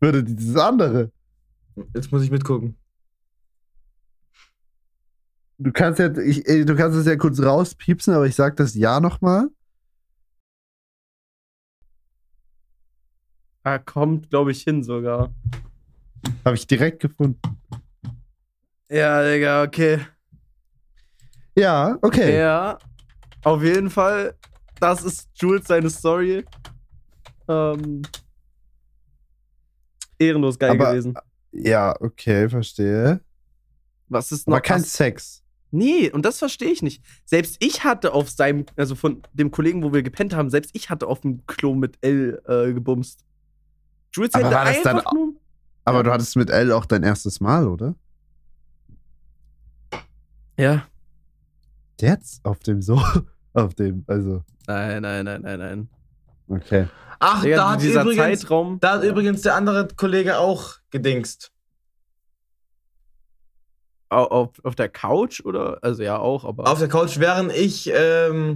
Würde 0.00 0.24
dieses 0.24 0.56
andere. 0.56 1.12
Jetzt 1.94 2.10
muss 2.12 2.22
ich 2.22 2.30
mitgucken. 2.30 2.76
Du 5.58 5.72
kannst 5.72 5.98
ja, 5.98 6.16
ich, 6.18 6.44
du 6.44 6.76
kannst 6.76 6.96
es 6.96 7.06
ja 7.06 7.16
kurz 7.16 7.40
rauspiepsen, 7.42 8.14
aber 8.14 8.26
ich 8.26 8.34
sag 8.36 8.56
das 8.56 8.74
Ja 8.74 9.00
nochmal. 9.00 9.48
Ah, 13.64 13.78
kommt, 13.78 14.30
glaube 14.30 14.52
ich, 14.52 14.62
hin 14.62 14.82
sogar. 14.82 15.34
Habe 16.44 16.54
ich 16.56 16.66
direkt 16.66 17.00
gefunden. 17.00 17.40
Ja, 18.88 19.22
Digga, 19.28 19.62
okay. 19.64 20.00
Ja, 21.56 21.98
okay. 22.02 22.38
Ja, 22.38 22.78
auf 23.42 23.62
jeden 23.62 23.90
Fall. 23.90 24.34
Das 24.80 25.02
ist 25.02 25.28
Jules 25.34 25.66
seine 25.66 25.90
Story. 25.90 26.44
Ähm, 27.48 28.02
ehrenlos 30.18 30.58
geil 30.58 30.70
Aber- 30.70 30.90
gewesen. 30.92 31.14
Ja, 31.52 31.94
okay, 32.00 32.48
verstehe. 32.48 33.20
Was 34.08 34.32
ist 34.32 34.46
noch? 34.48 34.54
Aber 34.54 34.60
kein 34.62 34.80
was- 34.82 34.92
Sex. 34.92 35.42
Nee, 35.70 36.10
und 36.10 36.24
das 36.24 36.38
verstehe 36.38 36.70
ich 36.70 36.80
nicht. 36.80 37.02
Selbst 37.26 37.56
ich 37.60 37.84
hatte 37.84 38.14
auf 38.14 38.30
seinem, 38.30 38.64
also 38.76 38.94
von 38.94 39.22
dem 39.34 39.50
Kollegen, 39.50 39.82
wo 39.82 39.92
wir 39.92 40.02
gepennt 40.02 40.34
haben, 40.34 40.48
selbst 40.48 40.70
ich 40.74 40.88
hatte 40.88 41.06
auf 41.06 41.20
dem 41.20 41.46
Klo 41.46 41.74
mit 41.74 41.98
L 42.00 42.40
äh, 42.48 42.72
gebumst. 42.72 43.24
Jules 44.12 44.32
Aber 44.32 44.44
hätte 44.48 44.72
das 44.74 44.82
dann 44.82 44.96
einfach 44.98 45.12
nur. 45.12 45.34
Aber 45.84 45.98
Ja. 45.98 46.02
du 46.04 46.10
hattest 46.12 46.36
mit 46.36 46.48
L 46.48 46.72
auch 46.72 46.86
dein 46.86 47.02
erstes 47.02 47.40
Mal, 47.40 47.68
oder? 47.68 47.94
Ja. 50.58 50.86
Jetzt? 52.00 52.44
Auf 52.44 52.60
dem 52.60 52.80
so? 52.82 53.00
Auf 53.52 53.74
dem, 53.74 54.04
also, 54.06 54.42
Nein, 54.66 55.02
nein, 55.02 55.24
nein, 55.24 55.42
nein, 55.42 55.58
nein. 55.58 55.88
Okay. 56.48 56.86
Ach, 57.20 57.42
Digga, 57.42 57.56
da 57.56 57.70
hat, 57.72 57.82
dieser 57.82 58.02
übrigens, 58.02 58.40
Zeitraum. 58.40 58.78
da 58.80 58.92
hat 58.94 59.02
übrigens 59.04 59.42
der 59.42 59.54
andere 59.56 59.88
Kollege 59.96 60.38
auch 60.38 60.74
gedingst. 60.90 61.50
Au- 64.10 64.24
auf, 64.24 64.50
auf 64.64 64.74
der 64.74 64.88
Couch 64.88 65.40
oder? 65.44 65.78
Also 65.82 66.02
ja, 66.02 66.18
auch, 66.18 66.44
aber. 66.44 66.68
Auf 66.70 66.78
der 66.78 66.88
Couch, 66.88 67.18
während 67.18 67.52
ich, 67.52 67.90
ähm, 67.92 68.54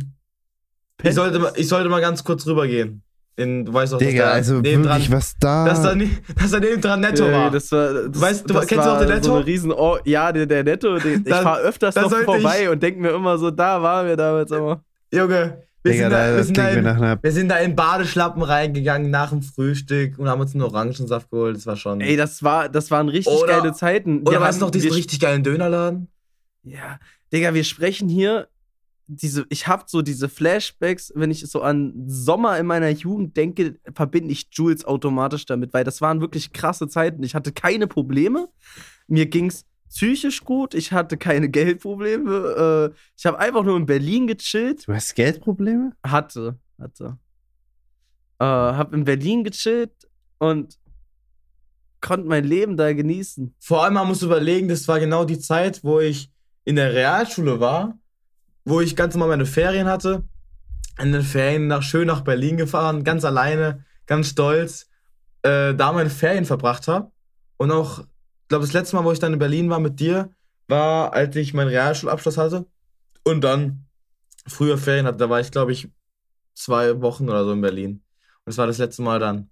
ich 1.03 1.15
sollte, 1.15 1.39
mal, 1.39 1.53
ich 1.57 1.69
sollte 1.69 1.89
mal 1.89 2.01
ganz 2.01 2.25
kurz 2.25 2.47
rübergehen. 2.47 3.03
In, 3.37 3.65
du 3.65 3.73
weißt 3.73 3.95
doch, 3.95 3.99
Digga, 3.99 4.25
dass 4.25 4.33
also 4.35 4.55
da 4.57 4.61
nebendran, 4.63 4.95
wirklich, 5.01 5.11
was 5.13 5.35
da. 5.41 5.65
dass 5.65 5.83
da, 5.83 5.95
ne- 5.95 6.11
dass 6.39 6.51
da 6.51 6.61
nebendran 6.61 7.01
Netto 7.01 7.27
Ja, 7.27 7.33
war. 7.33 7.51
Das 7.51 7.73
war, 7.73 8.09
das, 8.09 8.21
Weißt 8.21 8.49
du, 8.49 8.55
das 8.55 8.67
kennst 8.67 8.85
du 8.85 8.91
war 8.91 8.97
auch 8.97 9.01
den 9.01 9.09
Netto? 9.09 9.25
So 9.25 9.39
riesen 9.39 9.73
oh, 9.73 9.99
ja, 10.05 10.31
der, 10.33 10.47
der 10.47 10.65
Netto, 10.65 10.99
den, 10.99 11.25
ich 11.27 11.35
fahre 11.35 11.61
öfters 11.63 11.97
noch 11.97 12.11
vorbei 12.13 12.63
ich- 12.65 12.69
und 12.69 12.83
denke 12.83 13.01
mir 13.01 13.11
immer 13.11 13.39
so, 13.39 13.51
da 13.51 13.83
waren 13.83 14.07
wir 14.07 14.17
damals 14.17 14.51
immer. 14.51 14.85
Junge, 15.13 15.63
wir, 15.85 15.92
Digga, 15.92 16.05
sind 16.05 16.12
da, 16.12 16.37
wir, 16.37 16.45
sind 16.45 16.57
da 16.59 16.68
in, 16.68 16.85
nach 16.85 16.97
einer. 16.97 17.23
wir 17.23 17.33
sind 17.33 17.49
da 17.49 17.57
in 17.59 17.75
Badeschlappen 17.77 18.42
reingegangen 18.42 19.11
nach 19.11 19.31
dem 19.31 19.42
Frühstück 19.42 20.18
und 20.18 20.29
haben 20.29 20.40
uns 20.40 20.55
einen 20.55 20.62
Orangensaft 20.62 21.31
geholt. 21.31 21.57
Das 21.57 21.66
war 21.66 21.77
schon. 21.77 22.01
Ey, 22.01 22.16
das 22.16 22.42
war, 22.42 22.68
das 22.68 22.90
waren 22.90 23.09
richtig 23.09 23.33
Oder- 23.35 23.61
geile 23.61 23.73
Zeiten. 23.73 24.21
Oder 24.23 24.33
Wir 24.33 24.40
weißt 24.40 24.59
du 24.59 24.62
haben- 24.62 24.66
noch 24.68 24.71
diesen 24.71 24.92
richtig 24.92 25.21
geilen 25.21 25.42
Dönerladen? 25.42 26.09
Ja, 26.62 26.99
Digga, 27.33 27.55
wir 27.55 27.64
sprechen 27.64 28.09
hier 28.09 28.49
diese, 29.09 29.45
ich 29.51 29.66
habe 29.66 29.85
so 29.88 30.01
diese 30.01 30.29
Flashbacks, 30.29 31.12
wenn 31.16 31.31
ich 31.31 31.40
so 31.51 31.61
an 31.61 31.92
Sommer 32.07 32.57
in 32.59 32.66
meiner 32.66 32.88
Jugend 32.88 33.37
denke, 33.37 33.75
verbinde 33.95 34.31
ich 34.33 34.47
Jules 34.53 34.85
automatisch 34.85 35.45
damit, 35.45 35.75
weil 35.75 35.85
das 35.85 36.01
waren 36.01 36.21
wirklich 36.21 36.53
krasse 36.53 36.88
Zeiten. 36.88 37.23
Ich 37.23 37.35
hatte 37.35 37.53
keine 37.53 37.87
Probleme. 37.88 38.49
Mir 39.09 39.27
ging's 39.27 39.64
psychisch 39.93 40.45
gut. 40.45 40.75
Ich 40.75 40.93
hatte 40.93 41.17
keine 41.17 41.49
Geldprobleme. 41.59 42.91
Äh, 42.93 42.99
ich 43.17 43.27
habe 43.27 43.39
einfach 43.39 43.63
nur 43.63 43.77
in 43.77 43.87
Berlin 43.87 44.27
gechillt. 44.27 44.89
Du 44.89 44.95
hast 44.95 45.15
Geldprobleme? 45.15 45.93
Hatte, 46.03 46.59
hatte. 46.81 47.19
Äh, 48.39 48.45
hab 48.45 48.93
in 48.93 49.05
Berlin 49.05 49.45
gechillt 49.45 49.93
und 50.39 50.79
konnte 52.01 52.27
mein 52.27 52.45
Leben 52.45 52.77
da 52.77 52.93
genießen. 52.93 53.55
Vor 53.61 53.85
allem, 53.85 53.95
man 53.95 54.09
muss 54.09 54.23
überlegen, 54.23 54.69
das 54.69 54.89
war 54.89 54.99
genau 54.99 55.25
die 55.25 55.39
Zeit, 55.39 55.85
wo 55.85 56.01
ich 56.01 56.31
in 56.65 56.77
der 56.77 56.93
Realschule 56.93 57.61
war, 57.61 57.99
wo 58.65 58.81
ich 58.81 58.97
ganz 58.97 59.15
normal 59.15 59.29
meine 59.29 59.47
Ferien 59.47 59.87
hatte. 59.87 60.25
In 60.99 61.13
den 61.13 61.23
Ferien 61.23 61.69
nach, 61.69 61.83
schön 61.83 62.07
nach 62.07 62.23
Berlin 62.23 62.57
gefahren, 62.57 63.05
ganz 63.05 63.25
alleine, 63.25 63.85
ganz 64.07 64.29
stolz, 64.29 64.89
äh, 65.43 65.75
da 65.75 65.93
meine 65.93 66.11
Ferien 66.11 66.45
verbracht 66.45 66.89
habe. 66.89 67.11
Und 67.57 67.71
auch, 67.71 68.05
glaube, 68.53 68.67
das 68.67 68.75
letzte 68.75 68.97
Mal, 68.97 69.05
wo 69.05 69.12
ich 69.12 69.19
dann 69.19 69.33
in 69.33 69.38
Berlin 69.38 69.71
war 69.71 69.81
mit 69.81 69.99
dir, 69.99 70.31
war, 70.69 71.15
als 71.15 71.35
ich 71.37 71.55
meinen 71.55 71.69
Realschulabschluss 71.69 72.37
hatte. 72.37 72.67
Und 73.25 73.41
dann 73.41 73.87
früher 74.47 74.77
Ferien 74.77 75.07
hatte, 75.07 75.17
da 75.17 75.31
war 75.31 75.41
ich, 75.41 75.51
glaube 75.51 75.73
ich, 75.73 75.88
zwei 76.55 77.01
Wochen 77.01 77.31
oder 77.31 77.45
so 77.45 77.53
in 77.53 77.62
Berlin. 77.62 77.91
Und 77.91 78.03
das 78.45 78.59
war 78.59 78.67
das 78.67 78.77
letzte 78.77 79.01
Mal 79.01 79.19
dann. 79.19 79.49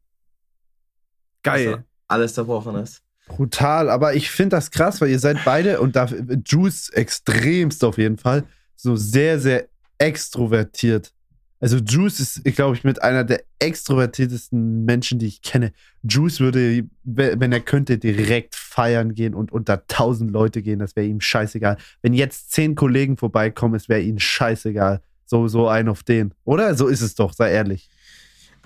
Geil. 1.42 1.84
Alles 2.08 2.34
zerbrochen 2.34 2.76
ist. 2.76 3.02
Brutal, 3.26 3.88
aber 3.88 4.14
ich 4.14 4.30
finde 4.30 4.56
das 4.56 4.70
krass, 4.70 5.00
weil 5.00 5.08
ihr 5.08 5.18
seid 5.18 5.38
beide 5.46 5.80
und 5.80 5.96
da 5.96 6.06
Juice 6.44 6.90
extremst 6.90 7.82
auf 7.84 7.96
jeden 7.96 8.18
Fall 8.18 8.44
so 8.76 8.96
sehr, 8.96 9.40
sehr 9.40 9.68
extrovertiert. 9.96 11.14
Also 11.60 11.76
Juice 11.76 12.20
ist, 12.20 12.44
glaube 12.56 12.74
ich, 12.74 12.84
mit 12.84 13.02
einer 13.02 13.22
der 13.22 13.42
extrovertiertesten 13.58 14.84
Menschen, 14.86 15.18
die 15.18 15.26
ich 15.26 15.42
kenne. 15.42 15.72
Juice 16.02 16.40
würde, 16.40 16.84
wenn 17.04 17.52
er 17.52 17.60
könnte, 17.60 17.98
direkt 17.98 18.54
feiern 18.54 19.14
gehen 19.14 19.34
und 19.34 19.52
unter 19.52 19.86
tausend 19.86 20.30
Leute 20.30 20.62
gehen. 20.62 20.78
Das 20.78 20.96
wäre 20.96 21.06
ihm 21.06 21.20
scheißegal. 21.20 21.76
Wenn 22.00 22.14
jetzt 22.14 22.52
zehn 22.52 22.74
Kollegen 22.74 23.18
vorbeikommen, 23.18 23.74
es 23.74 23.90
wäre 23.90 24.00
ihnen 24.00 24.18
scheißegal. 24.18 25.02
So, 25.26 25.48
so 25.48 25.68
ein 25.68 25.88
auf 25.88 26.02
den. 26.02 26.32
Oder? 26.44 26.74
So 26.74 26.88
ist 26.88 27.02
es 27.02 27.14
doch, 27.14 27.34
sei 27.34 27.52
ehrlich. 27.52 27.90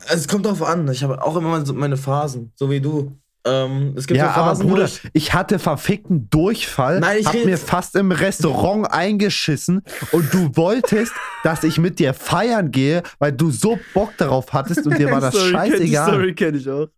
Es 0.09 0.29
kommt 0.29 0.47
drauf 0.47 0.63
an. 0.63 0.89
Ich 0.89 1.03
habe 1.03 1.21
auch 1.23 1.37
immer 1.37 1.65
meine 1.73 1.97
Phasen, 1.97 2.53
so 2.55 2.71
wie 2.71 2.81
du. 2.81 3.19
Ähm, 3.47 3.93
es 3.97 4.07
gibt 4.07 4.17
ja, 4.17 4.29
so 4.29 4.33
Phasen, 4.41 4.63
aber 4.63 4.71
Bruder, 4.75 4.85
ich, 4.87 5.03
ich 5.13 5.35
hatte 5.35 5.59
verfickten 5.59 6.31
Durchfall, 6.31 7.01
Nein, 7.01 7.19
ich 7.21 7.27
hab 7.27 7.45
mir 7.45 7.59
fast 7.59 7.95
im 7.95 8.11
Restaurant 8.11 8.91
eingeschissen 8.91 9.83
und 10.13 10.33
du 10.33 10.57
wolltest, 10.57 11.13
dass 11.43 11.63
ich 11.63 11.77
mit 11.79 11.99
dir 11.99 12.15
feiern 12.15 12.71
gehe, 12.71 13.03
weil 13.19 13.33
du 13.33 13.51
so 13.51 13.79
Bock 13.93 14.17
darauf 14.17 14.53
hattest 14.55 14.87
und 14.87 14.99
dir 14.99 15.11
war 15.11 15.21
das 15.21 15.35
Sorry, 15.35 15.53
kenn- 15.53 15.65
Die 15.65 15.71
scheißegal. 15.73 16.09
Story 16.09 16.35
kenne 16.35 16.57
ich 16.57 16.71
auch. 16.71 16.89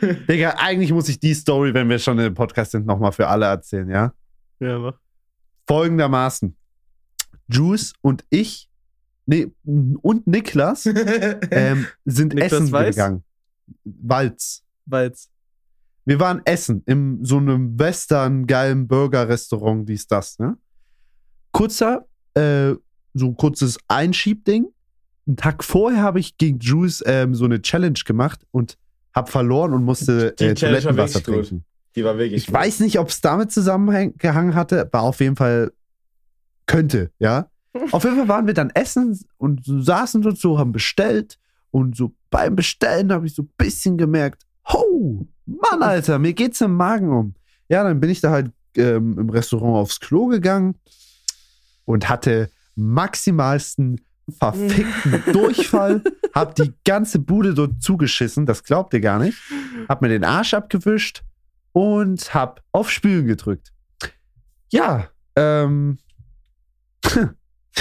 Digga, 0.28 0.50
eigentlich 0.58 0.92
muss 0.92 1.08
ich 1.08 1.18
die 1.18 1.34
Story, 1.34 1.74
wenn 1.74 1.88
wir 1.88 1.98
schon 1.98 2.16
im 2.20 2.32
Podcast 2.34 2.70
sind, 2.70 2.86
nochmal 2.86 3.10
für 3.10 3.26
alle 3.26 3.46
erzählen, 3.46 3.90
ja? 3.90 4.12
Ja, 4.60 4.78
mach. 4.78 4.94
Folgendermaßen. 5.66 6.56
Juice 7.48 7.92
und 8.02 8.24
ich, 8.30 8.68
nee, 9.26 9.50
und 9.64 10.26
Niklas 10.28 10.86
ähm, 11.50 11.86
sind 12.04 12.34
Niklas 12.34 12.52
essen 12.52 12.70
Weiß? 12.72 12.94
gegangen. 12.94 13.24
Walz. 13.84 14.62
Weil's. 14.86 15.28
Wir 16.08 16.18
waren 16.20 16.40
essen 16.46 16.82
in 16.86 17.22
so 17.22 17.36
einem 17.36 17.78
western 17.78 18.46
geilen 18.46 18.88
Burger-Restaurant, 18.88 19.86
dies, 19.86 20.06
das, 20.06 20.38
ne? 20.38 20.56
Kurzer, 21.52 22.06
äh, 22.32 22.72
so 23.12 23.26
ein 23.26 23.36
kurzes 23.36 23.76
Einschiebding. 23.88 24.68
Einen 25.26 25.36
Tag 25.36 25.62
vorher 25.62 26.00
habe 26.00 26.18
ich 26.18 26.38
gegen 26.38 26.60
Juice 26.60 27.04
ähm, 27.04 27.34
so 27.34 27.44
eine 27.44 27.60
Challenge 27.60 27.98
gemacht 28.06 28.46
und 28.52 28.78
habe 29.14 29.30
verloren 29.30 29.74
und 29.74 29.84
musste 29.84 30.32
Die 30.32 30.44
äh, 30.44 30.54
Toilettenwasser 30.54 31.16
wirklich 31.16 31.24
gut. 31.26 31.48
trinken. 31.48 31.64
Die 31.94 32.04
war 32.04 32.16
wirklich. 32.16 32.48
Ich 32.48 32.50
weiß 32.50 32.80
nicht, 32.80 32.98
ob 32.98 33.10
es 33.10 33.20
damit 33.20 33.52
zusammengehangen 33.52 34.54
hatte, 34.54 34.88
war 34.90 35.02
auf 35.02 35.20
jeden 35.20 35.36
Fall 35.36 35.72
könnte, 36.64 37.10
ja. 37.18 37.50
Auf 37.92 38.04
jeden 38.04 38.16
Fall 38.16 38.28
waren 38.28 38.46
wir 38.46 38.54
dann 38.54 38.70
essen 38.70 39.20
und 39.36 39.60
saßen 39.62 40.22
dort 40.22 40.38
so, 40.38 40.58
haben 40.58 40.72
bestellt 40.72 41.38
und 41.70 41.98
so 41.98 42.14
beim 42.30 42.56
Bestellen 42.56 43.12
habe 43.12 43.26
ich 43.26 43.34
so 43.34 43.42
ein 43.42 43.50
bisschen 43.58 43.98
gemerkt, 43.98 44.46
ho, 44.72 45.28
Mann, 45.48 45.82
Alter, 45.82 46.18
mir 46.18 46.34
geht's 46.34 46.60
im 46.60 46.74
Magen 46.74 47.10
um. 47.10 47.34
Ja, 47.68 47.84
dann 47.84 48.00
bin 48.00 48.10
ich 48.10 48.20
da 48.20 48.30
halt 48.30 48.52
ähm, 48.76 49.18
im 49.18 49.30
Restaurant 49.30 49.76
aufs 49.76 50.00
Klo 50.00 50.26
gegangen 50.26 50.76
und 51.84 52.08
hatte 52.08 52.50
maximalsten 52.76 54.00
verfickten 54.38 55.32
Durchfall, 55.32 56.02
hab 56.34 56.54
die 56.54 56.74
ganze 56.84 57.18
Bude 57.18 57.54
dort 57.54 57.82
zugeschissen, 57.82 58.44
das 58.44 58.62
glaubt 58.62 58.92
ihr 58.92 59.00
gar 59.00 59.18
nicht, 59.18 59.38
hab 59.88 60.02
mir 60.02 60.08
den 60.08 60.24
Arsch 60.24 60.52
abgewischt 60.52 61.22
und 61.72 62.34
hab 62.34 62.62
auf 62.72 62.90
Spülen 62.90 63.26
gedrückt. 63.26 63.72
Ja, 64.70 65.08
ähm, 65.34 65.98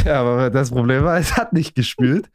ja, 0.06 0.22
aber 0.22 0.50
das 0.50 0.70
Problem 0.70 1.04
war, 1.04 1.18
es 1.18 1.36
hat 1.36 1.54
nicht 1.54 1.76
gespült. 1.76 2.30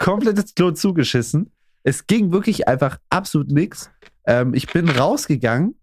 Komplettes 0.00 0.54
Klo 0.54 0.72
zugeschissen. 0.72 1.52
Es 1.82 2.06
ging 2.06 2.32
wirklich 2.32 2.66
einfach 2.66 2.98
absolut 3.10 3.50
nichts. 3.50 3.90
Ähm, 4.26 4.54
ich 4.54 4.66
bin 4.66 4.88
rausgegangen 4.88 5.74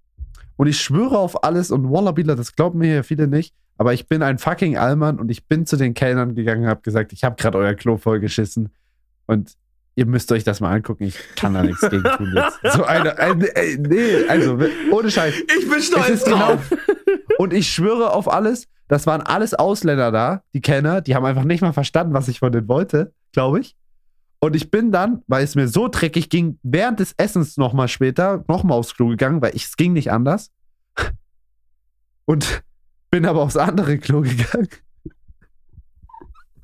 und 0.58 0.67
ich 0.67 0.80
schwöre 0.80 1.17
auf 1.17 1.43
alles 1.43 1.71
und 1.71 1.91
Wallabila, 1.91 2.36
das 2.36 2.56
glauben 2.56 2.80
mir 2.80 2.95
ja 2.95 3.04
viele 3.04 3.27
nicht, 3.27 3.54
aber 3.77 3.93
ich 3.93 4.08
bin 4.08 4.21
ein 4.21 4.38
fucking 4.38 4.77
Allmann 4.77 5.19
und 5.19 5.30
ich 5.30 5.47
bin 5.47 5.65
zu 5.65 5.75
den 5.77 5.93
Kellnern 5.93 6.36
gegangen 6.36 6.63
und 6.63 6.69
habe 6.69 6.82
gesagt, 6.82 7.13
ich 7.13 7.23
habe 7.23 7.36
gerade 7.36 7.58
euer 7.58 7.73
Klo 7.73 7.97
vollgeschissen 7.97 8.69
und 9.27 9.56
ihr 9.95 10.06
müsst 10.06 10.32
euch 10.32 10.43
das 10.43 10.60
mal 10.60 10.73
angucken. 10.73 11.04
Ich 11.06 11.17
kann 11.36 11.54
da 11.54 11.63
nichts 11.63 11.82
gegen 11.82 12.04
tun 12.04 12.34
jetzt. 12.36 12.60
So 12.75 12.84
eine, 12.84 13.17
eine 13.17 13.47
äh, 13.56 13.77
nee, 13.77 14.27
also 14.27 14.58
ohne 14.91 15.12
Scheiß. 15.12 15.36
Ich 15.36 15.69
bin 15.69 15.82
stolz 15.82 16.23
genau, 16.23 16.38
drauf. 16.38 16.71
und 17.38 17.54
ich 17.54 17.69
schwöre 17.69 18.13
auf 18.13 18.32
alles, 18.32 18.67
das 18.88 19.08
waren 19.08 19.21
alles 19.21 19.54
Ausländer 19.54 20.12
da, 20.12 20.43
die 20.54 20.62
Kellner, 20.62 21.01
die 21.01 21.15
haben 21.15 21.25
einfach 21.25 21.43
nicht 21.43 21.62
mal 21.62 21.73
verstanden, 21.73 22.13
was 22.13 22.27
ich 22.27 22.39
von 22.39 22.51
denen 22.51 22.67
wollte, 22.67 23.13
glaube 23.32 23.60
ich. 23.62 23.75
Und 24.43 24.56
ich 24.56 24.71
bin 24.71 24.91
dann, 24.91 25.23
weil 25.27 25.43
es 25.43 25.54
mir 25.54 25.67
so 25.67 25.88
dreckig 25.88 26.30
ging, 26.30 26.58
während 26.63 26.99
des 26.99 27.13
Essens 27.15 27.58
nochmal 27.58 27.88
später 27.88 28.43
nochmal 28.47 28.80
aufs 28.80 28.95
Klo 28.95 29.10
gegangen, 29.10 29.39
weil 29.39 29.56
ich, 29.56 29.65
es 29.65 29.77
ging 29.77 29.93
nicht 29.93 30.12
anders. 30.12 30.49
Und 32.25 32.63
bin 33.12 33.27
aber 33.27 33.41
aufs 33.41 33.56
andere 33.56 33.99
Klo 33.99 34.21
gegangen. 34.21 34.69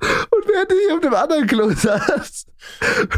Und 0.00 0.46
während 0.48 0.72
ich 0.72 0.92
auf 0.92 1.00
dem 1.00 1.14
anderen 1.14 1.46
Klo 1.46 1.70
saß, 1.70 2.46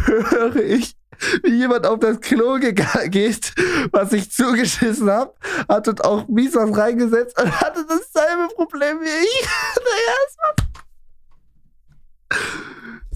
höre 0.05 0.57
ich, 0.57 0.95
wie 1.43 1.57
jemand 1.57 1.87
auf 1.87 2.01
das 2.01 2.21
Klo 2.21 2.59
geht, 2.59 3.55
was 3.93 4.13
ich 4.13 4.31
zugeschissen 4.31 5.11
habe, 5.11 5.33
hat 5.69 5.87
dort 5.87 6.05
auch 6.05 6.29
mies 6.29 6.55
was 6.55 6.77
reingesetzt 6.77 7.41
und 7.41 7.61
hatte 7.61 7.87
dasselbe 7.87 8.55
Problem 8.55 9.01
wie 9.01 9.25
ich. 9.25 9.49
Naja, 9.81 10.71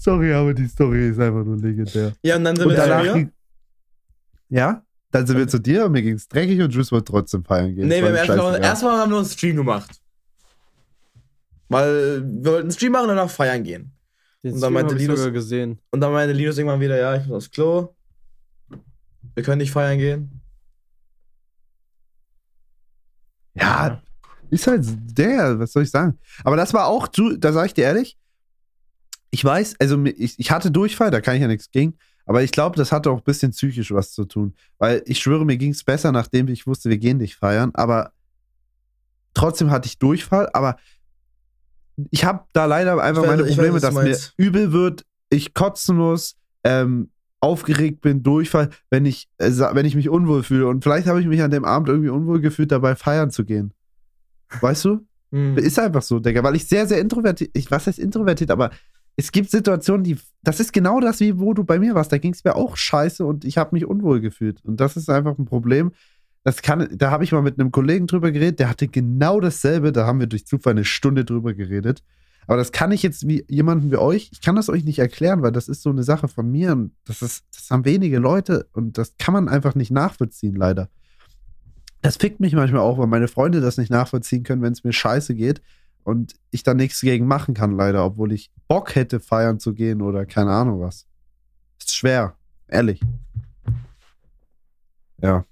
Sorry, 0.05 0.31
aber 0.33 0.53
die 0.53 0.67
Story 0.67 1.09
ist 1.09 1.19
einfach 1.19 1.43
nur 1.43 1.57
legendär. 1.57 2.13
Ja, 2.21 2.35
und 2.35 2.43
dann 2.43 2.55
sind 2.55 2.67
Und 2.67 2.73
wir 2.77 2.83
zu 2.83 2.89
mir. 3.03 3.13
ging, 3.13 3.31
Ja, 4.49 4.83
dann 5.09 5.25
sind 5.25 5.35
wir 5.37 5.47
zu 5.47 5.57
dir 5.57 5.85
und 5.87 5.93
mir 5.93 6.03
ging 6.03 6.13
es 6.13 6.27
dreckig 6.27 6.61
und 6.61 6.71
Juice 6.71 6.91
wollte 6.91 7.11
trotzdem 7.11 7.43
feiern 7.43 7.73
gehen. 7.73 7.87
Nee, 7.87 8.01
wir 8.03 8.09
haben 8.09 8.15
erstmal, 8.15 8.61
erstmal 8.63 8.97
haben 8.99 9.11
wir 9.11 9.17
uns 9.17 9.29
einen 9.29 9.37
Stream 9.37 9.55
gemacht. 9.55 9.99
Weil 11.69 12.21
wir 12.23 12.45
wollten 12.51 12.61
einen 12.67 12.71
Stream 12.71 12.91
machen 12.91 13.09
und 13.09 13.15
danach 13.15 13.31
feiern 13.31 13.63
gehen. 13.63 13.91
Den 14.43 14.53
Und 14.53 14.61
dann 14.61 14.71
Stream 14.71 14.73
meinte 14.73 14.93
Linus- 14.95 15.17
sogar 15.19 15.31
gesehen. 15.33 15.79
Und 15.89 16.01
dann 16.01 16.11
meinte 16.13 16.33
Linus 16.35 16.55
irgendwann 16.59 16.79
wieder, 16.79 16.99
ja, 16.99 17.15
ich 17.15 17.25
muss 17.25 17.37
aufs 17.37 17.49
Klo. 17.51 17.95
Wir 19.33 19.41
können 19.43 19.57
nicht 19.57 19.71
feiern 19.71 19.97
gehen. 19.97 20.41
Ja, 23.55 24.01
ist 24.51 24.67
halt 24.67 24.85
der, 25.17 25.57
was 25.59 25.71
soll 25.71 25.81
ich 25.83 25.89
sagen? 25.89 26.19
Aber 26.43 26.55
das 26.57 26.73
war 26.75 26.85
auch, 26.87 27.07
da 27.39 27.51
sag 27.53 27.65
ich 27.65 27.73
dir 27.73 27.85
ehrlich, 27.85 28.17
ich 29.35 29.43
weiß, 29.43 29.75
also 29.81 30.01
ich, 30.05 30.39
ich 30.39 30.49
hatte 30.49 30.71
Durchfall, 30.71 31.11
da 31.11 31.19
kann 31.19 31.35
ich 31.35 31.41
ja 31.41 31.47
nichts 31.49 31.69
gegen, 31.69 31.95
aber 32.25 32.41
ich 32.43 32.51
glaube, 32.51 32.77
das 32.77 32.93
hatte 32.93 33.11
auch 33.11 33.17
ein 33.17 33.23
bisschen 33.25 33.51
psychisch 33.51 33.91
was 33.91 34.13
zu 34.13 34.23
tun. 34.23 34.53
Weil 34.77 35.03
ich 35.05 35.19
schwöre, 35.19 35.45
mir 35.45 35.57
ging 35.57 35.71
es 35.71 35.83
besser, 35.83 36.13
nachdem 36.13 36.47
ich 36.47 36.65
wusste, 36.65 36.89
wir 36.89 36.97
gehen 36.97 37.17
nicht 37.17 37.35
feiern, 37.35 37.71
aber 37.73 38.13
trotzdem 39.33 39.71
hatte 39.71 39.87
ich 39.87 39.99
Durchfall, 39.99 40.49
aber 40.53 40.77
ich 42.11 42.23
habe 42.23 42.45
da 42.53 42.63
leider 42.65 43.01
einfach 43.03 43.23
weiß- 43.23 43.27
meine 43.27 43.43
weiß, 43.43 43.49
Probleme, 43.49 43.75
du 43.75 43.81
dass 43.81 43.93
mir 43.93 44.03
meinst. 44.03 44.33
übel 44.37 44.71
wird, 44.71 45.05
ich 45.29 45.53
kotzen 45.53 45.97
muss, 45.97 46.37
ähm, 46.63 47.09
aufgeregt 47.41 47.99
bin, 47.99 48.23
Durchfall, 48.23 48.69
wenn 48.89 49.05
ich, 49.05 49.27
äh, 49.37 49.51
wenn 49.73 49.85
ich 49.85 49.95
mich 49.95 50.07
unwohl 50.07 50.43
fühle. 50.43 50.67
Und 50.67 50.81
vielleicht 50.83 51.07
habe 51.07 51.19
ich 51.19 51.27
mich 51.27 51.41
an 51.41 51.51
dem 51.51 51.65
Abend 51.65 51.89
irgendwie 51.89 52.09
unwohl 52.09 52.39
gefühlt, 52.39 52.71
dabei 52.71 52.95
feiern 52.95 53.31
zu 53.31 53.43
gehen. 53.43 53.73
Weißt 54.61 54.85
du? 54.85 55.05
Hm. 55.31 55.57
Ist 55.57 55.77
einfach 55.77 56.01
so, 56.03 56.19
Digga, 56.19 56.41
weil 56.43 56.55
ich 56.55 56.65
sehr, 56.67 56.87
sehr 56.87 56.99
introvertiert, 57.01 57.51
ich, 57.53 57.69
was 57.69 57.85
heißt 57.87 57.99
introvertiert, 57.99 58.49
aber 58.51 58.71
es 59.17 59.31
gibt 59.31 59.49
Situationen, 59.49 60.03
die, 60.03 60.17
das 60.43 60.59
ist 60.59 60.73
genau 60.73 60.99
das, 60.99 61.19
wie 61.19 61.39
wo 61.39 61.53
du 61.53 61.63
bei 61.63 61.79
mir 61.79 61.95
warst. 61.95 62.11
Da 62.11 62.17
ging 62.17 62.33
es 62.33 62.43
mir 62.43 62.55
auch 62.55 62.75
scheiße 62.75 63.25
und 63.25 63.45
ich 63.45 63.57
habe 63.57 63.69
mich 63.73 63.85
unwohl 63.85 64.19
gefühlt. 64.19 64.63
Und 64.65 64.79
das 64.79 64.97
ist 64.97 65.09
einfach 65.09 65.37
ein 65.37 65.45
Problem. 65.45 65.91
Das 66.43 66.61
kann, 66.61 66.87
da 66.91 67.11
habe 67.11 67.23
ich 67.23 67.31
mal 67.31 67.41
mit 67.41 67.59
einem 67.59 67.71
Kollegen 67.71 68.07
drüber 68.07 68.31
geredet, 68.31 68.59
der 68.59 68.69
hatte 68.69 68.87
genau 68.87 69.39
dasselbe, 69.39 69.91
da 69.91 70.05
haben 70.05 70.19
wir 70.19 70.27
durch 70.27 70.45
Zufall 70.45 70.71
eine 70.71 70.85
Stunde 70.85 71.25
drüber 71.25 71.53
geredet. 71.53 72.03
Aber 72.45 72.57
das 72.57 72.71
kann 72.71 72.91
ich 72.91 73.01
jetzt 73.01 73.27
wie 73.27 73.43
jemanden 73.47 73.89
wie 73.89 73.97
euch, 73.97 74.29
ich 74.31 74.41
kann 74.41 74.55
das 74.55 74.69
euch 74.69 74.83
nicht 74.83 74.99
erklären, 74.99 75.41
weil 75.41 75.51
das 75.51 75.67
ist 75.67 75.81
so 75.81 75.89
eine 75.89 76.03
Sache 76.03 76.27
von 76.27 76.51
mir 76.51 76.73
und 76.73 76.91
das 77.05 77.23
ist, 77.23 77.45
das 77.51 77.71
haben 77.71 77.85
wenige 77.85 78.19
Leute 78.19 78.67
und 78.73 78.99
das 78.99 79.17
kann 79.17 79.33
man 79.33 79.49
einfach 79.49 79.73
nicht 79.73 79.89
nachvollziehen, 79.89 80.55
leider. 80.55 80.89
Das 82.03 82.17
fickt 82.17 82.39
mich 82.39 82.53
manchmal 82.53 82.81
auch, 82.81 82.99
weil 82.99 83.07
meine 83.07 83.27
Freunde 83.27 83.61
das 83.61 83.77
nicht 83.77 83.89
nachvollziehen 83.89 84.43
können, 84.43 84.61
wenn 84.61 84.73
es 84.73 84.83
mir 84.83 84.93
scheiße 84.93 85.33
geht 85.33 85.61
und 86.05 86.35
ich 86.51 86.63
da 86.63 86.73
nichts 86.73 87.01
gegen 87.01 87.27
machen 87.27 87.55
kann, 87.55 87.75
leider, 87.75 88.05
obwohl 88.05 88.31
ich 88.31 88.51
Bock 88.67 88.95
hätte, 88.95 89.19
feiern 89.19 89.59
zu 89.59 89.73
gehen 89.73 90.01
oder 90.01 90.25
keine 90.25 90.51
Ahnung 90.51 90.79
was. 90.79 91.07
Ist 91.79 91.95
schwer, 91.95 92.37
ehrlich. 92.67 93.01
Ja. 95.21 95.45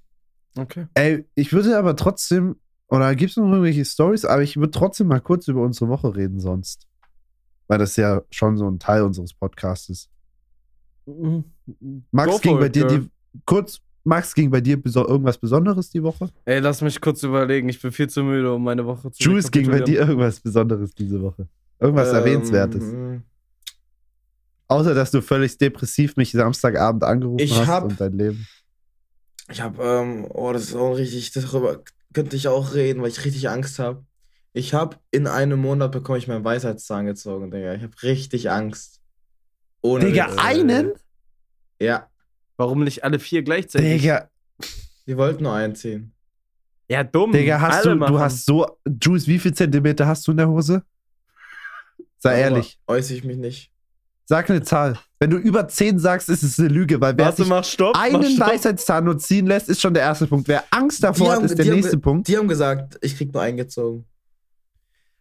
Okay. 0.55 0.87
Ey, 0.93 1.25
ich 1.33 1.51
würde 1.53 1.77
aber 1.77 1.95
trotzdem, 1.95 2.55
oder 2.87 3.15
gibt 3.15 3.31
es 3.31 3.37
noch 3.37 3.49
irgendwelche 3.49 3.83
Stories, 3.83 4.25
aber 4.25 4.43
ich 4.43 4.55
würde 4.55 4.69
trotzdem 4.69 5.07
mal 5.07 5.21
kurz 5.21 5.47
über 5.47 5.63
unsere 5.63 5.89
Woche 5.89 6.15
reden 6.15 6.39
sonst. 6.39 6.87
Weil 7.67 7.79
das 7.79 7.95
ja 7.95 8.21
schon 8.29 8.55
so 8.55 8.69
ein 8.69 8.77
Teil 8.77 9.01
unseres 9.01 9.33
Podcasts 9.33 9.89
ist. 9.89 10.09
Max, 12.11 12.31
Go 12.31 12.37
ging 12.39 12.59
bei 12.59 12.67
it, 12.67 12.75
dir 12.75 12.85
girl. 12.85 12.99
die, 12.99 13.41
kurz, 13.45 13.81
Max, 14.05 14.33
ging 14.33 14.49
bei 14.49 14.59
dir 14.59 14.77
irgendwas 14.83 15.37
Besonderes 15.37 15.89
die 15.89 16.03
Woche? 16.03 16.29
Ey, 16.45 16.59
lass 16.59 16.81
mich 16.81 16.99
kurz 16.99 17.23
überlegen. 17.23 17.69
Ich 17.69 17.81
bin 17.81 17.91
viel 17.91 18.09
zu 18.09 18.21
müde, 18.23 18.53
um 18.53 18.63
meine 18.63 18.85
Woche 18.85 19.09
zu 19.11 19.23
Jules, 19.23 19.49
ging 19.49 19.69
bei 19.69 19.79
dir 19.79 19.99
irgendwas 19.99 20.39
Besonderes 20.41 20.93
diese 20.93 21.21
Woche? 21.21 21.47
Irgendwas 21.79 22.09
Ähm, 22.09 22.15
Erwähnenswertes? 22.15 22.83
Außer, 24.67 24.93
dass 24.93 25.11
du 25.11 25.21
völlig 25.21 25.57
depressiv 25.57 26.17
mich 26.17 26.31
Samstagabend 26.31 27.03
angerufen 27.03 27.43
Ich 27.43 27.57
hast 27.57 27.67
hab- 27.67 27.83
und 27.85 27.99
dein 27.99 28.13
Leben. 28.13 28.45
Ich 29.49 29.61
habe, 29.61 29.81
ähm, 29.83 30.25
oh, 30.29 30.51
das 30.51 30.63
ist 30.63 30.75
auch 30.75 30.95
richtig, 30.95 31.31
darüber 31.31 31.81
könnte 32.13 32.35
ich 32.35 32.47
auch 32.47 32.73
reden, 32.73 33.01
weil 33.01 33.09
ich 33.09 33.23
richtig 33.23 33.49
Angst 33.49 33.79
habe. 33.79 34.05
Ich 34.53 34.73
habe 34.73 34.97
in 35.11 35.27
einem 35.27 35.59
Monat 35.59 35.91
bekomme 35.91 36.17
ich 36.17 36.27
meinen 36.27 36.43
Weisheitszahn 36.43 37.05
gezogen, 37.05 37.51
Digga. 37.51 37.73
Ich 37.73 37.83
habe 37.83 37.93
richtig 38.03 38.51
Angst. 38.51 39.01
Ohne 39.81 40.05
Digga, 40.05 40.27
Witz. 40.27 40.37
einen? 40.37 40.93
Ja, 41.79 42.07
Warum 42.57 42.83
nicht 42.83 43.03
alle 43.03 43.19
vier 43.19 43.43
gleichzeitig? 43.43 44.01
Digga, 44.01 44.29
die 45.07 45.17
wollten 45.17 45.43
nur 45.43 45.53
einziehen. 45.53 46.13
Ja, 46.89 47.03
dumm. 47.03 47.31
Digga, 47.31 47.59
hast 47.59 47.85
Alle 47.85 47.91
du, 47.93 47.95
machen. 47.99 48.13
du 48.13 48.19
hast 48.19 48.45
so, 48.45 48.67
Jules, 49.01 49.27
wie 49.27 49.39
viel 49.39 49.53
Zentimeter 49.53 50.05
hast 50.05 50.27
du 50.27 50.31
in 50.31 50.37
der 50.37 50.47
Hose? 50.49 50.83
Sei 52.19 52.31
Aber 52.31 52.39
ehrlich, 52.39 52.79
Äußere 52.87 53.17
ich 53.17 53.23
mich 53.23 53.37
nicht. 53.37 53.71
sag 54.25 54.49
eine 54.49 54.61
Zahl. 54.61 54.97
Wenn 55.19 55.29
du 55.29 55.37
über 55.37 55.67
10 55.67 55.99
sagst, 55.99 56.29
ist 56.29 56.43
es 56.43 56.59
eine 56.59 56.67
Lüge, 56.69 56.99
weil 57.01 57.17
wer 57.17 57.25
Warte, 57.25 57.37
sich 57.43 57.47
mach 57.49 57.63
Stopp. 57.63 57.95
mach 57.95 58.03
einen 58.03 58.23
Stopp. 58.23 58.47
Weisheitszahn 58.49 59.05
nur 59.05 59.17
ziehen 59.17 59.47
lässt, 59.47 59.69
ist 59.69 59.81
schon 59.81 59.93
der 59.93 60.03
erste 60.03 60.27
Punkt. 60.27 60.47
Wer 60.47 60.63
Angst 60.71 61.03
davor 61.03 61.25
Die 61.27 61.31
hat, 61.31 61.37
haben- 61.37 61.45
ist 61.45 61.57
der 61.57 61.65
haben 61.65 61.73
nächste 61.75 61.91
ge- 61.91 61.99
Punkt. 62.01 62.27
Die 62.27 62.37
haben 62.37 62.47
gesagt, 62.47 62.97
ich 63.01 63.17
krieg 63.17 63.33
nur 63.33 63.41
eingezogen. 63.41 64.05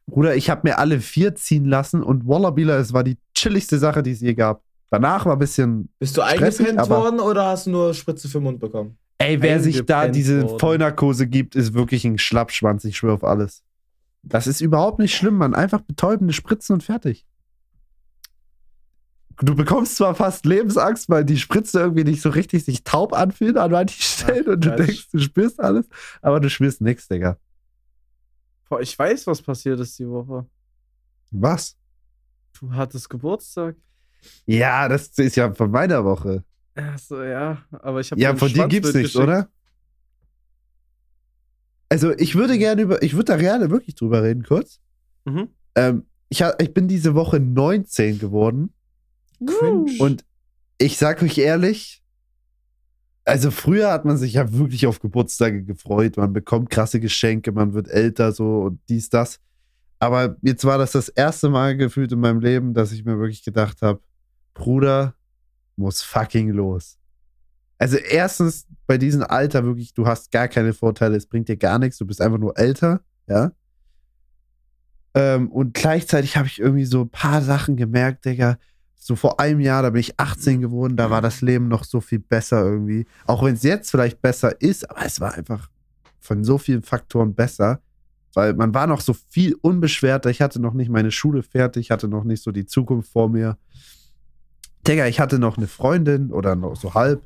Bruder, 0.07 0.35
ich 0.37 0.51
habe 0.51 0.63
mir 0.65 0.79
alle 0.79 1.01
vier 1.01 1.35
ziehen 1.37 1.65
lassen 1.65 2.03
und 2.03 2.27
Wallabila, 2.27 2.77
es 2.77 2.93
war 2.93 3.05
die 3.05 3.17
chilligste 3.35 3.79
Sache, 3.79 4.03
die 4.03 4.11
es 4.11 4.21
je 4.21 4.35
gab. 4.35 4.63
Danach 4.93 5.25
war 5.25 5.33
ein 5.33 5.39
bisschen, 5.39 5.89
Bist 5.99 6.19
du 6.19 6.21
eingepennt 6.21 6.91
worden 6.91 7.19
oder 7.19 7.47
hast 7.47 7.65
du 7.67 7.71
nur 7.71 7.95
Spritze 7.95 8.29
für 8.29 8.39
den 8.39 8.45
Mund 8.45 8.61
bekommen? 8.61 8.99
ey, 9.17 9.41
wer 9.41 9.59
sich 9.59 9.87
da 9.87 10.07
diese 10.07 10.43
worden. 10.43 10.59
Vollnarkose 10.59 11.27
gibt, 11.27 11.55
ist 11.57 11.73
wirklich 11.73 12.05
ein 12.05 12.19
Schlappschwanz, 12.19 12.85
ich 12.85 12.99
schwöre 12.99 13.15
auf 13.15 13.25
alles. 13.25 13.63
Das 14.23 14.47
ist 14.47 14.61
überhaupt 14.61 14.99
nicht 14.99 15.17
schlimm, 15.17 15.37
man. 15.37 15.55
Einfach 15.55 15.81
betäubende 15.81 16.35
Spritzen 16.35 16.75
und 16.75 16.83
fertig. 16.83 17.25
Du 19.41 19.55
bekommst 19.55 19.97
zwar 19.97 20.15
fast 20.15 20.45
Lebensangst, 20.45 21.09
weil 21.09 21.25
die 21.25 21.39
Spritze 21.39 21.81
irgendwie 21.81 22.05
nicht 22.05 22.21
so 22.21 22.29
richtig 22.29 22.65
sich 22.65 22.85
taub 22.85 23.15
anfühlt 23.15 23.57
an 23.57 23.71
manchen 23.71 24.03
Stellen 24.03 24.47
und 24.47 24.63
du 24.63 24.77
denkst, 24.77 25.09
du 25.11 25.19
spürst 25.19 25.59
alles, 25.59 25.89
aber 26.21 26.39
du 26.39 26.51
spürst 26.51 26.83
nichts, 26.83 27.09
Digga. 27.09 27.39
Boah, 28.69 28.81
ich 28.83 28.99
weiß, 28.99 29.27
was 29.27 29.41
passiert 29.41 29.81
ist 29.81 29.99
die 29.99 30.09
Woche. 30.09 30.45
Was? 31.31 31.79
Du 32.61 32.75
hattest 32.75 33.09
Geburtstag. 33.09 33.77
Ja, 34.47 34.89
das 34.89 35.09
ist 35.19 35.37
ja 35.37 35.53
von 35.55 35.71
meiner 35.71 36.05
Woche. 36.05 36.45
Ach 36.75 36.99
so, 36.99 37.23
ja. 37.23 37.63
Aber 37.71 38.01
ich 38.01 38.11
habe 38.11 38.21
Ja, 38.21 38.35
von 38.37 38.53
dir 38.53 38.67
gibt's 38.69 38.95
nichts, 38.95 39.17
oder? 39.17 39.49
Also, 41.89 42.13
ich 42.17 42.35
würde 42.35 42.59
gerne 42.59 42.83
über, 42.83 43.03
ich 43.03 43.13
würde 43.15 43.27
da 43.33 43.37
gerne 43.37 43.71
wirklich 43.71 43.95
drüber 43.95 44.23
reden, 44.23 44.43
kurz. 44.45 44.81
Mhm. 45.25 45.49
Ähm, 45.75 46.07
ich, 46.31 46.43
ha- 46.43 46.55
ich 46.59 46.73
bin 46.73 46.89
diese 46.89 47.15
Woche 47.15 47.39
19 47.39 48.19
geworden 48.19 48.73
Cringe. 49.47 49.93
und 49.99 50.25
ich 50.79 50.97
sag 50.97 51.23
euch 51.23 51.37
ehrlich, 51.39 52.03
also 53.25 53.51
früher 53.51 53.93
hat 53.93 54.05
man 54.05 54.17
sich 54.17 54.33
ja 54.35 54.53
wirklich 54.53 54.87
auf 54.87 55.01
Geburtstage 55.01 55.63
gefreut, 55.65 56.17
man 56.17 56.33
bekommt 56.33 56.71
krasse 56.71 56.99
Geschenke, 56.99 57.53
man 57.53 57.75
wird 57.75 57.89
älter 57.89 58.33
so 58.33 58.63
und 58.63 58.81
dies, 58.89 59.11
das. 59.11 59.39
Aber 59.99 60.37
jetzt 60.43 60.65
war 60.65 60.79
das 60.79 60.93
das 60.93 61.09
erste 61.11 61.49
Mal 61.51 61.77
gefühlt 61.77 62.11
in 62.11 62.19
meinem 62.21 62.41
Leben, 62.41 62.75
dass 62.75 62.91
ich 62.91 63.05
mir 63.05 63.19
wirklich 63.19 63.45
gedacht 63.45 63.83
habe, 63.83 64.01
Bruder, 64.55 65.15
muss 65.77 66.03
fucking 66.03 66.51
los. 66.51 66.99
Also 67.79 67.97
erstens 67.97 68.67
bei 68.87 68.99
diesem 68.99 69.23
Alter 69.23 69.65
wirklich, 69.65 69.93
du 69.95 70.07
hast 70.07 70.31
gar 70.31 70.49
keine 70.49 70.73
Vorteile, 70.73 71.17
es 71.17 71.27
bringt 71.27 71.49
dir 71.49 71.57
gar 71.57 71.79
nichts, 71.79 71.99
du 71.99 72.07
bist 72.07 72.21
einfach 72.21 72.39
nur 72.39 72.57
älter, 72.57 73.01
ja. 73.27 73.53
Ähm, 75.15 75.51
und 75.51 75.75
gleichzeitig 75.75 76.37
habe 76.37 76.47
ich 76.47 76.61
irgendwie 76.61 76.85
so 76.85 77.03
ein 77.03 77.11
paar 77.11 77.43
Sachen 77.43 77.77
gemerkt, 77.77 78.25
Digga. 78.25 78.59
So 78.95 79.17
vor 79.17 79.41
einem 79.41 79.59
Jahr, 79.59 79.83
da 79.83 79.91
bin 79.91 80.01
ich 80.01 80.19
18 80.19 80.61
geworden, 80.61 80.97
da 80.97 81.11
war 81.11 81.21
das 81.21 81.41
Leben 81.41 81.67
noch 81.67 81.83
so 81.83 82.01
viel 82.01 82.21
besser 82.21 82.65
irgendwie. 82.65 83.05
Auch 83.27 83.43
wenn 83.43 83.55
es 83.55 83.65
jetzt 83.65 83.91
vielleicht 83.91 84.23
besser 84.23 84.61
ist, 84.61 84.89
aber 84.89 85.05
es 85.05 85.21
war 85.21 85.35
einfach 85.35 85.69
von 86.21 86.45
so 86.45 86.57
vielen 86.57 86.83
Faktoren 86.83 87.35
besser, 87.35 87.81
weil 88.33 88.55
man 88.55 88.73
war 88.75 88.87
noch 88.87 89.01
so 89.01 89.13
viel 89.13 89.57
unbeschwerter. 89.61 90.31
Ich 90.31 90.41
hatte 90.41 90.61
noch 90.61 90.73
nicht 90.73 90.89
meine 90.89 91.11
Schule 91.11 91.43
fertig, 91.43 91.91
hatte 91.91 92.07
noch 92.07 92.23
nicht 92.23 92.45
so 92.45 92.53
die 92.53 92.65
Zukunft 92.65 93.11
vor 93.11 93.29
mir. 93.29 93.59
Digga, 94.87 95.07
ich 95.07 95.21
hatte 95.21 95.39
noch 95.39 95.57
eine 95.57 95.67
Freundin 95.69 96.33
oder 96.33 96.57
noch 96.57 96.77
so 96.77 96.95
halb. 96.95 97.23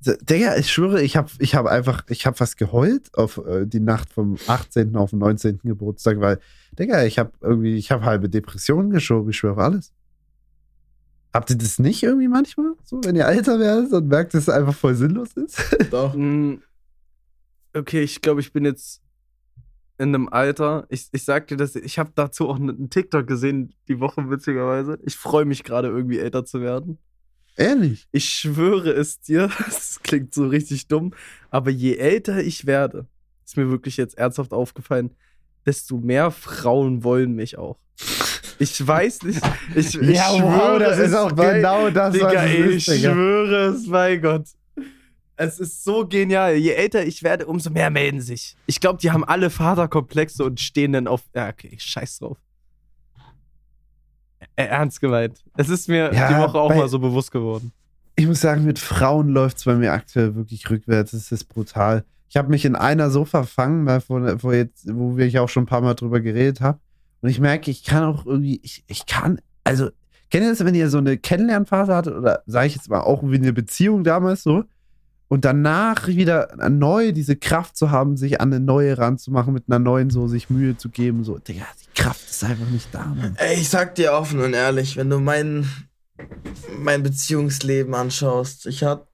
Digga, 0.00 0.56
ich 0.56 0.70
schwöre, 0.70 1.02
ich 1.02 1.16
habe 1.16 1.28
ich 1.38 1.54
hab 1.54 1.66
einfach, 1.66 2.04
ich 2.08 2.26
habe 2.26 2.38
was 2.38 2.56
geheult 2.56 3.12
auf 3.14 3.38
äh, 3.46 3.66
die 3.66 3.80
Nacht 3.80 4.12
vom 4.12 4.36
18. 4.46 4.94
auf 4.96 5.10
den 5.10 5.18
19. 5.18 5.60
Geburtstag, 5.64 6.20
weil, 6.20 6.38
Digga, 6.78 7.04
ich 7.04 7.18
habe 7.18 7.32
irgendwie, 7.40 7.74
ich 7.74 7.90
habe 7.90 8.04
halbe 8.04 8.28
Depressionen 8.28 8.90
geschoben, 8.90 9.30
ich 9.30 9.36
schwöre 9.36 9.54
auf 9.54 9.58
alles. 9.58 9.92
Habt 11.34 11.50
ihr 11.50 11.58
das 11.58 11.78
nicht 11.78 12.02
irgendwie 12.02 12.28
manchmal? 12.28 12.72
So, 12.84 13.00
wenn 13.04 13.16
ihr 13.16 13.26
älter 13.26 13.58
werdet 13.58 13.92
und 13.92 14.08
merkt, 14.08 14.34
dass 14.34 14.42
es 14.42 14.48
einfach 14.48 14.74
voll 14.74 14.94
sinnlos 14.94 15.32
ist? 15.34 15.60
Doch. 15.90 16.14
Mm, 16.14 16.58
Okay, 17.74 18.02
ich 18.02 18.20
glaube, 18.22 18.40
ich 18.40 18.52
bin 18.52 18.64
jetzt 18.64 19.02
in 19.98 20.14
einem 20.14 20.28
Alter. 20.28 20.86
Ich, 20.88 21.08
ich 21.12 21.24
sag 21.24 21.48
dir 21.48 21.56
das, 21.56 21.74
ich 21.76 21.98
habe 21.98 22.12
dazu 22.14 22.48
auch 22.48 22.56
einen 22.56 22.88
TikTok 22.88 23.26
gesehen, 23.26 23.74
die 23.88 24.00
Woche 24.00 24.30
witzigerweise. 24.30 24.98
Ich 25.04 25.16
freue 25.16 25.44
mich 25.44 25.64
gerade 25.64 25.88
irgendwie 25.88 26.18
älter 26.18 26.44
zu 26.44 26.60
werden. 26.60 26.98
Ehrlich. 27.56 28.06
Ich 28.12 28.28
schwöre 28.28 28.90
es 28.92 29.20
dir, 29.20 29.50
das 29.58 30.00
klingt 30.02 30.32
so 30.32 30.46
richtig 30.46 30.86
dumm, 30.86 31.12
aber 31.50 31.70
je 31.70 31.96
älter 31.96 32.40
ich 32.40 32.66
werde, 32.66 33.06
ist 33.44 33.56
mir 33.56 33.68
wirklich 33.68 33.96
jetzt 33.96 34.16
ernsthaft 34.16 34.52
aufgefallen, 34.52 35.10
desto 35.66 35.96
mehr 35.98 36.30
Frauen 36.30 37.02
wollen 37.02 37.32
mich 37.32 37.58
auch. 37.58 37.78
Ich 38.60 38.86
weiß 38.86 39.22
nicht, 39.24 39.40
ich, 39.74 40.00
ich 40.00 40.16
ja, 40.16 40.30
wow, 40.30 40.38
schwöre 40.38 40.78
das 40.78 40.98
ist 40.98 41.14
auch 41.14 41.34
genau 41.34 41.90
das, 41.90 42.12
Digga, 42.12 42.32
was 42.32 42.44
ich 42.46 42.58
ist, 42.58 42.88
Digga. 42.88 43.12
schwöre 43.12 43.66
es, 43.70 43.86
mein 43.86 44.22
Gott. 44.22 44.44
Es 45.40 45.60
ist 45.60 45.84
so 45.84 46.06
genial. 46.06 46.54
Je 46.56 46.72
älter 46.72 47.06
ich 47.06 47.22
werde, 47.22 47.46
umso 47.46 47.70
mehr 47.70 47.90
melden 47.90 48.20
sich. 48.20 48.56
Ich 48.66 48.80
glaube, 48.80 48.98
die 49.00 49.12
haben 49.12 49.22
alle 49.24 49.50
Vaterkomplexe 49.50 50.44
und 50.44 50.58
stehen 50.58 50.92
dann 50.92 51.06
auf. 51.06 51.22
Ja, 51.34 51.48
okay, 51.48 51.76
scheiß 51.78 52.18
drauf. 52.18 52.38
Ernst 54.56 55.00
gemeint. 55.00 55.42
Es 55.56 55.68
ist 55.68 55.88
mir 55.88 56.12
Ja, 56.12 56.28
die 56.28 56.34
Woche 56.42 56.58
auch 56.58 56.68
bei- 56.68 56.76
mal 56.78 56.88
so 56.88 56.98
bewusst 56.98 57.30
geworden. 57.30 57.72
Ich 58.16 58.26
muss 58.26 58.40
sagen, 58.40 58.64
mit 58.64 58.80
Frauen 58.80 59.28
läuft 59.28 59.58
es 59.58 59.64
bei 59.64 59.76
mir 59.76 59.92
aktuell 59.92 60.34
wirklich 60.34 60.68
rückwärts. 60.68 61.12
Es 61.12 61.30
ist 61.30 61.44
brutal. 61.44 62.04
Ich 62.28 62.36
habe 62.36 62.48
mich 62.48 62.64
in 62.64 62.74
einer 62.74 63.10
so 63.10 63.24
verfangen, 63.24 64.00
vor, 64.00 64.38
vor 64.40 64.54
jetzt, 64.54 64.86
wo 64.92 65.16
wir 65.16 65.26
ich 65.26 65.38
auch 65.38 65.48
schon 65.48 65.62
ein 65.62 65.66
paar 65.66 65.80
Mal 65.80 65.94
drüber 65.94 66.20
geredet 66.20 66.60
haben. 66.60 66.80
Und 67.20 67.28
ich 67.28 67.38
merke, 67.40 67.70
ich 67.70 67.84
kann 67.84 68.02
auch 68.02 68.26
irgendwie, 68.26 68.60
ich, 68.64 68.82
ich 68.88 69.06
kann, 69.06 69.40
also, 69.64 69.90
kennt 70.30 70.44
ihr 70.44 70.50
das, 70.50 70.64
wenn 70.64 70.74
ihr 70.74 70.90
so 70.90 70.98
eine 70.98 71.16
Kennenlernphase 71.16 71.94
hattet 71.94 72.14
oder 72.14 72.42
sage 72.46 72.66
ich 72.66 72.74
jetzt 72.74 72.90
mal 72.90 73.00
auch 73.00 73.22
wie 73.22 73.36
eine 73.36 73.52
Beziehung 73.52 74.02
damals 74.02 74.42
so? 74.42 74.64
Und 75.28 75.44
danach 75.44 76.08
wieder 76.08 76.56
neu 76.70 77.12
diese 77.12 77.36
Kraft 77.36 77.76
zu 77.76 77.90
haben, 77.90 78.16
sich 78.16 78.40
an 78.40 78.52
eine 78.52 78.64
neue 78.64 78.96
ranzumachen, 78.96 79.52
mit 79.52 79.64
einer 79.68 79.78
neuen 79.78 80.08
so 80.08 80.26
sich 80.26 80.48
Mühe 80.48 80.76
zu 80.76 80.88
geben, 80.88 81.22
so, 81.22 81.38
Digga, 81.38 81.66
die 81.82 82.00
Kraft 82.00 82.30
ist 82.30 82.42
einfach 82.42 82.68
nicht 82.70 82.88
da, 82.92 83.04
Mann. 83.04 83.36
Ey, 83.36 83.60
ich 83.60 83.68
sag 83.68 83.94
dir 83.94 84.14
offen 84.14 84.40
und 84.40 84.54
ehrlich, 84.54 84.96
wenn 84.96 85.10
du 85.10 85.20
mein, 85.20 85.68
mein 86.78 87.02
Beziehungsleben 87.02 87.94
anschaust, 87.94 88.66
ich 88.66 88.84
hatte 88.84 89.06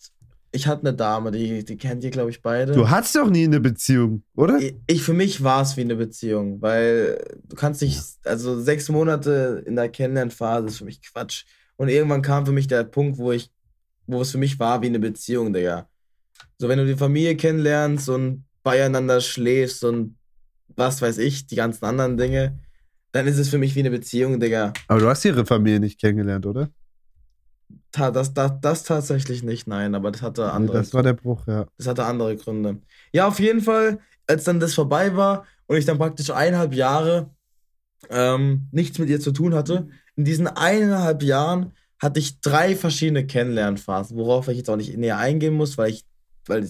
ich 0.55 0.69
hatte 0.69 0.87
eine 0.87 0.95
Dame, 0.95 1.33
die, 1.33 1.65
die 1.65 1.77
kennt 1.77 2.05
ihr, 2.05 2.11
glaube 2.11 2.31
ich, 2.31 2.41
beide. 2.41 2.75
Du 2.75 2.89
hattest 2.89 3.17
doch 3.17 3.29
nie 3.29 3.45
eine 3.45 3.59
Beziehung, 3.59 4.23
oder? 4.37 4.59
Ich, 4.61 4.77
ich 4.87 5.03
für 5.03 5.13
mich 5.13 5.43
war 5.43 5.63
es 5.63 5.77
wie 5.77 5.81
eine 5.81 5.97
Beziehung, 5.97 6.63
weil 6.63 7.19
du 7.43 7.57
kannst 7.57 7.83
nicht, 7.83 8.01
also 8.23 8.61
sechs 8.61 8.89
Monate 8.89 9.65
in 9.67 9.75
der 9.75 9.89
Kennenlernphase 9.89 10.69
ist 10.69 10.79
für 10.79 10.85
mich 10.85 11.03
Quatsch. 11.03 11.45
Und 11.77 11.89
irgendwann 11.89 12.23
kam 12.23 12.47
für 12.47 12.53
mich 12.53 12.69
der 12.69 12.85
Punkt, 12.85 13.19
wo 13.19 13.33
ich, 13.33 13.51
wo 14.07 14.21
es 14.21 14.31
für 14.31 14.39
mich 14.39 14.61
war 14.61 14.81
wie 14.81 14.87
eine 14.87 15.01
Beziehung, 15.01 15.53
Digga. 15.53 15.89
So, 16.59 16.69
wenn 16.69 16.79
du 16.79 16.87
die 16.87 16.97
Familie 16.97 17.37
kennenlernst 17.37 18.09
und 18.09 18.45
beieinander 18.63 19.21
schläfst 19.21 19.85
und 19.85 20.17
was 20.77 21.03
weiß 21.03 21.19
ich, 21.19 21.47
die 21.47 21.57
ganzen 21.57 21.85
anderen 21.85 22.17
Dinge, 22.17 22.59
dann 23.13 23.27
ist 23.27 23.39
es 23.39 23.49
für 23.49 23.59
mich 23.59 23.75
wie 23.75 23.81
eine 23.81 23.91
Beziehung, 23.91 24.41
Digga. 24.41 24.73
Aber 24.89 25.01
du 25.01 25.09
hast 25.09 25.25
ihre 25.25 25.47
Familie 25.47 25.81
nicht 25.81 26.01
kennengelernt, 26.01 26.47
oder? 26.47 26.71
Ta 27.93 28.11
das, 28.11 28.35
das, 28.35 28.53
das 28.61 28.83
tatsächlich 28.83 29.43
nicht, 29.45 29.69
nein, 29.69 29.95
aber 29.95 30.11
das 30.11 30.23
hatte 30.23 30.51
andere. 30.53 30.79
Das 30.79 30.93
war 30.95 31.03
der 31.05 31.13
Bruch, 31.13 31.47
ja. 31.47 31.67
Das 31.79 31.87
hatte 31.87 32.05
andere 32.05 32.37
Gründe. 32.37 32.79
Ja, 33.13 33.29
auf 33.29 33.39
jeden 33.39 33.61
Fall, 33.61 34.01
als 34.27 34.45
dann 34.45 34.59
das 34.59 34.75
vorbei 34.75 35.17
war 35.17 35.47
und 35.67 35.77
ich 35.77 35.85
dann 35.85 35.99
praktisch 35.99 36.31
eineinhalb 36.31 36.75
Jahre 36.75 37.31
ähm, 38.11 38.69
nichts 38.73 38.99
mit 38.99 39.09
ihr 39.09 39.21
zu 39.21 39.31
tun 39.31 39.55
hatte, 39.55 39.89
in 40.17 40.25
diesen 40.25 40.47
eineinhalb 40.47 41.23
Jahren 41.23 41.73
hatte 41.99 42.21
ich 42.21 42.41
drei 42.41 42.77
verschiedene 42.77 43.27
Kennenlernphasen, 43.27 44.17
worauf 44.17 44.49
ich 44.49 44.59
jetzt 44.59 44.71
auch 44.71 44.77
nicht 44.77 44.97
näher 44.97 45.19
eingehen 45.19 45.55
muss, 45.55 45.79
weil 45.79 45.91
ich, 45.91 46.05
weil 46.49 46.67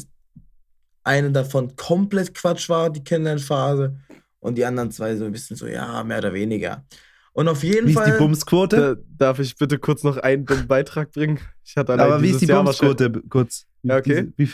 eine 1.02 1.30
davon 1.32 1.76
komplett 1.76 2.34
Quatsch 2.34 2.68
war, 2.68 2.90
die 2.90 3.04
Kennenlernphase, 3.04 3.96
und 4.40 4.58
die 4.58 4.64
anderen 4.64 4.90
zwei 4.90 5.16
so 5.16 5.24
ein 5.24 5.32
bisschen 5.32 5.56
so, 5.56 5.66
ja, 5.66 6.04
mehr 6.04 6.18
oder 6.18 6.34
weniger. 6.34 6.84
Und 7.32 7.48
auf 7.48 7.62
jeden 7.64 7.88
Wie 7.88 7.94
Fall. 7.94 8.08
ist 8.08 8.14
die 8.14 8.18
Bumsquote? 8.18 8.76
Da, 8.76 9.26
darf 9.26 9.38
ich 9.38 9.56
bitte 9.56 9.78
kurz 9.78 10.04
noch 10.04 10.18
einen 10.18 10.44
dummen 10.44 10.68
Beitrag 10.68 11.10
bringen? 11.12 11.40
Ich 11.64 11.76
hatte 11.76 11.94
allein 11.94 12.06
Aber 12.12 12.22
wie 12.22 12.30
ist 12.30 12.42
die 12.42 12.46
Jahr 12.46 12.62
Bumsquote? 12.62 13.10
Kurz. 13.28 13.66
Wie, 13.82 13.88
Ja, 13.88 13.96
okay. 13.96 14.32
Wie, 14.36 14.50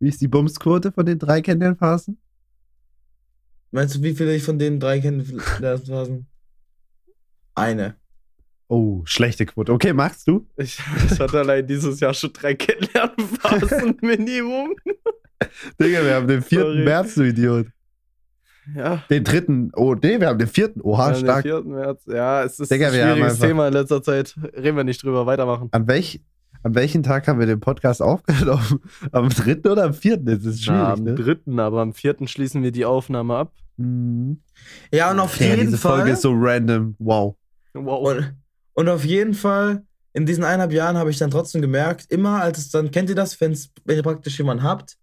wie 0.00 0.08
ist 0.08 0.20
die 0.20 0.28
Bumsquote 0.28 0.92
von 0.92 1.06
den 1.06 1.18
drei 1.18 1.40
Kennenlernphasen? 1.40 2.20
Meinst 3.70 3.94
du, 3.94 4.02
wie 4.02 4.14
viele 4.14 4.34
ich 4.34 4.42
von 4.42 4.58
den 4.58 4.78
drei 4.78 5.00
Kennenlernphasen? 5.00 6.26
Eine. 7.54 7.96
Oh, 8.72 9.02
schlechte 9.04 9.44
Quote. 9.44 9.70
Okay, 9.70 9.92
machst 9.92 10.26
du? 10.26 10.46
Ich, 10.56 10.78
ich 11.10 11.20
hatte 11.20 11.40
allein 11.40 11.66
dieses 11.66 12.00
Jahr 12.00 12.14
schon 12.14 12.32
drei 12.32 12.54
Kennenlernphasen 12.54 13.98
Minimum. 14.00 14.74
Digga, 15.78 16.02
wir 16.02 16.14
haben 16.14 16.26
den 16.26 16.40
4. 16.40 16.60
Sorry. 16.60 16.82
März, 16.82 17.14
du 17.16 17.22
Idiot. 17.22 17.66
Ja. 18.74 19.02
Den 19.10 19.24
dritten. 19.24 19.72
Oh, 19.76 19.94
nee, 19.94 20.18
wir 20.18 20.26
haben 20.28 20.38
den 20.38 20.48
vierten. 20.48 20.80
Oha, 20.80 21.08
am 21.08 21.16
stark. 21.16 21.42
4. 21.42 21.64
März. 21.64 22.04
Ja, 22.06 22.44
es 22.44 22.58
ist 22.58 22.70
Digga, 22.70 22.86
ein 22.86 22.94
schwieriges 22.94 23.40
Thema 23.40 23.68
in 23.68 23.74
letzter 23.74 24.02
Zeit. 24.02 24.34
Reden 24.56 24.78
wir 24.78 24.84
nicht 24.84 25.02
drüber, 25.02 25.26
weitermachen. 25.26 25.68
An, 25.72 25.86
welch, 25.86 26.22
an 26.62 26.74
welchem 26.74 27.02
Tag 27.02 27.28
haben 27.28 27.40
wir 27.40 27.46
den 27.46 27.60
Podcast 27.60 28.00
aufgenommen? 28.00 28.80
Am 29.12 29.28
dritten 29.28 29.68
oder 29.68 29.84
am 29.84 29.92
vierten? 29.92 30.24
Das 30.24 30.46
ist 30.46 30.64
schwierig, 30.64 30.80
Na, 30.80 30.92
am 30.94 31.04
ne? 31.04 31.14
dritten, 31.14 31.60
aber 31.60 31.82
am 31.82 31.92
vierten 31.92 32.26
schließen 32.26 32.62
wir 32.62 32.72
die 32.72 32.86
Aufnahme 32.86 33.36
ab. 33.36 33.52
Mhm. 33.76 34.40
Ja, 34.90 35.10
und 35.10 35.20
auf 35.20 35.38
Ja, 35.38 35.48
jeden 35.48 35.66
diese 35.66 35.76
Fall. 35.76 35.96
Folge 35.98 36.12
ist 36.12 36.22
so 36.22 36.32
random. 36.34 36.96
Wow. 36.98 37.36
Wow. 37.74 38.16
Und, 38.16 38.32
und 38.74 38.88
auf 38.88 39.04
jeden 39.04 39.34
Fall, 39.34 39.82
in 40.12 40.26
diesen 40.26 40.44
eineinhalb 40.44 40.72
Jahren 40.72 40.96
habe 40.96 41.10
ich 41.10 41.18
dann 41.18 41.30
trotzdem 41.30 41.62
gemerkt, 41.62 42.06
immer 42.10 42.40
als 42.42 42.58
es 42.58 42.70
dann, 42.70 42.90
kennt 42.90 43.08
ihr 43.08 43.14
das, 43.14 43.40
wenn's, 43.40 43.70
wenn 43.84 43.96
ihr 43.96 44.02
praktisch 44.02 44.38
jemanden 44.38 44.62
habt, 44.62 44.96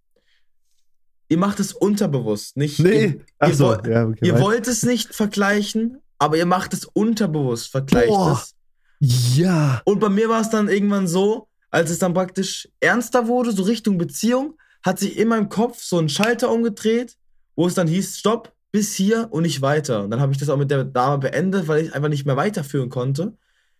ihr 1.29 1.37
macht 1.37 1.59
es 1.59 1.73
unterbewusst, 1.73 2.57
nicht. 2.57 2.79
Nee. 2.79 3.05
Ihr, 3.05 3.21
Ach 3.39 3.49
ihr, 3.49 3.55
so, 3.55 3.65
woll- 3.65 3.81
ja, 3.89 4.05
okay. 4.05 4.19
ihr 4.25 4.39
wollt 4.39 4.67
es 4.67 4.83
nicht 4.83 5.13
vergleichen, 5.13 5.97
aber 6.17 6.37
ihr 6.37 6.45
macht 6.45 6.73
es 6.73 6.85
unterbewusst, 6.85 7.69
vergleicht 7.69 8.09
Boah. 8.09 8.41
es. 8.43 8.55
Ja. 8.99 9.81
Und 9.85 9.99
bei 9.99 10.09
mir 10.09 10.29
war 10.29 10.41
es 10.41 10.49
dann 10.49 10.67
irgendwann 10.67 11.07
so, 11.07 11.47
als 11.71 11.89
es 11.89 11.99
dann 11.99 12.13
praktisch 12.13 12.67
ernster 12.79 13.27
wurde, 13.27 13.51
so 13.51 13.63
Richtung 13.63 13.97
Beziehung, 13.97 14.55
hat 14.83 14.99
sich 14.99 15.17
in 15.17 15.27
meinem 15.27 15.49
Kopf 15.49 15.81
so 15.81 15.99
ein 15.99 16.09
Schalter 16.09 16.51
umgedreht, 16.51 17.15
wo 17.55 17.67
es 17.67 17.75
dann 17.75 17.87
hieß, 17.87 18.17
stopp, 18.17 18.51
bis 18.71 18.93
hier 18.93 19.27
und 19.31 19.43
nicht 19.43 19.61
weiter. 19.61 20.03
Und 20.03 20.11
dann 20.11 20.19
habe 20.19 20.31
ich 20.31 20.37
das 20.37 20.49
auch 20.49 20.57
mit 20.57 20.71
der 20.71 20.83
Dame 20.83 21.17
beendet, 21.19 21.67
weil 21.67 21.85
ich 21.85 21.93
einfach 21.93 22.09
nicht 22.09 22.25
mehr 22.25 22.37
weiterführen 22.37 22.89
konnte. 22.89 23.37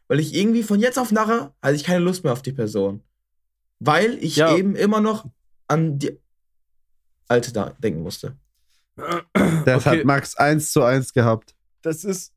Weil 0.09 0.19
ich 0.19 0.33
irgendwie 0.33 0.63
von 0.63 0.79
jetzt 0.81 0.99
auf 0.99 1.11
nachher 1.13 1.53
hatte 1.61 1.75
ich 1.75 1.85
keine 1.85 2.03
Lust 2.03 2.23
mehr 2.25 2.33
auf 2.33 2.41
die 2.41 2.51
Person. 2.51 3.01
Weil 3.79 4.15
ich 4.21 4.35
Ja. 4.35 4.57
eben 4.57 4.75
immer 4.75 4.99
noch 4.99 5.29
an 5.67 5.97
die 5.99 6.19
alte 7.29 7.53
da 7.53 7.69
denken 7.79 8.01
musste. 8.03 8.35
Das 8.97 9.85
Okay. 9.87 9.99
hat 9.99 10.05
Max 10.05 10.35
eins 10.35 10.71
zu 10.73 10.83
eins 10.83 11.13
gehabt. 11.13 11.55
Das 11.83 12.03
ist. 12.03 12.33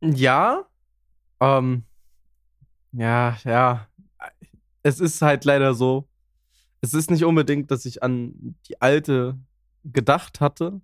Ja. 0.00 0.66
Ähm. 1.40 1.82
Ja, 2.92 3.36
ja. 3.42 3.88
Es 4.84 5.00
ist 5.00 5.20
halt 5.22 5.44
leider 5.44 5.74
so. 5.74 6.06
Es 6.80 6.94
ist 6.94 7.10
nicht 7.10 7.24
unbedingt, 7.24 7.70
dass 7.72 7.84
ich 7.86 8.02
an 8.04 8.54
die 8.68 8.80
alte 8.80 9.36
gedacht 9.84 10.40
hatte. 10.40 10.80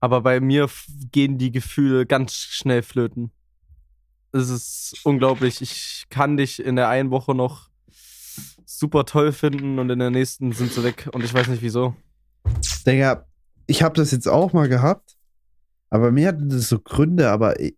Aber 0.00 0.22
bei 0.22 0.40
mir 0.40 0.68
gehen 1.12 1.38
die 1.38 1.52
Gefühle 1.52 2.06
ganz 2.06 2.34
schnell 2.34 2.82
flöten. 2.82 3.30
Es 4.32 4.48
ist 4.48 4.94
unglaublich. 5.04 5.60
Ich 5.60 6.04
kann 6.08 6.36
dich 6.36 6.64
in 6.64 6.76
der 6.76 6.88
einen 6.88 7.10
Woche 7.10 7.34
noch 7.34 7.68
super 8.64 9.04
toll 9.04 9.32
finden 9.32 9.78
und 9.78 9.90
in 9.90 9.98
der 9.98 10.10
nächsten 10.10 10.52
sind 10.52 10.72
sie 10.72 10.82
weg 10.82 11.08
und 11.12 11.22
ich 11.22 11.32
weiß 11.32 11.48
nicht 11.48 11.62
wieso. 11.62 11.94
Digga, 12.86 13.26
ich 13.66 13.82
habe 13.82 13.94
das 13.94 14.10
jetzt 14.10 14.26
auch 14.26 14.52
mal 14.52 14.68
gehabt, 14.68 15.16
aber 15.90 16.10
mir 16.10 16.28
hatte 16.28 16.46
das 16.46 16.68
so 16.68 16.78
Gründe, 16.78 17.30
aber 17.30 17.60
äh, 17.60 17.72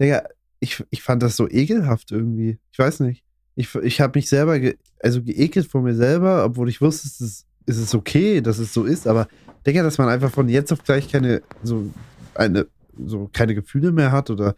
Digga, 0.00 0.24
ich, 0.58 0.84
ich 0.90 1.02
fand 1.02 1.22
das 1.22 1.36
so 1.36 1.48
ekelhaft 1.48 2.10
irgendwie. 2.10 2.58
Ich 2.72 2.78
weiß 2.78 3.00
nicht. 3.00 3.24
Ich, 3.54 3.74
ich 3.76 4.00
habe 4.00 4.18
mich 4.18 4.28
selber, 4.28 4.58
ge, 4.58 4.76
also 5.02 5.22
geekelt 5.22 5.66
vor 5.66 5.82
mir 5.82 5.94
selber, 5.94 6.44
obwohl 6.44 6.68
ich 6.68 6.80
wusste, 6.80 7.08
es 7.08 7.20
ist, 7.20 7.46
es 7.66 7.94
okay, 7.94 8.40
dass 8.40 8.58
es 8.58 8.74
so 8.74 8.84
ist, 8.84 9.06
aber 9.06 9.28
Digga, 9.66 9.82
dass 9.82 9.98
man 9.98 10.08
einfach 10.08 10.30
von 10.30 10.48
jetzt 10.48 10.72
auf 10.72 10.82
gleich 10.82 11.08
keine, 11.08 11.42
so, 11.62 11.90
eine, 12.34 12.66
so 13.06 13.30
keine 13.32 13.54
Gefühle 13.54 13.92
mehr 13.92 14.12
hat 14.12 14.30
oder 14.30 14.54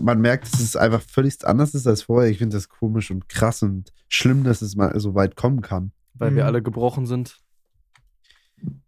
man 0.00 0.20
merkt, 0.20 0.52
dass 0.52 0.60
es 0.60 0.76
einfach 0.76 1.00
völlig 1.02 1.46
anders 1.46 1.74
ist 1.74 1.86
als 1.86 2.02
vorher. 2.02 2.30
Ich 2.30 2.38
finde 2.38 2.56
das 2.56 2.68
komisch 2.68 3.10
und 3.10 3.28
krass 3.28 3.62
und 3.62 3.92
schlimm, 4.08 4.44
dass 4.44 4.62
es 4.62 4.76
mal 4.76 4.98
so 4.98 5.14
weit 5.14 5.36
kommen 5.36 5.60
kann. 5.60 5.92
Weil 6.14 6.34
wir 6.34 6.42
Mhm. 6.42 6.46
alle 6.48 6.62
gebrochen 6.62 7.06
sind. 7.06 7.38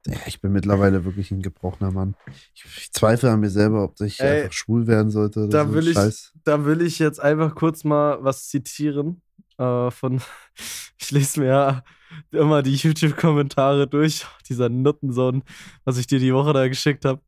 Ja, 0.06 0.16
ich 0.26 0.40
bin 0.40 0.52
mittlerweile 0.52 1.04
wirklich 1.04 1.30
ein 1.30 1.42
gebrochener 1.42 1.90
Mann. 1.90 2.14
Ich, 2.54 2.64
ich 2.64 2.92
zweifle 2.92 3.30
an 3.30 3.40
mir 3.40 3.50
selber, 3.50 3.84
ob 3.84 4.00
ich 4.00 4.18
Ey, 4.18 4.42
einfach 4.42 4.52
schwul 4.54 4.86
werden 4.86 5.10
sollte. 5.10 5.40
Oder 5.40 5.48
da 5.50 5.66
so 5.66 5.74
will 5.74 5.88
ich-. 5.88 6.32
Da 6.44 6.64
will 6.64 6.80
ich 6.80 6.98
jetzt 6.98 7.20
einfach 7.20 7.54
kurz 7.54 7.84
mal 7.84 8.18
was 8.24 8.48
zitieren. 8.48 9.20
Äh, 9.58 9.90
von, 9.90 10.22
ich 10.98 11.10
lese 11.10 11.40
mir 11.40 11.46
ja 11.46 11.82
immer 12.30 12.62
die 12.62 12.74
YouTube-Kommentare 12.76 13.86
durch. 13.86 14.26
Dieser 14.48 14.70
Nuttensohn, 14.70 15.42
was 15.84 15.98
ich 15.98 16.06
dir 16.06 16.18
die 16.18 16.32
Woche 16.32 16.54
da 16.54 16.66
geschickt 16.66 17.04
habe. 17.04 17.20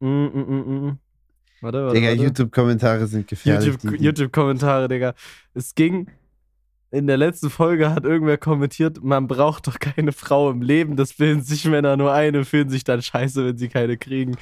Mm, 0.00 0.06
mm, 0.06 0.46
mm, 0.48 0.86
mm. 0.88 0.98
Warte, 1.60 1.84
warte. 1.84 1.94
Digga. 1.94 2.12
YouTube-Kommentare 2.12 3.06
sind 3.06 3.28
gefährlich. 3.28 3.66
YouTube- 3.68 4.00
YouTube-Kommentare, 4.00 4.88
Digga. 4.88 5.14
Es 5.54 5.74
ging. 5.74 6.06
In 6.92 7.06
der 7.06 7.18
letzten 7.18 7.50
Folge 7.50 7.94
hat 7.94 8.04
irgendwer 8.04 8.36
kommentiert, 8.36 9.00
man 9.00 9.28
braucht 9.28 9.68
doch 9.68 9.78
keine 9.78 10.10
Frau 10.10 10.50
im 10.50 10.60
Leben, 10.60 10.96
das 10.96 11.12
bilden 11.12 11.40
sich 11.40 11.64
Männer 11.64 11.96
nur 11.96 12.12
eine, 12.12 12.44
fühlen 12.44 12.68
sich 12.68 12.82
dann 12.82 13.00
scheiße, 13.00 13.46
wenn 13.46 13.56
sie 13.56 13.68
keine 13.68 13.96
kriegen. 13.96 14.36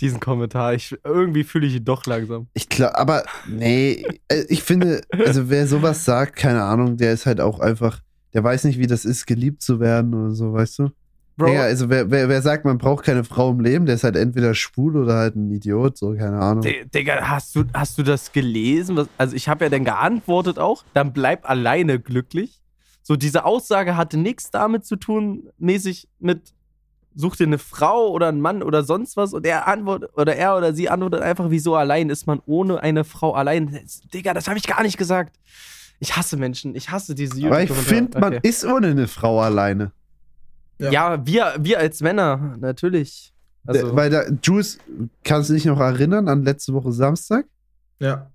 Diesen 0.00 0.18
Kommentar, 0.18 0.74
ich, 0.74 0.96
irgendwie 1.04 1.44
fühle 1.44 1.68
ich 1.68 1.76
ihn 1.76 1.84
doch 1.84 2.04
langsam. 2.06 2.48
Ich 2.54 2.68
glaube, 2.68 2.98
aber 2.98 3.22
nee, 3.48 4.04
äh, 4.26 4.44
ich 4.48 4.64
finde, 4.64 5.02
also 5.24 5.50
wer 5.50 5.68
sowas 5.68 6.04
sagt, 6.04 6.34
keine 6.34 6.64
Ahnung, 6.64 6.96
der 6.96 7.12
ist 7.12 7.26
halt 7.26 7.40
auch 7.40 7.60
einfach, 7.60 8.00
der 8.34 8.42
weiß 8.42 8.64
nicht, 8.64 8.80
wie 8.80 8.88
das 8.88 9.04
ist, 9.04 9.26
geliebt 9.26 9.62
zu 9.62 9.78
werden 9.78 10.14
oder 10.14 10.34
so, 10.34 10.52
weißt 10.52 10.80
du? 10.80 10.90
Bro, 11.38 11.46
Digga, 11.46 11.62
also 11.62 11.88
wer, 11.88 12.10
wer, 12.10 12.28
wer 12.28 12.42
sagt, 12.42 12.64
man 12.64 12.76
braucht 12.78 13.04
keine 13.04 13.22
Frau 13.24 13.50
im 13.52 13.60
Leben, 13.60 13.86
der 13.86 13.94
ist 13.94 14.04
halt 14.04 14.16
entweder 14.16 14.54
schwul 14.54 14.96
oder 14.96 15.14
halt 15.14 15.36
ein 15.36 15.50
Idiot, 15.50 15.96
so, 15.96 16.14
keine 16.14 16.38
Ahnung. 16.40 16.62
Di- 16.64 16.84
Digga, 16.92 17.28
hast 17.30 17.54
du, 17.54 17.64
hast 17.72 17.96
du 17.96 18.02
das 18.02 18.32
gelesen? 18.32 18.96
Was, 18.96 19.08
also 19.16 19.34
ich 19.36 19.48
habe 19.48 19.64
ja 19.64 19.70
dann 19.70 19.84
geantwortet 19.84 20.58
auch, 20.58 20.84
dann 20.94 21.12
bleib 21.12 21.48
alleine 21.48 22.00
glücklich. 22.00 22.60
So, 23.02 23.16
diese 23.16 23.44
Aussage 23.44 23.96
hatte 23.96 24.18
nichts 24.18 24.50
damit 24.50 24.84
zu 24.84 24.96
tun, 24.96 25.48
mäßig 25.58 26.08
mit 26.18 26.52
such 27.14 27.36
dir 27.36 27.46
eine 27.46 27.58
Frau 27.58 28.08
oder 28.10 28.28
einen 28.28 28.40
Mann 28.40 28.62
oder 28.62 28.82
sonst 28.84 29.16
was 29.16 29.32
und 29.32 29.46
er 29.46 29.66
antwortet 29.66 30.10
oder 30.14 30.36
er 30.36 30.56
oder 30.56 30.74
sie 30.74 30.88
antwortet 30.90 31.22
einfach, 31.22 31.46
wieso 31.50 31.74
allein 31.74 32.10
ist 32.10 32.26
man 32.26 32.40
ohne 32.46 32.80
eine 32.82 33.04
Frau 33.04 33.32
allein? 33.34 33.78
Digga, 34.12 34.34
das 34.34 34.46
habe 34.46 34.58
ich 34.58 34.66
gar 34.66 34.82
nicht 34.82 34.98
gesagt. 34.98 35.36
Ich 36.00 36.16
hasse 36.16 36.36
Menschen, 36.36 36.76
ich 36.76 36.90
hasse 36.90 37.14
diese 37.14 37.44
Aber 37.46 37.62
ich 37.62 37.72
finde, 37.72 38.20
man 38.20 38.34
Okay. 38.34 38.40
ist 38.48 38.64
ohne 38.64 38.88
eine 38.88 39.08
Frau 39.08 39.40
alleine. 39.40 39.90
Ja, 40.78 41.24
wir, 41.26 41.54
wir 41.58 41.78
als 41.78 42.00
Männer, 42.00 42.56
natürlich. 42.60 43.32
Also, 43.66 43.86
Der- 43.88 43.96
Weil 43.96 44.10
da, 44.10 44.22
Juice, 44.42 44.78
kannst 45.24 45.50
du 45.50 45.54
dich 45.54 45.64
noch 45.64 45.80
erinnern 45.80 46.28
an 46.28 46.44
letzte 46.44 46.72
Woche 46.72 46.92
Samstag? 46.92 47.46
Ja. 48.00 48.30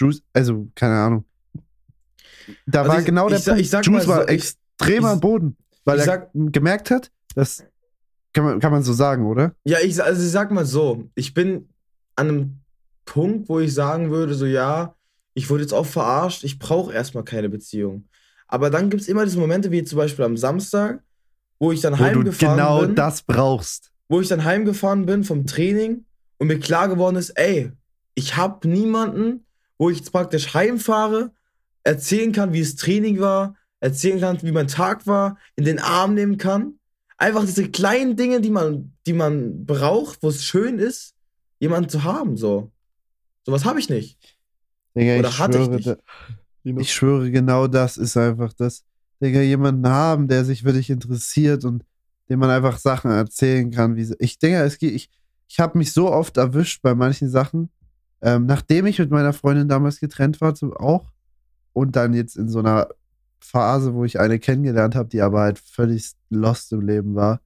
Juice, 0.00 0.22
also, 0.32 0.68
keine 0.74 0.94
Ahnung. 0.94 1.24
Da 2.66 2.80
Also 2.80 2.92
war 2.92 2.98
ich- 3.00 3.06
genau 3.06 3.28
der 3.28 3.38
ich 3.38 3.44
Punkt. 3.44 3.60
ich 3.60 3.70
sag 3.70 3.86
Juice 3.86 4.06
mal 4.06 4.18
war 4.20 4.28
extrem 4.28 5.04
ich- 5.04 5.04
am 5.10 5.20
Boden, 5.20 5.56
weil 5.84 5.96
ich 5.98 6.02
er 6.02 6.06
sag- 6.06 6.30
gemerkt 6.34 6.90
hat, 6.90 7.10
dass, 7.34 7.64
kann 8.32 8.44
man, 8.44 8.60
kann 8.60 8.72
man 8.72 8.82
so 8.82 8.92
sagen, 8.92 9.26
oder? 9.26 9.54
Ja, 9.64 9.78
ich, 9.80 10.02
also 10.02 10.22
ich 10.22 10.30
sag 10.30 10.50
mal 10.50 10.64
so, 10.64 11.08
ich 11.14 11.34
bin 11.34 11.68
an 12.16 12.28
einem 12.28 12.58
Punkt, 13.04 13.48
wo 13.48 13.60
ich 13.60 13.72
sagen 13.74 14.10
würde, 14.10 14.34
so 14.34 14.46
ja, 14.46 14.94
ich 15.34 15.48
wurde 15.50 15.62
jetzt 15.62 15.72
auch 15.74 15.86
verarscht, 15.86 16.42
ich 16.44 16.58
brauche 16.58 16.92
erstmal 16.92 17.24
keine 17.24 17.48
Beziehung. 17.48 18.04
Aber 18.48 18.70
dann 18.70 18.88
gibt 18.90 19.02
es 19.02 19.08
immer 19.08 19.24
diese 19.24 19.38
Momente, 19.38 19.70
wie 19.70 19.84
zum 19.84 19.98
Beispiel 19.98 20.24
am 20.24 20.36
Samstag, 20.36 21.02
wo 21.64 21.72
ich 21.72 21.80
dann 21.80 21.94
Wo 21.94 21.96
du 21.98 22.04
heimgefahren 22.04 22.56
genau 22.56 22.80
bin, 22.82 22.94
das 22.94 23.22
brauchst. 23.22 23.90
wo 24.08 24.20
ich 24.20 24.28
dann 24.28 24.44
heimgefahren 24.44 25.06
bin 25.06 25.24
vom 25.24 25.46
Training 25.46 26.04
und 26.38 26.48
mir 26.48 26.60
klar 26.60 26.88
geworden 26.88 27.16
ist, 27.16 27.30
ey, 27.30 27.72
ich 28.14 28.36
habe 28.36 28.68
niemanden, 28.68 29.46
wo 29.78 29.88
ich 29.90 29.98
jetzt 29.98 30.12
praktisch 30.12 30.52
heimfahre, 30.54 31.30
erzählen 31.82 32.32
kann, 32.32 32.52
wie 32.52 32.60
das 32.60 32.76
Training 32.76 33.18
war, 33.18 33.56
erzählen 33.80 34.20
kann, 34.20 34.42
wie 34.42 34.52
mein 34.52 34.68
Tag 34.68 35.06
war, 35.06 35.38
in 35.56 35.64
den 35.64 35.78
Arm 35.78 36.14
nehmen 36.14 36.36
kann, 36.38 36.78
Einfach 37.16 37.44
diese 37.46 37.70
kleinen 37.70 38.16
Dinge, 38.16 38.40
die 38.40 38.50
man, 38.50 38.92
die 39.06 39.12
man 39.12 39.64
braucht, 39.64 40.20
wo 40.22 40.28
es 40.30 40.42
schön 40.44 40.80
ist, 40.80 41.14
jemanden 41.60 41.88
zu 41.88 42.02
haben, 42.02 42.36
so. 42.36 42.72
Sowas 43.46 43.64
habe 43.64 43.78
ich 43.78 43.88
nicht. 43.88 44.18
Digga, 44.96 45.18
Oder 45.20 45.28
ich 45.28 45.38
hatte 45.38 45.58
ich 45.58 45.64
schwöre, 45.64 45.76
nicht. 45.76 45.86
da- 45.86 46.80
ich 46.82 46.92
schwöre, 46.92 47.30
genau 47.30 47.68
das 47.68 47.96
ist 47.96 48.16
einfach 48.16 48.52
das. 48.52 48.82
Digga, 49.22 49.40
jemanden 49.40 49.86
haben, 49.88 50.28
der 50.28 50.44
sich 50.44 50.62
für 50.62 50.72
dich 50.72 50.90
interessiert 50.90 51.64
und 51.64 51.84
dem 52.28 52.38
man 52.40 52.50
einfach 52.50 52.78
Sachen 52.78 53.10
erzählen 53.10 53.70
kann. 53.70 53.96
Wie, 53.96 54.04
sie- 54.04 54.16
ich 54.18 54.38
denke, 54.38 54.58
es 54.62 54.78
geht, 54.78 54.94
ich, 54.94 55.10
ich 55.48 55.60
habe 55.60 55.78
mich 55.78 55.92
so 55.92 56.10
oft 56.10 56.36
erwischt 56.36 56.82
bei 56.82 56.94
manchen 56.94 57.28
Sachen, 57.28 57.70
ähm, 58.22 58.46
nachdem 58.46 58.86
ich 58.86 58.98
mit 58.98 59.10
meiner 59.10 59.32
Freundin 59.32 59.68
damals 59.68 60.00
getrennt 60.00 60.40
war, 60.40 60.54
zum, 60.54 60.72
auch, 60.74 61.10
und 61.72 61.96
dann 61.96 62.14
jetzt 62.14 62.36
in 62.36 62.48
so 62.48 62.60
einer 62.60 62.88
Phase, 63.40 63.92
wo 63.94 64.04
ich 64.04 64.18
eine 64.18 64.38
kennengelernt 64.38 64.94
habe, 64.94 65.08
die 65.08 65.20
aber 65.20 65.40
halt 65.42 65.58
völlig 65.58 66.12
lost 66.30 66.72
im 66.72 66.80
Leben 66.80 67.14
war. 67.14 67.40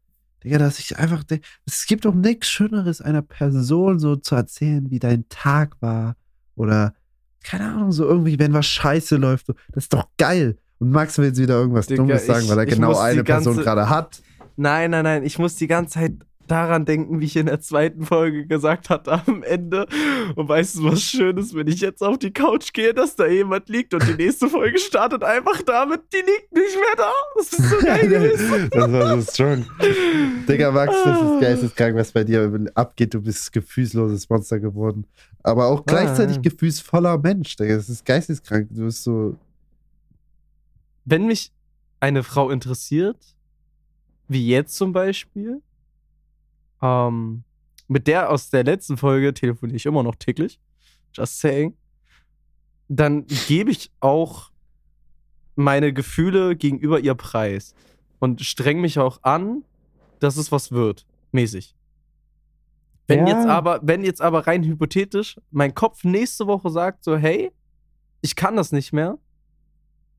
Digga, 0.44 0.58
dass 0.58 0.78
ich 0.78 0.96
einfach, 0.96 1.24
es 1.66 1.86
gibt 1.86 2.04
doch 2.04 2.14
nichts 2.14 2.48
Schöneres, 2.48 3.00
einer 3.00 3.22
Person 3.22 3.98
so 3.98 4.14
zu 4.14 4.36
erzählen, 4.36 4.90
wie 4.90 5.00
dein 5.00 5.28
Tag 5.28 5.76
war. 5.80 6.14
Oder, 6.54 6.94
keine 7.42 7.64
Ahnung, 7.72 7.90
so 7.90 8.04
irgendwie, 8.04 8.38
wenn 8.38 8.52
was 8.52 8.66
scheiße 8.66 9.16
läuft. 9.16 9.46
So, 9.46 9.54
das 9.72 9.84
ist 9.84 9.92
doch 9.92 10.08
geil. 10.18 10.56
Und 10.78 10.90
Max 10.92 11.18
will 11.18 11.26
jetzt 11.26 11.40
wieder 11.40 11.54
irgendwas 11.60 11.86
Digga, 11.86 12.02
Dummes 12.02 12.26
sagen, 12.26 12.44
ich- 12.44 12.50
weil 12.50 12.58
er 12.58 12.66
genau 12.66 12.96
eine 12.98 13.24
Person 13.24 13.54
ganze- 13.56 13.62
gerade 13.64 13.88
hat. 13.90 14.20
Nein, 14.56 14.90
nein, 14.90 15.04
nein. 15.04 15.24
Ich 15.24 15.38
muss 15.38 15.54
die 15.56 15.66
ganze 15.68 15.94
Zeit 15.94 16.12
daran 16.48 16.86
denken, 16.86 17.20
wie 17.20 17.26
ich 17.26 17.36
in 17.36 17.44
der 17.44 17.60
zweiten 17.60 18.06
Folge 18.06 18.46
gesagt 18.46 18.88
hatte 18.88 19.20
am 19.26 19.42
Ende. 19.42 19.86
Und 20.34 20.48
weißt 20.48 20.76
du, 20.78 20.84
was 20.84 21.02
schön 21.02 21.36
ist, 21.36 21.54
wenn 21.54 21.66
ich 21.66 21.80
jetzt 21.80 22.02
auf 22.02 22.18
die 22.18 22.32
Couch 22.32 22.72
gehe, 22.72 22.94
dass 22.94 23.14
da 23.16 23.26
jemand 23.26 23.68
liegt 23.68 23.92
und 23.92 24.06
die 24.08 24.14
nächste 24.14 24.48
Folge 24.48 24.78
startet 24.78 25.22
einfach 25.22 25.60
damit, 25.62 26.00
die 26.12 26.16
liegt 26.16 26.52
nicht 26.54 26.74
mehr 26.74 26.96
da. 26.96 27.10
Das 27.36 27.52
ist 27.52 27.68
so 27.70 27.76
geil 27.84 28.08
gewesen. 28.08 28.68
das 28.70 28.90
war 28.92 29.20
so 29.20 29.30
strong. 29.30 29.64
Digga, 30.48 30.70
Max, 30.70 30.94
das 31.04 31.20
ist 31.20 31.40
geisteskrank, 31.40 31.96
was 31.96 32.12
bei 32.12 32.24
dir 32.24 32.50
abgeht. 32.74 33.12
Du 33.14 33.20
bist 33.20 33.52
gefühlsloses 33.52 34.28
Monster 34.30 34.58
geworden. 34.58 35.04
Aber 35.42 35.66
auch 35.66 35.84
gleichzeitig 35.84 36.36
ja. 36.36 36.42
gefühlsvoller 36.42 37.18
Mensch, 37.18 37.56
Digga. 37.56 37.76
Das 37.76 37.88
ist 37.90 38.04
geisteskrank. 38.06 38.68
Du 38.70 38.84
bist 38.86 39.04
so. 39.04 39.36
Wenn 41.10 41.26
mich 41.26 41.52
eine 42.00 42.22
Frau 42.22 42.50
interessiert, 42.50 43.34
wie 44.28 44.46
jetzt 44.46 44.76
zum 44.76 44.92
Beispiel, 44.92 45.62
ähm, 46.82 47.44
mit 47.86 48.06
der 48.06 48.30
aus 48.30 48.50
der 48.50 48.62
letzten 48.64 48.98
Folge 48.98 49.32
telefoniere 49.32 49.76
ich 49.76 49.86
immer 49.86 50.02
noch 50.02 50.16
täglich, 50.16 50.60
just 51.14 51.40
saying, 51.40 51.74
dann 52.88 53.26
gebe 53.46 53.70
ich 53.70 53.90
auch 54.00 54.50
meine 55.56 55.94
Gefühle 55.94 56.56
gegenüber 56.56 57.00
ihr 57.00 57.14
Preis 57.14 57.74
und 58.18 58.42
streng 58.42 58.82
mich 58.82 58.98
auch 58.98 59.22
an, 59.22 59.64
dass 60.20 60.36
es 60.36 60.52
was 60.52 60.72
wird, 60.72 61.06
mäßig. 61.32 61.74
Wenn 63.06 63.26
Ja. 63.26 63.34
jetzt 63.34 63.46
aber, 63.46 63.80
wenn 63.82 64.04
jetzt 64.04 64.20
aber 64.20 64.46
rein 64.46 64.62
hypothetisch 64.62 65.40
mein 65.50 65.74
Kopf 65.74 66.04
nächste 66.04 66.46
Woche 66.46 66.68
sagt 66.68 67.02
so, 67.02 67.16
hey, 67.16 67.50
ich 68.20 68.36
kann 68.36 68.56
das 68.56 68.72
nicht 68.72 68.92
mehr, 68.92 69.16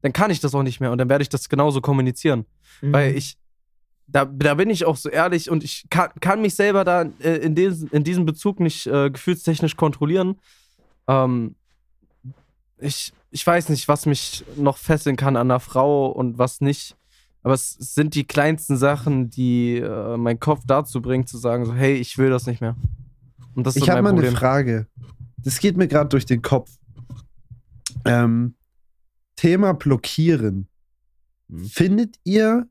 dann 0.01 0.13
kann 0.13 0.31
ich 0.31 0.39
das 0.39 0.55
auch 0.55 0.63
nicht 0.63 0.79
mehr 0.79 0.91
und 0.91 0.97
dann 0.97 1.09
werde 1.09 1.21
ich 1.21 1.29
das 1.29 1.49
genauso 1.49 1.81
kommunizieren. 1.81 2.45
Mhm. 2.81 2.93
Weil 2.93 3.15
ich, 3.15 3.37
da, 4.07 4.25
da 4.25 4.55
bin 4.55 4.69
ich 4.69 4.85
auch 4.85 4.95
so 4.95 5.09
ehrlich 5.09 5.49
und 5.49 5.63
ich 5.63 5.85
kann, 5.89 6.09
kann 6.19 6.41
mich 6.41 6.55
selber 6.55 6.83
da 6.83 7.03
äh, 7.19 7.37
in, 7.37 7.55
des, 7.55 7.83
in 7.83 8.03
diesem 8.03 8.25
Bezug 8.25 8.59
nicht 8.59 8.87
äh, 8.87 9.09
gefühlstechnisch 9.09 9.75
kontrollieren. 9.75 10.39
Ähm, 11.07 11.55
ich, 12.77 13.13
ich 13.31 13.45
weiß 13.45 13.69
nicht, 13.69 13.87
was 13.87 14.05
mich 14.05 14.43
noch 14.55 14.77
fesseln 14.77 15.15
kann 15.15 15.35
an 15.35 15.51
einer 15.51 15.59
Frau 15.59 16.07
und 16.07 16.37
was 16.37 16.61
nicht. 16.61 16.95
Aber 17.41 17.53
es 17.53 17.71
sind 17.71 18.15
die 18.15 18.25
kleinsten 18.25 18.77
Sachen, 18.77 19.29
die 19.29 19.77
äh, 19.77 20.17
mein 20.17 20.39
Kopf 20.39 20.63
dazu 20.65 21.01
bringen, 21.01 21.25
zu 21.25 21.37
sagen, 21.37 21.65
so, 21.65 21.73
hey, 21.73 21.95
ich 21.95 22.17
will 22.17 22.29
das 22.29 22.47
nicht 22.47 22.61
mehr. 22.61 22.75
Und 23.55 23.65
das 23.65 23.75
ist 23.75 23.83
Ich 23.83 23.89
habe 23.89 24.01
mal 24.01 24.09
eine 24.09 24.17
Problem. 24.17 24.35
Frage. 24.35 24.87
Das 25.37 25.59
geht 25.59 25.77
mir 25.77 25.87
gerade 25.87 26.09
durch 26.09 26.25
den 26.25 26.41
Kopf. 26.41 26.69
Ähm, 28.05 28.55
Thema 29.39 29.73
Blockieren. 29.73 30.67
Hm. 31.49 31.63
Findet 31.63 32.19
ihr 32.25 32.67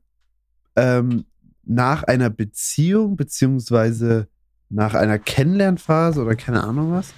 ähm, 0.75 1.25
nach 1.63 2.03
einer 2.03 2.29
Beziehung 2.29 3.15
beziehungsweise 3.15 4.27
nach 4.69 4.93
einer 4.93 5.17
Kennenlernphase 5.17 6.21
oder 6.21 6.35
keine 6.35 6.63
Ahnung 6.63 6.91
was, 6.91 7.11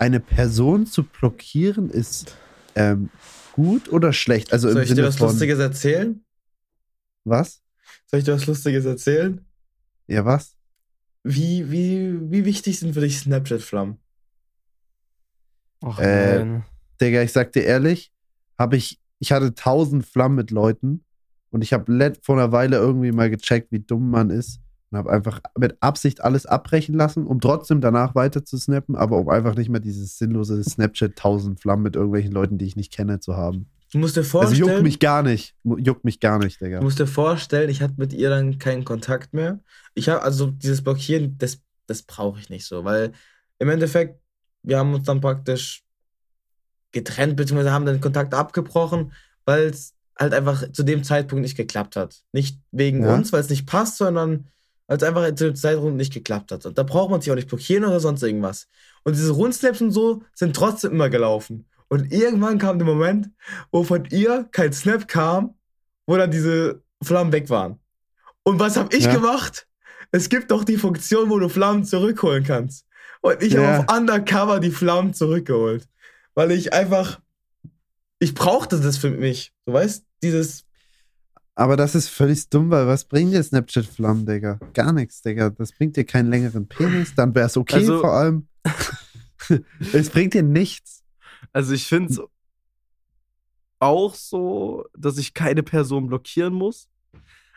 eine 0.00 0.18
Person 0.18 0.86
zu 0.86 1.04
blockieren 1.04 1.88
ist 1.88 2.36
ähm, 2.74 3.10
gut 3.52 3.92
oder 3.92 4.12
schlecht? 4.12 4.52
Also 4.52 4.68
Soll 4.68 4.78
im 4.78 4.82
ich 4.82 4.88
dir 4.88 4.96
Sinne 4.96 5.06
was 5.06 5.16
von 5.18 5.28
Lustiges 5.28 5.60
erzählen? 5.60 6.24
was? 7.22 7.62
Soll 8.06 8.18
ich 8.18 8.24
dir 8.24 8.34
was 8.34 8.46
Lustiges 8.46 8.84
erzählen? 8.86 9.46
Ja 10.08 10.24
was? 10.24 10.56
Wie, 11.22 11.70
wie, 11.70 12.18
wie 12.32 12.44
wichtig 12.44 12.80
sind 12.80 12.94
für 12.94 13.00
dich 13.00 13.20
Snapchat-Flammen? 13.20 13.98
Ach, 15.80 16.00
Äh. 16.00 16.62
Digga, 17.00 17.22
ich 17.22 17.30
sag 17.32 17.52
dir 17.52 17.62
ehrlich, 17.62 18.12
habe 18.58 18.76
ich, 18.76 19.00
ich 19.18 19.32
hatte 19.32 19.54
tausend 19.54 20.06
Flammen 20.06 20.36
mit 20.36 20.50
Leuten 20.50 21.04
und 21.50 21.62
ich 21.62 21.72
habe 21.72 22.14
vor 22.22 22.36
einer 22.36 22.52
Weile 22.52 22.76
irgendwie 22.76 23.12
mal 23.12 23.30
gecheckt, 23.30 23.72
wie 23.72 23.80
dumm 23.80 24.10
man 24.10 24.30
ist 24.30 24.60
und 24.90 24.98
habe 24.98 25.10
einfach 25.10 25.40
mit 25.58 25.76
Absicht 25.80 26.22
alles 26.22 26.46
abbrechen 26.46 26.94
lassen, 26.94 27.26
um 27.26 27.40
trotzdem 27.40 27.80
danach 27.80 28.14
weiter 28.14 28.44
zu 28.44 28.56
snappen, 28.58 28.94
aber 28.96 29.18
um 29.18 29.28
einfach 29.28 29.56
nicht 29.56 29.68
mehr 29.68 29.80
dieses 29.80 30.18
sinnlose 30.18 30.62
Snapchat 30.62 31.16
tausend 31.16 31.60
Flammen 31.60 31.82
mit 31.82 31.96
irgendwelchen 31.96 32.32
Leuten, 32.32 32.58
die 32.58 32.66
ich 32.66 32.76
nicht 32.76 32.92
kenne, 32.92 33.20
zu 33.20 33.36
haben. 33.36 33.66
Du 33.92 33.98
musst 33.98 34.16
dir 34.16 34.20
Also 34.20 34.38
vorstellen, 34.40 34.68
juckt 34.68 34.82
mich 34.82 34.98
gar 34.98 35.22
nicht, 35.22 35.54
juckt 35.64 36.04
mich 36.04 36.20
gar 36.20 36.38
nicht, 36.38 36.60
Digga. 36.60 36.78
du 36.78 36.84
musst 36.84 36.98
dir 36.98 37.06
vorstellen, 37.06 37.70
ich 37.70 37.82
hatte 37.82 37.94
mit 37.96 38.12
ihr 38.12 38.30
dann 38.30 38.58
keinen 38.58 38.84
Kontakt 38.84 39.32
mehr. 39.32 39.60
Ich 39.94 40.08
habe 40.08 40.22
also 40.22 40.50
dieses 40.50 40.82
Blockieren, 40.82 41.38
das, 41.38 41.60
das 41.86 42.02
brauche 42.02 42.40
ich 42.40 42.50
nicht 42.50 42.66
so, 42.66 42.84
weil 42.84 43.12
im 43.58 43.68
Endeffekt, 43.68 44.20
wir 44.62 44.78
haben 44.78 44.92
uns 44.92 45.06
dann 45.06 45.20
praktisch 45.20 45.85
getrennt, 46.96 47.36
beziehungsweise 47.36 47.72
haben 47.72 47.86
den 47.86 48.00
Kontakt 48.00 48.34
abgebrochen, 48.34 49.12
weil 49.44 49.66
es 49.66 49.94
halt 50.18 50.32
einfach 50.34 50.72
zu 50.72 50.82
dem 50.82 51.04
Zeitpunkt 51.04 51.42
nicht 51.42 51.56
geklappt 51.56 51.94
hat. 51.94 52.22
Nicht 52.32 52.58
wegen 52.72 53.04
Ja. 53.04 53.14
uns, 53.14 53.32
weil 53.32 53.40
es 53.40 53.50
nicht 53.50 53.66
passt, 53.66 53.98
sondern 53.98 54.48
weil 54.88 54.96
es 54.96 55.02
einfach 55.02 55.26
zu 55.34 55.44
dem 55.44 55.56
Zeitpunkt 55.56 55.96
nicht 55.96 56.12
geklappt 56.12 56.52
hat. 56.52 56.64
Und 56.66 56.78
da 56.78 56.82
braucht 56.82 57.10
man 57.10 57.20
sich 57.20 57.30
auch 57.30 57.36
nicht 57.36 57.48
blockieren 57.48 57.84
oder 57.84 58.00
sonst 58.00 58.22
irgendwas. 58.22 58.66
Und 59.04 59.14
diese 59.14 59.32
Rundsnaps 59.32 59.80
und 59.82 59.90
so 59.90 60.22
sind 60.34 60.56
trotzdem 60.56 60.92
immer 60.92 61.10
gelaufen. 61.10 61.66
Und 61.88 62.12
irgendwann 62.12 62.58
kam 62.58 62.78
der 62.78 62.86
Moment, 62.86 63.28
wo 63.70 63.84
von 63.84 64.04
ihr 64.06 64.48
kein 64.50 64.72
Snap 64.72 65.06
kam, 65.06 65.54
wo 66.06 66.16
dann 66.16 66.30
diese 66.30 66.82
Flammen 67.02 67.32
weg 67.32 67.50
waren. 67.50 67.78
Und 68.42 68.58
was 68.58 68.76
habe 68.76 68.96
ich 68.96 69.04
Ja. 69.04 69.12
gemacht? 69.14 69.66
Es 70.12 70.28
gibt 70.28 70.50
doch 70.50 70.64
die 70.64 70.76
Funktion, 70.78 71.28
wo 71.30 71.38
du 71.38 71.48
Flammen 71.48 71.84
zurückholen 71.84 72.44
kannst. 72.44 72.86
Und 73.20 73.42
ich 73.42 73.52
Ja. 73.52 73.60
habe 73.60 73.90
auf 73.90 73.96
Undercover 73.98 74.60
die 74.60 74.70
Flammen 74.70 75.12
zurückgeholt. 75.14 75.86
Weil 76.36 76.52
ich 76.52 76.72
einfach, 76.72 77.20
ich 78.20 78.34
brauchte 78.34 78.78
das 78.80 78.98
für 78.98 79.10
mich. 79.10 79.52
Du 79.64 79.72
weißt, 79.72 80.04
dieses, 80.22 80.64
Aber 81.56 81.76
das 81.76 81.94
ist 81.94 82.08
völlig 82.08 82.48
dumm, 82.50 82.70
weil 82.70 82.86
was 82.86 83.04
bringt 83.06 83.32
dir 83.32 83.42
Snapchat-Flammen, 83.42 84.26
Digga? 84.26 84.60
Gar 84.74 84.92
nichts, 84.92 85.22
Digga. 85.22 85.50
Das 85.50 85.72
bringt 85.72 85.96
dir 85.96 86.04
keinen 86.04 86.30
längeren 86.30 86.68
Penis, 86.68 87.14
dann 87.14 87.34
wäre 87.34 87.46
es 87.46 87.56
okay 87.56 87.76
Also- 87.76 88.00
vor 88.00 88.12
allem. 88.12 88.46
es 89.92 90.10
bringt 90.10 90.34
dir 90.34 90.42
nichts. 90.42 91.02
Also 91.52 91.72
ich 91.72 91.86
finde 91.86 92.12
es 92.12 92.20
auch 93.78 94.14
so, 94.14 94.84
dass 94.96 95.18
ich 95.18 95.34
keine 95.34 95.62
Person 95.62 96.06
blockieren 96.06 96.52
muss. 96.54 96.88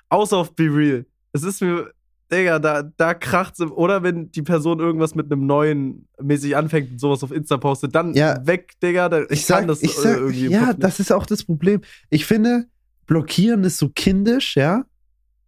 Außer 0.09 0.37
auf 0.37 0.55
Be 0.55 0.63
Real. 0.65 1.05
Es 1.33 1.43
ist 1.43 1.61
mir, 1.61 1.93
Digga, 2.31 2.59
da, 2.59 2.83
da 2.83 3.13
kracht's. 3.13 3.59
Oder 3.61 4.03
wenn 4.03 4.31
die 4.31 4.41
Person 4.43 4.79
irgendwas 4.79 5.15
mit 5.15 5.31
einem 5.31 5.45
neuen 5.47 6.07
mäßig 6.21 6.55
anfängt 6.55 6.91
und 6.91 6.99
sowas 6.99 7.23
auf 7.23 7.31
Insta 7.31 7.57
postet, 7.57 7.95
dann 7.95 8.13
Ja. 8.13 8.45
weg, 8.45 8.73
Digga. 8.83 9.09
Da, 9.09 9.21
ich, 9.23 9.31
Ich 9.31 9.45
sag, 9.45 9.59
kann 9.59 9.67
das 9.67 9.81
ich 9.81 9.93
sag, 9.95 10.17
irgendwie. 10.17 10.47
ja, 10.49 10.73
das 10.73 10.99
ist 10.99 11.11
auch 11.11 11.25
das 11.25 11.43
Problem. 11.43 11.81
Ich 12.09 12.25
finde, 12.25 12.65
blockieren 13.07 13.63
ist 13.63 13.77
so 13.79 13.89
kindisch, 13.89 14.55
ja. 14.55 14.85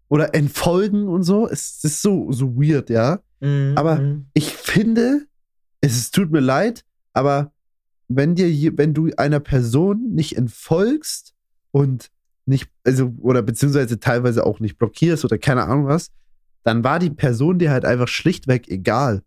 Oder 0.09 0.33
entfolgen 0.35 1.07
und 1.07 1.23
so. 1.23 1.47
Es 1.47 1.83
ist 1.83 2.01
so, 2.01 2.31
so 2.31 2.55
weird, 2.55 2.89
ja. 2.89 3.19
mm, 3.41 3.73
Aber- 3.75 3.97
mm. 3.97 4.25
Ich 4.33 4.51
finde, 4.53 5.25
es 5.81 6.09
tut 6.11 6.31
mir 6.31 6.39
leid, 6.41 6.83
aber 7.13 7.51
wenn 8.07 8.35
dir, 8.35 8.49
je- 8.51 8.73
wenn 8.75 8.93
du 8.93 9.09
einer 9.17 9.39
Person 9.39 10.11
nicht 10.13 10.35
entfolgst 10.37 11.33
und 11.71 12.09
nicht, 12.45 12.69
also, 12.83 13.13
oder 13.21 13.41
beziehungsweise 13.41 13.99
teilweise 13.99 14.45
auch 14.45 14.59
nicht 14.59 14.77
blockierst 14.77 15.23
oder 15.23 15.37
keine 15.37 15.63
Ahnung 15.65 15.85
was, 15.85 16.09
dann 16.63 16.83
war 16.83 16.99
die 16.99 17.09
Person 17.09 17.59
dir 17.59 17.71
halt 17.71 17.85
einfach 17.85 18.07
schlichtweg 18.07 18.67
egal. 18.69 19.21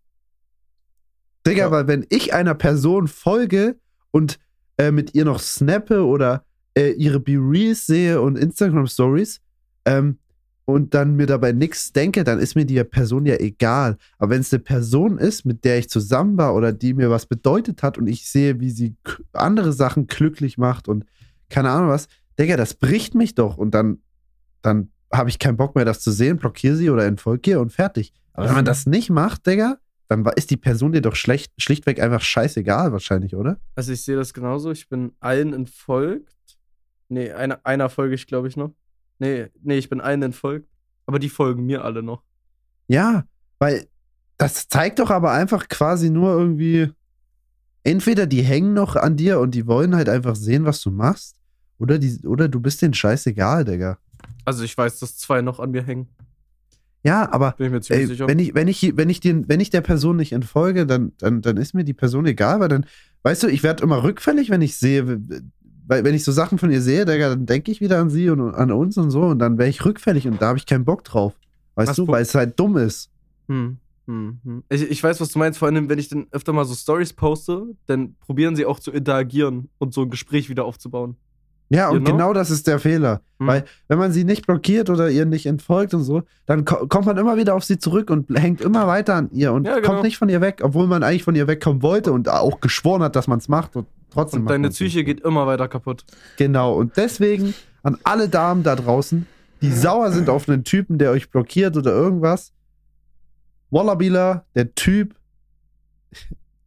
Digga, 1.45 1.65
Ja. 1.65 1.71
weil 1.71 1.87
wenn 1.87 2.05
ich 2.09 2.33
einer 2.33 2.55
Person 2.55 3.07
folge 3.07 3.77
und 4.11 4.39
äh, 4.77 4.91
mit 4.91 5.13
ihr 5.15 5.25
noch 5.25 5.39
snappe 5.39 6.05
oder 6.05 6.43
äh, 6.77 6.91
ihre 6.91 7.19
Be-Reels 7.19 7.85
sehe 7.85 8.19
und 8.21 8.37
Instagram-Stories 8.37 9.39
ähm, 9.85 10.17
und 10.65 10.93
dann 10.95 11.15
mir 11.15 11.27
dabei 11.27 11.51
nichts 11.51 11.93
denke, 11.93 12.23
dann 12.23 12.39
ist 12.39 12.55
mir 12.55 12.65
die 12.65 12.83
Person 12.83 13.25
ja 13.25 13.35
egal. 13.35 13.97
Aber 14.17 14.31
wenn 14.31 14.41
es 14.41 14.51
eine 14.51 14.63
Person 14.63 15.17
ist, 15.19 15.45
mit 15.45 15.63
der 15.63 15.77
ich 15.77 15.89
zusammen 15.89 16.37
war 16.37 16.55
oder 16.55 16.73
die 16.73 16.93
mir 16.93 17.09
was 17.11 17.27
bedeutet 17.27 17.83
hat 17.83 17.97
und 17.97 18.07
ich 18.07 18.27
sehe, 18.29 18.59
wie 18.59 18.71
sie 18.71 18.95
andere 19.33 19.73
Sachen 19.73 20.07
glücklich 20.07 20.57
macht 20.57 20.87
und 20.87 21.05
keine 21.49 21.69
Ahnung 21.69 21.89
was, 21.89 22.07
Digga, 22.39 22.57
das 22.57 22.73
bricht 22.73 23.13
mich 23.13 23.35
doch 23.35 23.57
und 23.57 23.71
dann, 23.75 23.99
dann 24.63 24.89
habe 25.17 25.29
ich 25.29 25.39
keinen 25.39 25.57
Bock 25.57 25.75
mehr, 25.75 25.85
das 25.85 25.99
zu 26.01 26.11
sehen, 26.11 26.37
blockiere 26.37 26.75
sie 26.75 26.89
oder 26.89 27.05
entfolge 27.05 27.51
ihr 27.51 27.61
und 27.61 27.71
fertig. 27.71 28.13
Aber 28.33 28.47
wenn 28.47 28.55
man 28.55 28.65
das 28.65 28.85
nicht 28.85 29.09
macht, 29.09 29.47
Digga, 29.47 29.77
dann 30.07 30.25
ist 30.35 30.51
die 30.51 30.57
Person 30.57 30.91
dir 30.91 31.01
doch 31.01 31.15
schlecht, 31.15 31.53
schlichtweg 31.57 32.01
einfach 32.01 32.21
scheißegal 32.21 32.91
wahrscheinlich, 32.91 33.35
oder? 33.35 33.59
Also 33.75 33.91
ich 33.91 34.03
sehe 34.03 34.15
das 34.15 34.33
genauso. 34.33 34.71
Ich 34.71 34.87
bin 34.89 35.13
allen 35.19 35.53
entfolgt. 35.53 36.33
Nee, 37.07 37.31
einer, 37.31 37.59
einer 37.63 37.89
folge 37.89 38.15
ich, 38.15 38.27
glaube 38.27 38.47
ich, 38.47 38.57
noch. 38.57 38.71
Nee, 39.19 39.47
nee, 39.61 39.77
ich 39.77 39.89
bin 39.89 40.01
allen 40.01 40.21
entfolgt. 40.21 40.69
Aber 41.05 41.19
die 41.19 41.29
folgen 41.29 41.65
mir 41.65 41.83
alle 41.83 42.03
noch. 42.03 42.23
Ja, 42.87 43.25
weil 43.59 43.87
das 44.37 44.67
zeigt 44.67 44.99
doch 44.99 45.09
aber 45.09 45.31
einfach 45.31 45.69
quasi 45.69 46.09
nur 46.09 46.31
irgendwie, 46.37 46.91
entweder 47.83 48.27
die 48.27 48.41
hängen 48.41 48.73
noch 48.73 48.95
an 48.95 49.15
dir 49.15 49.39
und 49.39 49.55
die 49.55 49.65
wollen 49.67 49.95
halt 49.95 50.09
einfach 50.09 50.35
sehen, 50.35 50.65
was 50.65 50.81
du 50.81 50.91
machst, 50.91 51.39
oder, 51.77 51.99
die, 51.99 52.25
oder 52.25 52.47
du 52.47 52.59
bist 52.59 52.81
denen 52.81 52.93
scheißegal, 52.93 53.65
Digga. 53.65 53.97
Also 54.45 54.63
ich 54.63 54.77
weiß, 54.77 54.99
dass 54.99 55.17
zwei 55.17 55.41
noch 55.41 55.59
an 55.59 55.71
mir 55.71 55.83
hängen. 55.83 56.07
Ja, 57.03 57.31
aber 57.31 57.53
ich 57.59 57.91
ey, 57.91 58.19
wenn, 58.19 58.39
ich, 58.39 58.55
wenn, 58.55 58.67
ich, 58.67 58.97
wenn, 58.97 59.09
ich 59.09 59.19
den, 59.19 59.47
wenn 59.47 59.59
ich 59.59 59.69
der 59.69 59.81
Person 59.81 60.15
nicht 60.15 60.31
entfolge, 60.31 60.87
dann, 60.87 61.11
dann, 61.19 61.43
dann 61.43 61.57
ist 61.57 61.75
mir 61.75 61.83
die 61.83 61.93
Person 61.93 62.25
egal, 62.25 62.59
weil 62.59 62.67
dann, 62.67 62.87
weißt 63.21 63.43
du, 63.43 63.47
ich 63.47 63.61
werde 63.61 63.83
immer 63.83 64.01
rückfällig, 64.01 64.49
wenn 64.49 64.63
ich 64.63 64.77
sehe, 64.77 65.21
weil 65.87 66.03
wenn 66.03 66.15
ich 66.15 66.23
so 66.23 66.31
Sachen 66.31 66.57
von 66.57 66.71
ihr 66.71 66.81
sehe, 66.81 67.05
dann 67.05 67.45
denke 67.45 67.71
ich 67.71 67.79
wieder 67.79 67.99
an 67.99 68.09
sie 68.09 68.31
und 68.31 68.55
an 68.55 68.71
uns 68.71 68.97
und 68.97 69.11
so 69.11 69.21
und 69.21 69.37
dann 69.37 69.59
wäre 69.59 69.69
ich 69.69 69.85
rückfällig 69.85 70.27
und 70.27 70.41
da 70.41 70.47
habe 70.47 70.57
ich 70.57 70.65
keinen 70.65 70.83
Bock 70.83 71.03
drauf. 71.03 71.33
Weißt 71.75 71.89
Was 71.89 71.95
du, 71.95 72.07
weil 72.07 72.23
es 72.23 72.33
halt 72.33 72.59
dumm 72.59 72.75
ist. 72.77 73.11
Hm, 73.49 73.77
hm, 74.07 74.39
hm. 74.43 74.63
Ich, 74.69 74.89
ich 74.89 75.03
weiß, 75.03 75.21
was 75.21 75.29
du 75.29 75.37
meinst. 75.37 75.59
Vor 75.59 75.67
allem, 75.67 75.89
wenn 75.89 75.99
ich 75.99 76.09
dann 76.09 76.25
öfter 76.31 76.53
mal 76.53 76.65
so 76.65 76.73
Stories 76.73 77.13
poste, 77.13 77.67
dann 77.85 78.15
probieren 78.15 78.55
sie 78.55 78.65
auch 78.65 78.79
zu 78.79 78.91
interagieren 78.91 79.69
und 79.77 79.93
so 79.93 80.01
ein 80.01 80.09
Gespräch 80.09 80.49
wieder 80.49 80.65
aufzubauen. 80.65 81.17
Ja, 81.69 81.89
und 81.89 82.05
Genau. 82.05 82.11
genau 82.17 82.33
das 82.33 82.51
ist 82.51 82.67
der 82.67 82.79
Fehler. 82.79 83.21
Hm. 83.39 83.47
Weil, 83.47 83.65
wenn 83.87 83.97
man 83.97 84.11
sie 84.11 84.23
nicht 84.23 84.45
blockiert 84.45 84.89
oder 84.89 85.09
ihr 85.09 85.25
nicht 85.25 85.45
entfolgt 85.47 85.93
und 85.93 86.03
so, 86.03 86.23
dann 86.45 86.63
ko 86.63 86.85
kommt 86.87 87.05
man 87.07 87.17
immer 87.17 87.37
wieder 87.37 87.55
auf 87.55 87.63
sie 87.63 87.77
zurück 87.79 88.09
und 88.09 88.29
hängt 88.37 88.61
immer 88.61 88.87
weiter 88.87 89.15
an 89.15 89.29
ihr 89.31 89.51
und 89.51 89.65
Ja, 89.65 89.75
genau. 89.79 89.87
kommt 89.89 90.03
nicht 90.03 90.17
von 90.17 90.29
ihr 90.29 90.41
weg, 90.41 90.61
obwohl 90.63 90.85
man 90.87 91.01
eigentlich 91.03 91.23
von 91.23 91.35
ihr 91.35 91.47
wegkommen 91.47 91.81
wollte 91.81 92.11
und 92.13 92.29
auch 92.29 92.59
geschworen 92.61 93.01
hat, 93.01 93.15
dass 93.15 93.27
man 93.27 93.39
es 93.39 93.47
macht 93.47 93.75
und 93.75 93.87
trotzdem 94.11 94.41
Und 94.41 94.49
deine. 94.51 94.69
Psyche 94.69 95.03
geht 95.03 95.21
immer 95.21 95.47
weiter 95.47 95.67
kaputt. 95.67 96.05
Genau, 96.37 96.75
und 96.75 96.95
deswegen 96.97 97.53
an 97.83 97.97
alle 98.03 98.29
Damen 98.29 98.61
da 98.63 98.75
draußen, 98.75 99.25
die 99.61 99.71
sauer 99.71 100.11
sind 100.11 100.29
auf 100.29 100.47
einen 100.47 100.63
Typen, 100.63 100.97
der 100.99 101.11
euch 101.11 101.29
blockiert 101.31 101.75
oder 101.77 101.91
irgendwas. 101.91 102.51
Wallabila, 103.71 104.45
der 104.53 104.75
Typ, 104.75 105.15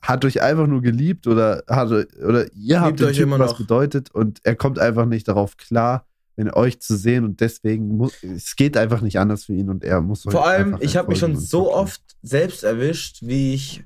hat 0.09 0.24
euch 0.24 0.40
einfach 0.40 0.66
nur 0.66 0.80
geliebt 0.80 1.26
oder, 1.26 1.62
hat, 1.68 1.90
oder 1.90 2.50
ihr 2.54 2.80
habt 2.80 3.02
euch 3.02 3.16
Typen 3.18 3.34
immer 3.34 3.38
was 3.38 3.50
noch. 3.52 3.59
bedeutet 3.59 4.11
und 4.14 4.40
er 4.42 4.56
kommt 4.56 4.78
einfach 4.78 5.04
nicht 5.04 5.28
darauf 5.28 5.59
klar, 5.59 6.06
wenn 6.34 6.50
euch 6.50 6.80
zu 6.80 6.96
sehen 6.96 7.26
und 7.26 7.40
deswegen 7.42 7.98
muss, 7.98 8.22
es 8.22 8.56
geht 8.56 8.78
einfach 8.78 9.02
nicht 9.02 9.18
anders 9.18 9.44
für 9.44 9.52
ihn 9.52 9.68
und 9.68 9.84
er 9.84 10.00
muss 10.00 10.26
euch 10.26 10.32
Vor 10.32 10.46
allem, 10.46 10.78
ich 10.80 10.96
habe 10.96 11.09
mich 11.09 11.18
schon 11.18 11.36
so 11.36 11.74
oft 11.74 12.00
selbst 12.22 12.64
erwischt, 12.64 13.18
wie 13.20 13.52
ich 13.52 13.84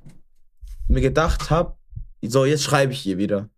mir 0.86 1.00
gedacht 1.00 1.50
habe, 1.50 1.74
so, 2.22 2.44
jetzt 2.44 2.62
schreibe 2.62 2.92
ich 2.92 3.04
ihr 3.04 3.18
wieder. 3.18 3.48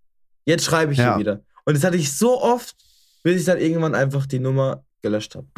Jetzt 0.47 0.65
schreibe 0.65 0.93
ich 0.95 0.99
Ja. 0.99 1.15
ihr 1.15 1.19
wieder. 1.19 1.41
Und 1.67 1.77
das 1.77 1.85
hatte 1.85 1.99
ich 1.99 2.17
so 2.17 2.41
oft, 2.41 2.75
bis 3.23 3.41
ich 3.41 3.45
dann 3.45 3.59
irgendwann 3.59 3.95
einfach 3.95 4.25
die 4.25 4.39
Nummer 4.39 4.85
gelöscht 5.03 5.35
habe. 5.35 5.49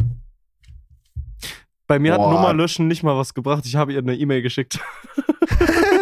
Bei 1.86 2.00
mir 2.00 2.16
Boah. 2.16 2.26
hat 2.26 2.34
Nummer 2.34 2.52
löschen 2.52 2.88
nicht 2.88 3.04
mal 3.04 3.16
was 3.16 3.32
gebracht. 3.32 3.64
Ich 3.64 3.76
habe 3.76 3.92
ihr 3.92 4.00
eine 4.00 4.16
E-Mail 4.16 4.42
geschickt. 4.42 4.80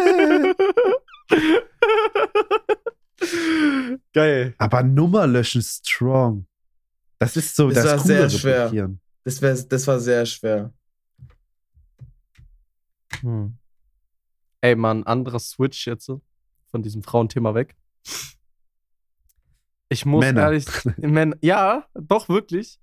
Geil. 4.15 4.55
Aber 4.57 4.81
Nummer 4.81 5.27
löschen 5.27 5.61
strong. 5.61 6.47
Das 7.19 7.35
ist 7.35 7.53
so 7.55 7.69
Das 7.69 7.83
das, 7.83 7.91
war 7.91 7.99
sehr 7.99 8.29
schwer. 8.29 8.61
Blockieren. 8.63 9.01
Das, 9.25 9.41
wär, 9.41 9.53
das 9.55 9.87
war 9.87 9.99
sehr 9.99 10.25
schwer. 10.25 10.73
Hm. 13.19 13.57
Ey, 14.61 14.75
mal 14.75 14.91
ein 14.95 15.05
anderer 15.05 15.39
Switch 15.39 15.85
jetzt 15.85 16.05
so, 16.05 16.21
von 16.71 16.81
diesem 16.81 17.03
Frauenthema 17.03 17.53
weg. 17.53 17.75
Ich 19.89 20.05
muss 20.05 20.21
Männer. 20.25 20.43
ehrlich, 20.43 20.65
Männer, 20.97 21.35
ja, 21.41 21.85
doch 21.93 22.29
wirklich. 22.29 22.79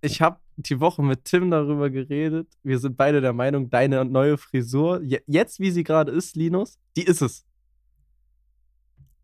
Ich 0.00 0.20
habe 0.20 0.40
die 0.56 0.80
Woche 0.80 1.02
mit 1.02 1.24
Tim 1.24 1.50
darüber 1.50 1.90
geredet. 1.90 2.48
Wir 2.62 2.78
sind 2.78 2.96
beide 2.96 3.20
der 3.20 3.32
Meinung, 3.32 3.68
deine 3.70 4.04
neue 4.04 4.38
Frisur, 4.38 5.02
je- 5.02 5.22
jetzt 5.26 5.60
wie 5.60 5.70
sie 5.70 5.84
gerade 5.84 6.10
ist, 6.12 6.36
Linus, 6.36 6.78
die 6.96 7.04
ist 7.04 7.22
es. 7.22 7.44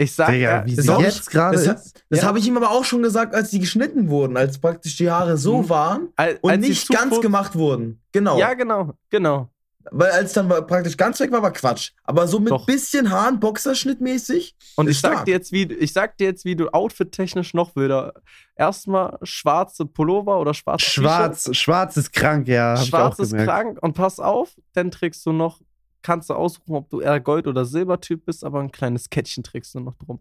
Ich 0.03 0.15
sag, 0.15 0.29
Digga, 0.33 0.61
ja, 0.61 0.67
wie 0.67 0.75
sie 0.75 0.93
jetzt 1.01 1.31
gerade 1.31 1.57
Das, 1.63 1.67
ist. 1.85 2.05
das 2.09 2.21
Ja. 2.23 2.27
habe 2.27 2.39
ich 2.39 2.47
ihm 2.49 2.57
aber 2.57 2.71
auch 2.71 2.85
schon 2.85 3.03
gesagt, 3.03 3.35
als 3.35 3.51
die 3.51 3.59
geschnitten 3.61 4.09
wurden, 4.09 4.37
als 4.39 4.59
praktisch 4.59 4.97
die 4.97 5.11
Haare 5.11 5.37
so 5.37 5.59
Mhm. 5.63 5.69
waren 5.69 6.09
al- 6.17 6.39
und 6.41 6.51
als 6.53 6.61
nicht 6.61 6.89
ganz 6.89 7.21
gemacht 7.21 7.55
wurden. 7.55 8.01
Genau. 8.13 8.39
Ja, 8.39 8.55
genau, 8.55 8.95
genau. 9.11 9.51
Weil 9.93 10.11
als 10.13 10.33
dann 10.35 10.49
praktisch 10.49 10.97
ganz 10.97 11.19
weg 11.21 11.33
war, 11.33 11.43
war 11.43 11.53
Quatsch. 11.53 11.91
Aber 12.05 12.27
so 12.29 12.39
mit 12.39 12.51
Doch. 12.51 12.65
bisschen 12.65 13.11
Haaren, 13.11 13.41
Boxerschnittmäßig. 13.41 14.55
Und 14.77 14.89
ich 14.89 15.01
sag 15.01 15.25
dir 15.25 15.33
jetzt, 15.33 15.53
wie 15.53 15.65
ich 15.73 15.93
sag 15.93 16.17
dir 16.17 16.29
jetzt, 16.29 16.45
wie 16.45 16.55
du 16.57 16.69
outfit-technisch 16.69 17.55
noch 17.55 17.75
wilder. 17.77 18.13
Erstmal 18.57 19.19
schwarze 19.23 19.87
Pullover 19.87 20.39
oder 20.41 20.55
schwarze 20.55 20.85
Schwarz, 20.89 21.49
schwarz 21.57 21.97
ist 21.97 22.13
krank, 22.13 22.47
ja. 22.49 22.75
Ich 22.75 22.89
Schwarz 22.89 23.19
ist 23.19 23.35
krank 23.37 23.79
und 23.83 23.95
pass 23.95 24.19
auf, 24.21 24.51
dann 24.75 24.91
trägst 24.91 25.25
du 25.27 25.33
noch, 25.33 25.61
kannst 26.03 26.31
du 26.31 26.35
aussuchen, 26.35 26.75
ob 26.75 26.89
du 26.91 27.01
eher 27.01 27.21
Gold- 27.21 27.47
oder 27.47 27.65
Silbertyp 27.65 28.25
bist, 28.27 28.45
aber 28.45 28.61
ein 28.61 28.73
kleines 28.73 29.11
Kettchen 29.11 29.43
trägst 29.43 29.75
du 29.75 29.81
noch 29.81 29.97
drum. 29.97 30.21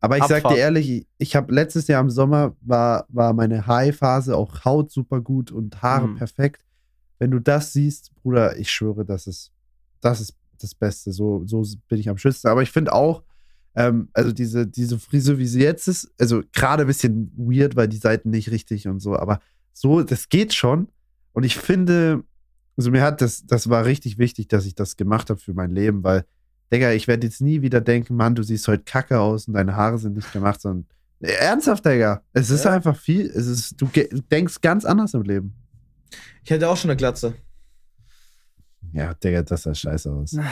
Aber 0.00 0.18
ich 0.18 0.24
sag 0.24 0.38
Abfahrt. 0.44 0.54
dir 0.56 0.60
ehrlich, 0.60 1.06
ich 1.18 1.34
habe 1.34 1.54
letztes 1.54 1.86
Jahr 1.88 2.00
im 2.02 2.10
Sommer 2.10 2.54
war, 2.60 3.06
war 3.08 3.32
meine 3.32 3.66
High-Phase 3.66 4.36
auch 4.36 4.64
Haut 4.64 4.90
super 4.90 5.20
gut 5.20 5.50
und 5.50 5.80
Haare 5.82 6.08
Mhm. 6.08 6.16
perfekt. 6.16 6.62
Wenn 7.18 7.30
du 7.30 7.38
das 7.38 7.72
siehst, 7.72 8.12
Bruder, 8.22 8.58
ich 8.58 8.70
schwöre, 8.70 9.04
das 9.06 9.26
ist, 9.26 9.50
das 10.02 10.20
ist 10.20 10.36
das 10.60 10.74
Beste. 10.74 11.10
So, 11.12 11.42
so 11.46 11.64
bin 11.88 11.98
ich 12.00 12.08
am 12.10 12.18
schönsten. 12.18 12.48
Aber 12.48 12.62
ich 12.62 12.70
finde 12.70 12.92
auch, 12.92 13.22
ähm, 13.76 14.08
also 14.12 14.30
diese, 14.32 14.66
diese 14.66 14.98
Frise, 14.98 15.38
wie 15.38 15.46
sie 15.46 15.62
jetzt 15.62 15.88
ist, 15.88 16.12
also 16.20 16.42
gerade 16.52 16.82
ein 16.82 16.86
bisschen 16.86 17.32
weird, 17.36 17.74
weil 17.76 17.88
die 17.88 17.96
Seiten 17.96 18.30
nicht 18.30 18.50
richtig 18.50 18.86
und 18.86 19.00
so, 19.00 19.16
aber 19.16 19.40
so, 19.72 20.02
das 20.02 20.28
geht 20.28 20.52
schon. 20.52 20.88
Und 21.32 21.44
ich 21.44 21.56
finde, 21.56 22.22
also 22.76 22.90
mir 22.90 23.02
hat 23.02 23.20
das, 23.20 23.44
das 23.46 23.68
war 23.70 23.84
richtig 23.84 24.18
wichtig, 24.18 24.48
dass 24.48 24.66
ich 24.66 24.74
das 24.74 24.96
gemacht 24.96 25.30
habe 25.30 25.40
für 25.40 25.54
mein 25.54 25.70
Leben, 25.70 26.02
weil 26.04 26.24
Digga, 26.72 26.92
ich 26.92 27.06
werde 27.08 27.26
jetzt 27.26 27.40
nie 27.40 27.62
wieder 27.62 27.80
denken, 27.80 28.16
Mann, 28.16 28.34
du 28.34 28.42
siehst 28.42 28.66
heute 28.68 28.82
kacke 28.84 29.20
aus 29.20 29.46
und 29.48 29.54
deine 29.54 29.76
Haare 29.76 29.98
sind 29.98 30.16
nicht 30.16 30.32
gemacht, 30.32 30.60
sondern 30.60 30.86
ernsthaft, 31.20 31.84
Digga. 31.86 32.22
Es 32.32 32.50
ist 32.50 32.64
Ja. 32.64 32.72
einfach 32.72 32.96
viel, 32.96 33.26
es 33.26 33.46
ist, 33.46 33.80
du 33.80 33.86
denkst 34.30 34.60
ganz 34.60 34.84
anders 34.84 35.14
im 35.14 35.22
Leben. 35.22 35.54
Ich 36.42 36.50
hatte 36.52 36.68
auch 36.68 36.76
schon 36.76 36.90
eine 36.90 36.96
Glatze. 36.96 37.34
Ja, 38.92 39.14
Digga, 39.14 39.42
das 39.42 39.62
sah 39.62 39.74
scheiße 39.74 40.10
aus. 40.12 40.36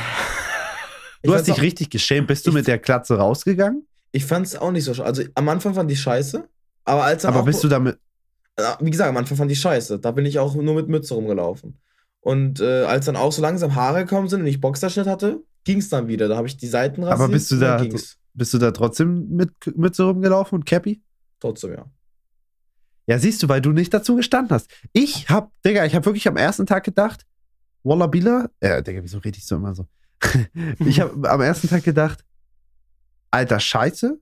Ich 1.24 1.28
Du 1.28 1.34
hast 1.34 1.42
fand's 1.46 1.54
dich 1.54 1.62
richtig 1.62 1.90
geschämt. 1.90 2.26
Bist 2.26 2.44
du 2.46 2.50
Ich- 2.50 2.54
mit 2.54 2.66
der 2.66 2.80
Klatze 2.80 3.14
rausgegangen? 3.16 3.86
Ich 4.10 4.24
fand 4.24 4.44
es 4.44 4.56
auch 4.56 4.72
nicht 4.72 4.82
so 4.82 4.92
scheiße. 4.92 5.06
Also 5.06 5.22
am 5.36 5.48
Anfang 5.48 5.72
fand 5.72 5.88
ich 5.92 6.00
scheiße. 6.00 6.48
Aber 6.84 7.04
als 7.04 7.24
Aber 7.24 7.44
bist 7.44 7.62
du 7.62 7.68
damit. 7.68 7.96
Ja, 8.58 8.76
wie 8.80 8.90
gesagt, 8.90 9.08
am 9.08 9.16
Anfang 9.16 9.36
fand 9.36 9.52
ich 9.52 9.60
scheiße. 9.60 10.00
Da 10.00 10.10
bin 10.10 10.26
ich 10.26 10.40
auch 10.40 10.56
nur 10.56 10.74
mit 10.74 10.88
Mütze 10.88 11.14
rumgelaufen. 11.14 11.78
Und 12.22 12.60
äh, 12.60 12.84
als 12.84 13.06
dann 13.06 13.16
auch 13.16 13.32
so 13.32 13.42
langsam 13.42 13.74
Haare 13.74 14.04
gekommen 14.04 14.28
sind 14.28 14.40
und 14.40 14.46
ich 14.46 14.60
Boxerschnitt 14.60 15.06
hatte, 15.06 15.42
ging 15.64 15.78
es 15.78 15.88
dann 15.88 16.06
wieder. 16.08 16.28
Da 16.28 16.36
habe 16.36 16.46
ich 16.46 16.56
die 16.56 16.68
Seiten 16.68 17.02
rasiert. 17.02 17.20
Aber 17.20 17.32
bist 17.32 17.50
du 17.50 17.58
da- 17.58 17.82
ging's. 17.82 18.16
Bist 18.34 18.54
du 18.54 18.58
da 18.58 18.70
trotzdem 18.70 19.28
mit 19.28 19.50
Mütze 19.76 20.04
rumgelaufen 20.04 20.56
und 20.58 20.64
Cappy? 20.64 21.02
Trotzdem, 21.38 21.72
ja. 21.72 21.84
Ja, 23.06 23.18
siehst 23.18 23.42
du, 23.42 23.48
weil 23.48 23.60
du 23.60 23.72
nicht 23.72 23.92
dazu 23.92 24.16
gestanden 24.16 24.54
hast. 24.54 24.70
Ich 24.94 25.28
hab, 25.28 25.50
Digga, 25.66 25.84
ich 25.84 25.94
hab 25.94 26.06
wirklich 26.06 26.26
am 26.28 26.36
ersten 26.38 26.64
Tag 26.64 26.84
gedacht, 26.84 27.26
Wallabila, 27.82 28.48
äh, 28.60 28.82
Digga, 28.82 29.02
wieso 29.02 29.18
rede 29.18 29.36
ich 29.36 29.44
so 29.44 29.56
immer 29.56 29.74
so? 29.74 29.86
ich 30.78 31.00
hab 31.00 31.12
am 31.26 31.40
ersten 31.42 31.68
Tag 31.68 31.82
gedacht, 31.82 32.24
alter 33.30 33.58
Scheiße, 33.60 34.18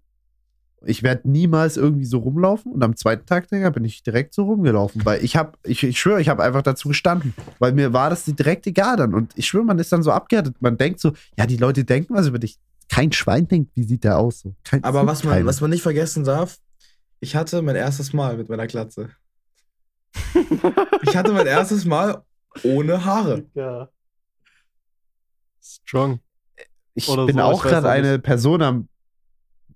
ich 0.85 1.03
werde 1.03 1.29
niemals 1.29 1.77
irgendwie 1.77 2.05
so 2.05 2.19
rumlaufen 2.19 2.73
und 2.73 2.83
am 2.83 2.97
zweiten 2.97 3.27
Tag, 3.27 3.49
Digga, 3.49 3.71
bin 3.71 3.85
ich 3.85 4.03
direkt 4.03 4.35
so 4.35 4.45
rumgelaufen, 4.45 5.05
weil 5.05 5.23
ich 5.23 5.37
hab, 5.37 5.59
ich, 5.65 5.83
ich 5.83 5.99
schwöre, 5.99 6.21
ich 6.21 6.29
habe 6.29 6.43
einfach 6.43 6.63
dazu 6.63 6.89
gestanden, 6.89 7.35
weil 7.59 7.73
mir 7.73 7.93
war 7.93 8.11
das 8.11 8.25
direkt 8.25 8.67
egal 8.67 8.97
dann 8.97 9.15
und 9.15 9.33
ich 9.37 9.47
schwöre, 9.47 9.65
man 9.65 9.79
ist 9.79 9.93
dann 9.93 10.03
so 10.03 10.11
abgehärtet, 10.11 10.57
man 10.61 10.79
denkt 10.79 11.01
so, 11.01 11.13
ja, 11.37 11.47
die 11.47 11.59
Leute 11.59 11.85
denken 11.85 12.15
was 12.15 12.27
über 12.27 12.39
dich. 12.39 12.59
Kein 12.89 13.13
Schwein 13.13 13.47
denkt, 13.47 13.71
wie 13.77 13.85
sieht 13.85 14.03
der 14.05 14.19
aus 14.19 14.41
so. 14.41 14.55
Kein, 14.65 14.83
Aber 14.83 15.07
was 15.07 15.23
man, 15.23 15.47
was 15.47 15.61
man 15.61 15.71
nicht 15.71 15.83
vergessen 15.83 16.25
darf, 16.25 16.59
ich 17.21 17.37
hatte 17.37 17.63
mein 17.63 17.77
erstes 17.77 18.13
Mal 18.13 18.37
mit 18.37 18.49
meiner 18.49 18.67
Glatze. 18.67 19.11
Ich 21.03 21.17
hatte 21.17 21.33
mein 21.33 21.47
erstes 21.47 21.85
Mal 21.85 22.25
ohne 22.65 23.05
Haare. 23.05 23.45
Ja. 23.55 23.89
Strong. 25.63 26.21
Ich 26.95 27.09
Oder 27.09 27.27
bin 27.27 27.37
so, 27.37 27.43
auch 27.43 27.63
gerade 27.63 27.89
eine. 27.89 28.19
Person 28.19 28.63
am 28.63 28.89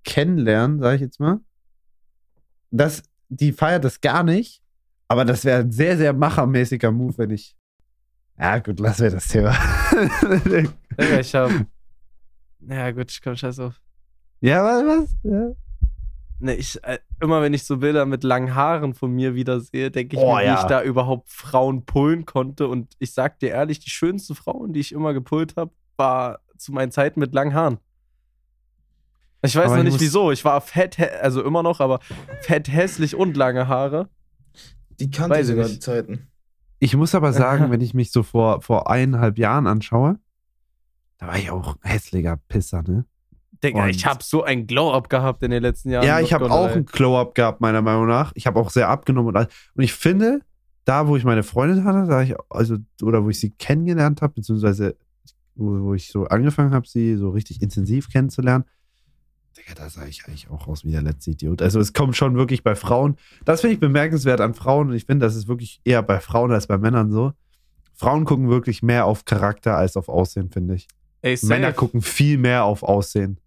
Kennenlernen, 0.05 0.79
sage 0.79 0.95
ich 0.95 1.01
jetzt 1.01 1.19
mal. 1.19 1.39
Das, 2.71 3.03
die 3.29 3.51
feiert 3.51 3.83
das 3.83 4.01
gar 4.01 4.23
nicht, 4.23 4.61
aber 5.07 5.25
das 5.25 5.43
wäre 5.45 5.61
ein 5.61 5.71
sehr, 5.71 5.97
sehr 5.97 6.13
machermäßiger 6.13 6.91
Move, 6.91 7.17
wenn 7.17 7.31
ich. 7.31 7.55
Ja, 8.37 8.59
gut, 8.59 8.79
lassen 8.79 9.03
wir 9.03 9.11
das 9.11 9.27
Thema. 9.27 9.55
Digga, 10.45 11.19
ich 11.19 11.33
hab. 11.35 11.51
Ja, 12.67 12.91
gut, 12.91 13.11
ich 13.11 13.21
komm 13.21 13.35
scheiß 13.35 13.59
auf. 13.59 13.79
ja, 14.41 14.63
was? 14.63 14.83
was? 14.83 15.15
Ja. 15.23 15.51
Ne, 16.39 16.55
ich, 16.55 16.83
äh, 16.83 16.99
immer 17.21 17.41
wenn 17.41 17.53
ich 17.53 17.63
so 17.63 17.77
Bilder 17.77 18.05
mit 18.05 18.25
langen 18.25 18.53
Haaren 18.55 18.93
von 18.93 19.11
mir 19.11 19.35
wieder 19.35 19.61
sehe, 19.61 19.89
denke 19.89 20.17
ich 20.17 20.21
Oh, 20.21 20.33
mir, 20.35 20.41
wie 20.41 20.45
ja. 20.45 20.59
ich 20.61 20.67
da 20.67 20.83
überhaupt 20.83 21.29
Frauen 21.29 21.85
pullen 21.85 22.25
konnte. 22.25 22.67
Und 22.67 22.93
ich 22.99 23.13
sag 23.13 23.39
dir 23.39 23.51
ehrlich, 23.51 23.79
die 23.79 23.89
schönste 23.89 24.35
Frauen, 24.35 24.73
die 24.73 24.81
ich 24.81 24.91
immer 24.91 25.13
gepullt 25.13 25.55
habe, 25.55 25.71
war 25.95 26.39
zu 26.57 26.73
meinen 26.73 26.91
Zeiten 26.91 27.21
mit 27.21 27.33
langen 27.33 27.53
Haaren. 27.53 27.77
Ich 29.45 29.55
weiß 29.55 29.65
Aber 29.65 29.77
noch 29.77 29.83
ich 29.85 29.91
nicht 29.93 30.01
wieso. 30.01 30.31
Ich 30.31 30.43
war 30.45 30.59
fett, 30.61 30.97
also 31.21 31.43
immer 31.43 31.63
noch, 31.63 31.79
aber 31.79 31.99
fett 32.41 32.67
hässlich 32.67 33.15
und 33.15 33.35
lange 33.37 33.67
Haare. 33.67 34.09
Die 34.99 35.09
kannte 35.11 35.35
Weiß 35.37 35.47
ich 35.47 35.51
sogar 35.51 35.65
nicht. 35.65 35.75
die 35.77 35.79
Zeiten. 35.79 36.27
Ich 36.79 36.95
muss 36.95 37.15
aber 37.15 37.33
sagen, 37.33 37.71
wenn 37.71 37.81
ich 37.81 37.93
mich 37.93 38.11
so 38.11 38.23
vor, 38.23 38.61
vor 38.61 38.89
eineinhalb 38.89 39.37
Jahren 39.37 39.67
anschaue, 39.67 40.17
da 41.17 41.27
war 41.27 41.37
ich 41.37 41.49
auch 41.49 41.75
ein 41.81 41.89
hässlicher 41.91 42.37
Pisser, 42.47 42.83
ne? 42.83 43.05
Digga, 43.63 43.83
Und- 43.83 43.89
ich 43.89 44.05
habe 44.05 44.23
so 44.23 44.43
ein 44.43 44.67
Glow-Up 44.67 45.09
gehabt 45.09 45.41
in 45.43 45.51
den 45.51 45.61
letzten 45.63 45.89
Jahren. 45.89 46.05
Ja, 46.05 46.19
ich 46.19 46.33
habe 46.33 46.51
auch 46.51 46.67
ein 46.69 46.85
Glow-Up 46.85 47.35
gehabt, 47.35 47.61
meiner 47.61 47.81
Meinung 47.81 48.05
nach. 48.07 48.31
Ich 48.35 48.47
habe 48.47 48.59
auch 48.59 48.69
sehr 48.69 48.89
abgenommen 48.89 49.29
und 49.29 49.37
alles. 49.37 49.47
Und 49.75 49.83
ich 49.83 49.93
finde, 49.93 50.41
da, 50.83 51.07
wo 51.07 51.15
ich 51.15 51.23
meine 51.23 51.41
Freundin 51.43 51.83
hatte, 51.85 52.07
da 52.07 52.21
ich, 52.21 52.35
also, 52.49 52.75
oder 53.01 53.23
wo 53.23 53.29
ich 53.29 53.39
sie 53.39 53.51
kennengelernt 53.51 54.21
habe, 54.21 54.33
beziehungsweise 54.33 54.95
wo, 55.55 55.85
wo 55.85 55.93
ich 55.93 56.09
so 56.11 56.25
angefangen 56.25 56.73
habe, 56.73 56.85
sie 56.85 57.15
so 57.15 57.29
richtig 57.29 57.61
intensiv 57.61 58.09
kennenzulernen, 58.09 58.65
Digga, 59.57 59.73
da 59.73 59.89
sah 59.89 60.05
ich 60.05 60.25
eigentlich 60.27 60.49
auch 60.49 60.67
aus 60.67 60.83
wie 60.83 60.91
der 60.91 61.01
letzte 61.01 61.31
Idiot. 61.31 61.61
Also 61.61 61.79
es 61.79 61.93
kommt 61.93 62.17
schon 62.17 62.35
wirklich 62.35 62.63
bei 62.63 62.75
Frauen. 62.75 63.17
Das 63.45 63.61
finde 63.61 63.75
ich 63.75 63.79
bemerkenswert 63.79 64.41
an 64.41 64.53
Frauen 64.53 64.89
und 64.89 64.95
ich 64.95 65.05
finde, 65.05 65.25
das 65.25 65.35
ist 65.35 65.47
wirklich 65.47 65.79
eher 65.85 66.03
bei 66.03 66.19
Frauen 66.19 66.51
als 66.51 66.67
bei 66.67 66.77
Männern 66.77 67.11
so. 67.11 67.31
Frauen 67.93 68.25
gucken 68.25 68.49
wirklich 68.49 68.83
mehr 68.83 69.05
auf 69.05 69.23
Charakter 69.23 69.77
als 69.77 69.95
auf 69.95 70.09
Aussehen, 70.09 70.49
finde 70.49 70.75
ich. 70.75 70.87
Ey. 71.21 71.39
Männer 71.43 71.71
gucken 71.71 72.01
viel 72.01 72.37
mehr 72.37 72.65
auf 72.65 72.83
Aussehen. 72.83 73.39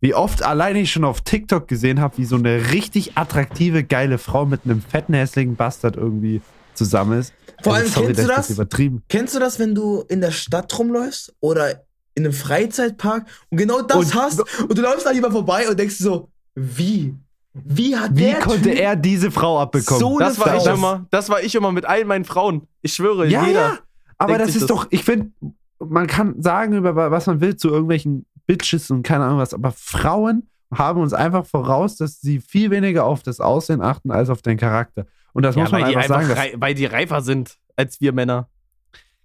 Wie 0.00 0.14
oft 0.14 0.42
alleine 0.42 0.80
ich 0.80 0.92
schon 0.92 1.04
auf 1.04 1.20
TikTok 1.20 1.68
gesehen 1.68 2.00
habe, 2.00 2.18
wie 2.18 2.24
so 2.24 2.36
eine 2.36 2.72
richtig 2.72 3.16
attraktive, 3.16 3.84
geile 3.84 4.18
Frau 4.18 4.46
mit 4.46 4.62
einem 4.64 4.80
fetten, 4.80 5.14
hässlichen 5.14 5.56
Bastard 5.56 5.96
irgendwie 5.96 6.40
zusammen 6.74 7.20
ist. 7.20 7.34
Vor 7.62 7.74
allem, 7.74 7.88
sorry, 7.88 8.06
kennst 8.06 8.22
du 8.22 8.28
das? 8.28 8.48
das? 8.48 8.68
Kennst 9.08 9.34
du 9.34 9.38
das, 9.38 9.58
wenn 9.58 9.74
du 9.74 10.02
in 10.08 10.20
der 10.20 10.30
Stadt 10.30 10.78
rumläufst 10.78 11.34
oder 11.40 11.85
in 12.16 12.24
einem 12.24 12.32
Freizeitpark 12.32 13.26
und 13.50 13.58
genau 13.58 13.82
das 13.82 13.96
Und- 13.96 14.14
hast 14.16 14.40
und 14.62 14.76
du 14.76 14.82
läufst 14.82 15.06
da 15.06 15.10
lieber 15.12 15.30
vorbei 15.30 15.68
und 15.68 15.78
denkst 15.78 15.96
so, 15.98 16.28
wie? 16.54 17.14
Wie 17.52 17.96
hat 17.96 18.10
Wie 18.16 18.22
der 18.24 18.40
konnte 18.40 18.62
Typ 18.70 18.78
er 18.78 18.96
diese 18.96 19.30
Frau 19.30 19.60
abbekommen? 19.60 20.00
So 20.00 20.18
Das 20.18 20.38
war 20.38 20.46
Das- 20.54 20.66
ich 20.66 20.72
immer. 20.72 21.06
Das 21.10 21.28
war 21.30 21.42
ich 21.42 21.54
immer 21.54 21.72
mit 21.72 21.84
allen 21.86 22.06
meinen 22.08 22.24
Frauen. 22.24 22.66
Ich 22.82 22.94
schwöre, 22.94 23.26
ja, 23.28 23.46
jeder. 23.46 23.60
ja. 23.60 23.78
Aber 24.18 24.36
das 24.38 24.50
ist 24.50 24.62
das. 24.62 24.66
doch, 24.68 24.86
ich 24.90 25.04
finde, 25.04 25.30
man 25.78 26.06
kann 26.06 26.42
sagen 26.42 26.74
über 26.74 26.94
was 27.10 27.26
man 27.26 27.40
will 27.40 27.56
zu 27.56 27.68
irgendwelchen 27.68 28.26
Bitches 28.46 28.90
und 28.90 29.02
keine 29.02 29.24
Ahnung 29.24 29.38
was, 29.38 29.52
aber 29.54 29.72
Frauen 29.72 30.48
haben 30.74 31.00
uns 31.00 31.12
einfach 31.12 31.44
voraus, 31.46 31.96
dass 31.96 32.20
sie 32.20 32.40
viel 32.40 32.70
weniger 32.70 33.04
auf 33.04 33.22
das 33.22 33.40
Aussehen 33.40 33.80
achten 33.82 34.10
als 34.10 34.30
auf 34.30 34.42
den 34.42 34.56
Charakter. 34.58 35.06
Und 35.32 35.42
das 35.42 35.54
Ja, 35.54 35.62
muss 35.62 35.72
man 35.72 35.84
einfach 35.84 36.02
einfach 36.02 36.22
sagen. 36.22 36.32
Rei- 36.32 36.54
weil 36.56 36.74
die 36.74 36.86
reifer 36.86 37.20
sind 37.20 37.56
als 37.76 38.00
wir 38.00 38.12
Männer. 38.12 38.48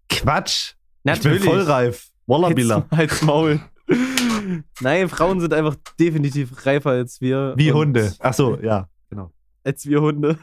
Quatsch. 0.09 0.73
Natürlich. 1.03 1.39
Ich 1.39 1.45
bin 1.45 1.51
vollreif. 1.59 2.10
Wallabilla. 2.27 2.85
Halt's, 2.91 3.21
Maul. 3.21 3.59
Nein, 4.81 5.09
Frauen 5.09 5.39
sind 5.39 5.53
einfach 5.53 5.75
definitiv 5.99 6.65
reifer 6.65 6.91
als 6.91 7.21
wir. 7.21 7.53
Wie 7.57 7.71
Und- 7.71 7.77
Hunde. 7.77 8.13
Ach 8.19 8.33
so, 8.33 8.59
ja, 8.59 8.87
genau. 9.09 9.31
Als 9.63 9.85
wir 9.85 10.01
Hunde. 10.01 10.37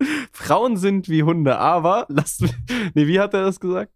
Frauen 0.32 0.76
sind 0.76 1.08
wie 1.08 1.22
Hunde, 1.22 1.58
aber 1.58 2.06
lasst 2.08 2.42
mich. 2.42 2.54
Nee, 2.94 3.06
wie 3.06 3.18
hat 3.20 3.34
er 3.34 3.42
das 3.42 3.58
gesagt? 3.60 3.92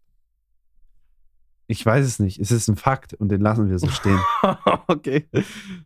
Ich 1.69 1.87
weiß 1.87 2.05
es 2.05 2.19
nicht. 2.19 2.39
Es 2.39 2.51
ist 2.51 2.69
ein 2.69 2.77
Fakt 2.77 3.15
und 3.15 3.31
den 3.31 3.41
lassen 3.41 3.71
wir 3.71 3.79
so 3.79 3.89
stehen. 3.89 4.19
okay. 4.89 5.27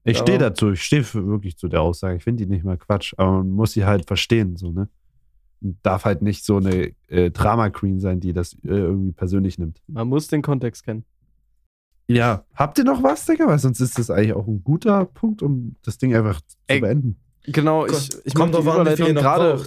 Ich 0.05 0.19
stehe 0.19 0.39
dazu. 0.39 0.73
Ich 0.73 0.83
stehe 0.83 1.05
wirklich 1.15 1.57
zu 1.59 1.69
der 1.69 1.83
Aussage. 1.83 2.17
Ich 2.17 2.25
finde 2.25 2.45
die 2.45 2.51
nicht 2.51 2.65
mal 2.65 2.77
Quatsch, 2.79 3.15
aber 3.19 3.33
man 3.39 3.51
muss 3.51 3.73
sie 3.73 3.85
halt 3.85 4.07
verstehen, 4.07 4.57
so, 4.57 4.73
ne? 4.73 4.89
Und 5.61 5.79
darf 5.83 6.05
halt 6.05 6.23
nicht 6.23 6.45
so 6.45 6.57
eine 6.57 6.93
äh, 7.09 7.31
Drama-Queen 7.31 8.01
sein, 8.01 8.21
die 8.21 8.33
das 8.33 8.55
äh, 8.55 8.69
irgendwie 8.69 9.13
persönlich 9.13 9.59
nimmt. 9.59 9.81
Man 9.87 10.09
muss 10.09 10.29
den 10.29 10.43
Kontext 10.43 10.83
kennen. 10.85 11.05
Ja. 12.09 12.45
Habt 12.55 12.79
ihr 12.79 12.85
noch 12.85 13.03
was, 13.03 13.25
Digga? 13.25 13.47
Weil 13.47 13.59
sonst 13.59 13.81
ist 13.81 13.99
das 13.99 14.11
eigentlich 14.11 14.35
auch 14.35 14.47
ein 14.47 14.63
guter 14.63 15.05
Punkt, 15.07 15.43
um 15.43 15.77
das 15.83 15.99
Ding 15.99 16.15
einfach 16.15 16.41
zu 16.41 16.57
Ey, 16.67 16.81
beenden. 16.81 17.21
Genau, 17.45 17.87
ich, 17.87 18.15
ich 18.25 18.35
die 18.35 18.39
drauf 18.39 18.69
an, 18.69 18.87
wie 18.87 18.97
viel 18.97 19.15
gerade 19.15 19.61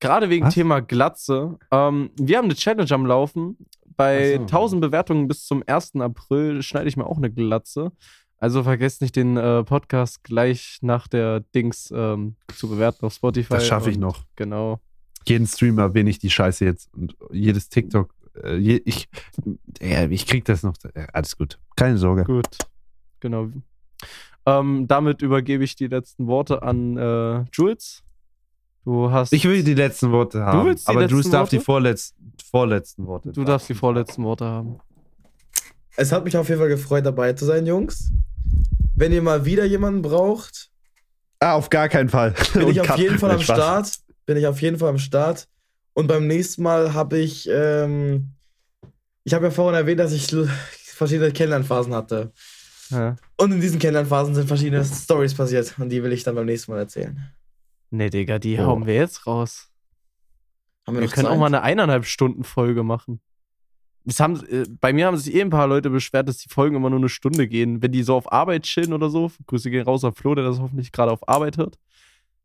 gerade 0.00 0.28
wegen 0.28 0.46
Was? 0.46 0.54
Thema 0.54 0.80
Glatze. 0.80 1.58
Ähm, 1.70 2.10
wir 2.16 2.38
haben 2.38 2.44
eine 2.44 2.54
Challenge 2.54 2.90
am 2.90 3.06
Laufen. 3.06 3.56
Bei 3.96 4.36
so. 4.36 4.42
1000 4.42 4.80
Bewertungen 4.80 5.28
bis 5.28 5.46
zum 5.46 5.62
1. 5.66 5.96
April 5.96 6.62
schneide 6.62 6.88
ich 6.88 6.96
mir 6.96 7.06
auch 7.06 7.16
eine 7.16 7.30
Glatze. 7.30 7.92
Also 8.38 8.62
vergesst 8.62 9.00
nicht, 9.00 9.16
den 9.16 9.36
äh, 9.36 9.64
Podcast 9.64 10.24
gleich 10.24 10.78
nach 10.82 11.08
der 11.08 11.40
Dings 11.40 11.92
ähm, 11.96 12.36
zu 12.54 12.68
bewerten 12.68 13.06
auf 13.06 13.14
Spotify. 13.14 13.54
Das 13.54 13.66
schaffe 13.66 13.90
ich 13.90 13.96
noch. 13.96 14.24
Genau. 14.36 14.80
Jeden 15.26 15.46
Stream 15.46 15.78
erwähne 15.78 16.10
ich 16.10 16.18
die 16.18 16.28
Scheiße 16.28 16.64
jetzt 16.64 16.92
und 16.92 17.16
jedes 17.32 17.70
TikTok. 17.70 18.13
Äh, 18.42 18.56
ich, 18.84 19.08
ja, 19.80 20.04
ich 20.08 20.26
krieg 20.26 20.44
das 20.44 20.62
noch. 20.62 20.74
Alles 21.12 21.36
gut. 21.36 21.58
Keine 21.76 21.98
Sorge. 21.98 22.24
Gut. 22.24 22.58
Genau. 23.20 23.48
Ähm, 24.46 24.86
damit 24.88 25.22
übergebe 25.22 25.64
ich 25.64 25.76
die 25.76 25.86
letzten 25.86 26.26
Worte 26.26 26.62
an 26.62 26.96
äh, 26.96 27.44
Jules. 27.52 28.02
Du 28.84 29.10
hast. 29.10 29.32
Ich 29.32 29.44
will 29.46 29.62
die 29.64 29.74
letzten 29.74 30.10
Worte 30.12 30.44
haben. 30.44 30.66
willst 30.66 30.86
die 30.86 30.90
aber 30.90 31.00
letzten 31.02 31.16
Juice 31.16 31.30
darf 31.30 31.48
die 31.48 31.56
Worte? 31.56 31.64
vorletzten, 31.64 32.32
vorletzten 32.50 33.06
Worte. 33.06 33.32
Du 33.32 33.44
darfst 33.44 33.68
die 33.70 33.74
vorletzten 33.74 34.24
Worte 34.24 34.44
haben. 34.44 34.78
Es 35.96 36.12
hat 36.12 36.24
mich 36.24 36.36
auf 36.36 36.48
jeden 36.48 36.60
Fall 36.60 36.68
gefreut, 36.68 37.06
dabei 37.06 37.32
zu 37.32 37.44
sein, 37.46 37.64
Jungs. 37.66 38.10
Wenn 38.94 39.12
ihr 39.12 39.22
mal 39.22 39.44
wieder 39.44 39.64
jemanden 39.64 40.02
braucht, 40.02 40.70
Ah, 41.40 41.54
auf 41.54 41.68
gar 41.68 41.88
keinen 41.88 42.08
Fall. 42.08 42.34
bin 42.54 42.68
ich 42.70 42.80
auf 42.80 42.96
jeden 42.98 43.18
Fall 43.18 43.30
am 43.30 43.40
Spaß. 43.40 43.56
Start. 43.56 43.98
Bin 44.26 44.36
ich 44.38 44.46
auf 44.46 44.60
jeden 44.62 44.78
Fall 44.78 44.88
am 44.90 44.98
Start. 44.98 45.46
Und 45.94 46.06
beim 46.08 46.26
nächsten 46.26 46.62
Mal 46.62 46.92
habe 46.94 47.18
ich, 47.18 47.48
ähm, 47.50 48.30
ich 49.24 49.32
habe 49.32 49.46
ja 49.46 49.50
vorhin 49.50 49.78
erwähnt, 49.80 50.00
dass 50.00 50.12
ich 50.12 50.26
verschiedene 50.76 51.32
Kennenlernphasen 51.32 51.94
hatte. 51.94 52.32
Ja. 52.90 53.16
Und 53.36 53.52
in 53.52 53.60
diesen 53.60 53.78
Kennenlernphasen 53.78 54.34
sind 54.34 54.46
verschiedene 54.46 54.84
Stories 54.84 55.34
passiert. 55.34 55.74
Und 55.78 55.88
die 55.90 56.02
will 56.02 56.12
ich 56.12 56.22
dann 56.22 56.34
beim 56.34 56.46
nächsten 56.46 56.72
Mal 56.72 56.78
erzählen. 56.78 57.18
Nee, 57.90 58.10
Digga, 58.10 58.38
die 58.38 58.58
Oh. 58.58 58.66
hauen 58.66 58.86
wir 58.86 58.94
jetzt 58.94 59.26
raus. 59.26 59.68
Haben 60.86 60.96
wir, 60.96 61.02
Wir 61.02 61.08
können 61.08 61.26
Zeit? 61.26 61.34
auch 61.34 61.38
mal 61.40 61.46
eine 61.46 61.62
eineinhalb 61.62 62.04
Stunden 62.04 62.44
Folge 62.44 62.82
machen. 62.82 63.20
Das 64.04 64.20
haben, 64.20 64.44
äh, 64.46 64.66
bei 64.80 64.92
mir 64.92 65.06
haben 65.06 65.16
sich 65.16 65.34
eh 65.34 65.40
ein 65.40 65.48
paar 65.48 65.66
Leute 65.66 65.88
beschwert, 65.88 66.28
dass 66.28 66.36
die 66.38 66.50
Folgen 66.50 66.76
immer 66.76 66.90
nur 66.90 66.98
eine 66.98 67.08
Stunde 67.08 67.48
gehen. 67.48 67.80
Wenn 67.80 67.92
die 67.92 68.02
so 68.02 68.14
auf 68.16 68.30
Arbeit 68.30 68.64
chillen 68.64 68.92
oder 68.92 69.08
so, 69.08 69.30
Grüße 69.46 69.70
gehen 69.70 69.84
raus 69.84 70.04
an 70.04 70.14
Flo, 70.14 70.34
der 70.34 70.44
das 70.44 70.58
hoffentlich 70.58 70.92
gerade 70.92 71.10
auf 71.12 71.26
Arbeit 71.26 71.56
hört. 71.56 71.78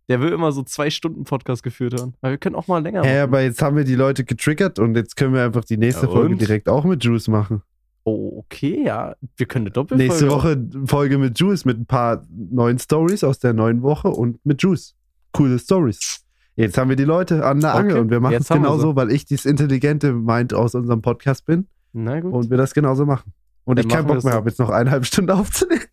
Der 0.09 0.19
will 0.21 0.31
immer 0.33 0.51
so 0.51 0.63
zwei 0.63 0.89
Stunden 0.89 1.23
Podcast 1.23 1.61
geführt 1.63 1.99
haben. 2.01 2.13
Weil 2.21 2.31
wir 2.31 2.37
können 2.39 2.55
auch 2.55 2.67
mal 2.67 2.81
länger 2.81 3.03
Hä, 3.03 3.07
machen. 3.07 3.21
aber 3.29 3.41
jetzt 3.41 3.61
haben 3.61 3.77
wir 3.77 3.83
die 3.83 3.95
Leute 3.95 4.23
getriggert 4.25 4.79
und 4.79 4.95
jetzt 4.95 5.15
können 5.15 5.33
wir 5.33 5.43
einfach 5.43 5.63
die 5.63 5.77
nächste 5.77 6.07
Ja, 6.07 6.11
Folge 6.11 6.35
direkt 6.35 6.67
auch 6.67 6.83
mit 6.83 7.03
Juice 7.03 7.27
machen. 7.27 7.61
Oh, 8.05 8.39
okay, 8.43 8.83
ja. 8.85 9.15
Wir 9.37 9.45
können 9.45 9.63
eine 9.67 9.71
Doppelfolge 9.71 10.03
Nächste 10.11 10.29
Woche 10.31 10.67
Folge 10.85 11.17
mit 11.19 11.39
Juice 11.39 11.63
mit 11.65 11.77
ein 11.79 11.85
paar 11.85 12.25
neuen 12.29 12.79
Stories 12.79 13.23
aus 13.23 13.37
der 13.39 13.53
neuen 13.53 13.83
Woche 13.83 14.09
und 14.09 14.43
mit 14.45 14.63
Juice. 14.63 14.95
Coole 15.31 15.59
Stories. 15.59 16.25
Jetzt 16.55 16.77
haben 16.77 16.89
wir 16.89 16.95
die 16.95 17.03
Leute 17.05 17.45
an 17.45 17.59
der 17.59 17.69
Okay, 17.75 17.79
Angel 17.81 17.99
und 17.99 18.09
wir 18.09 18.19
machen 18.19 18.33
es 18.33 18.39
jetzt 18.39 18.49
wir 18.49 18.55
genauso, 18.57 18.95
weil 18.95 19.11
ich 19.11 19.25
dieses 19.25 19.45
intelligente 19.45 20.11
Mind 20.11 20.53
aus 20.53 20.73
unserem 20.75 21.01
Podcast 21.03 21.45
bin 21.45 21.67
Na 21.93 22.19
gut. 22.19 22.33
und 22.33 22.49
wir 22.49 22.57
das 22.57 22.73
genauso 22.73 23.05
machen. 23.05 23.31
Und 23.65 23.77
Dann 23.77 23.85
ich 23.85 23.93
keinen 23.93 24.07
Bock 24.07 24.15
mehr 24.23 24.31
so. 24.33 24.37
habe, 24.37 24.49
jetzt 24.49 24.57
noch 24.59 24.71
eineinhalb 24.71 25.05
Stunden 25.05 25.29
aufzunehmen. 25.39 25.83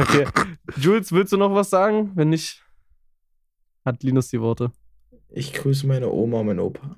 Okay. 0.00 0.26
Jules, 0.78 1.12
willst 1.12 1.32
du 1.32 1.36
noch 1.36 1.54
was 1.54 1.68
sagen? 1.68 2.12
Wenn 2.14 2.30
nicht, 2.30 2.62
hat 3.92 4.02
Linus 4.02 4.28
die 4.28 4.40
Worte. 4.40 4.72
Ich 5.28 5.52
grüße 5.52 5.86
meine 5.86 6.10
Oma 6.10 6.40
und 6.40 6.46
meinen 6.46 6.60
Opa. 6.60 6.96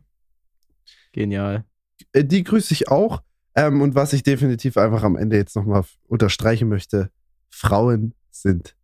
Genial. 1.12 1.64
Äh, 2.12 2.24
Die 2.24 2.42
grüße 2.44 2.72
ich 2.72 2.88
auch. 2.88 3.22
Ähm, 3.54 3.82
und 3.82 3.94
was 3.94 4.12
ich 4.14 4.22
definitiv 4.22 4.76
einfach 4.76 5.02
am 5.02 5.16
Ende 5.16 5.36
jetzt 5.36 5.56
nochmal 5.56 5.84
unterstreichen 6.08 6.68
möchte: 6.68 7.10
Frauen 7.50 8.14
sind 8.30 8.76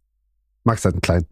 Max 0.65 0.85
hat 0.85 0.93
einen 0.93 1.01
kleinen. 1.01 1.27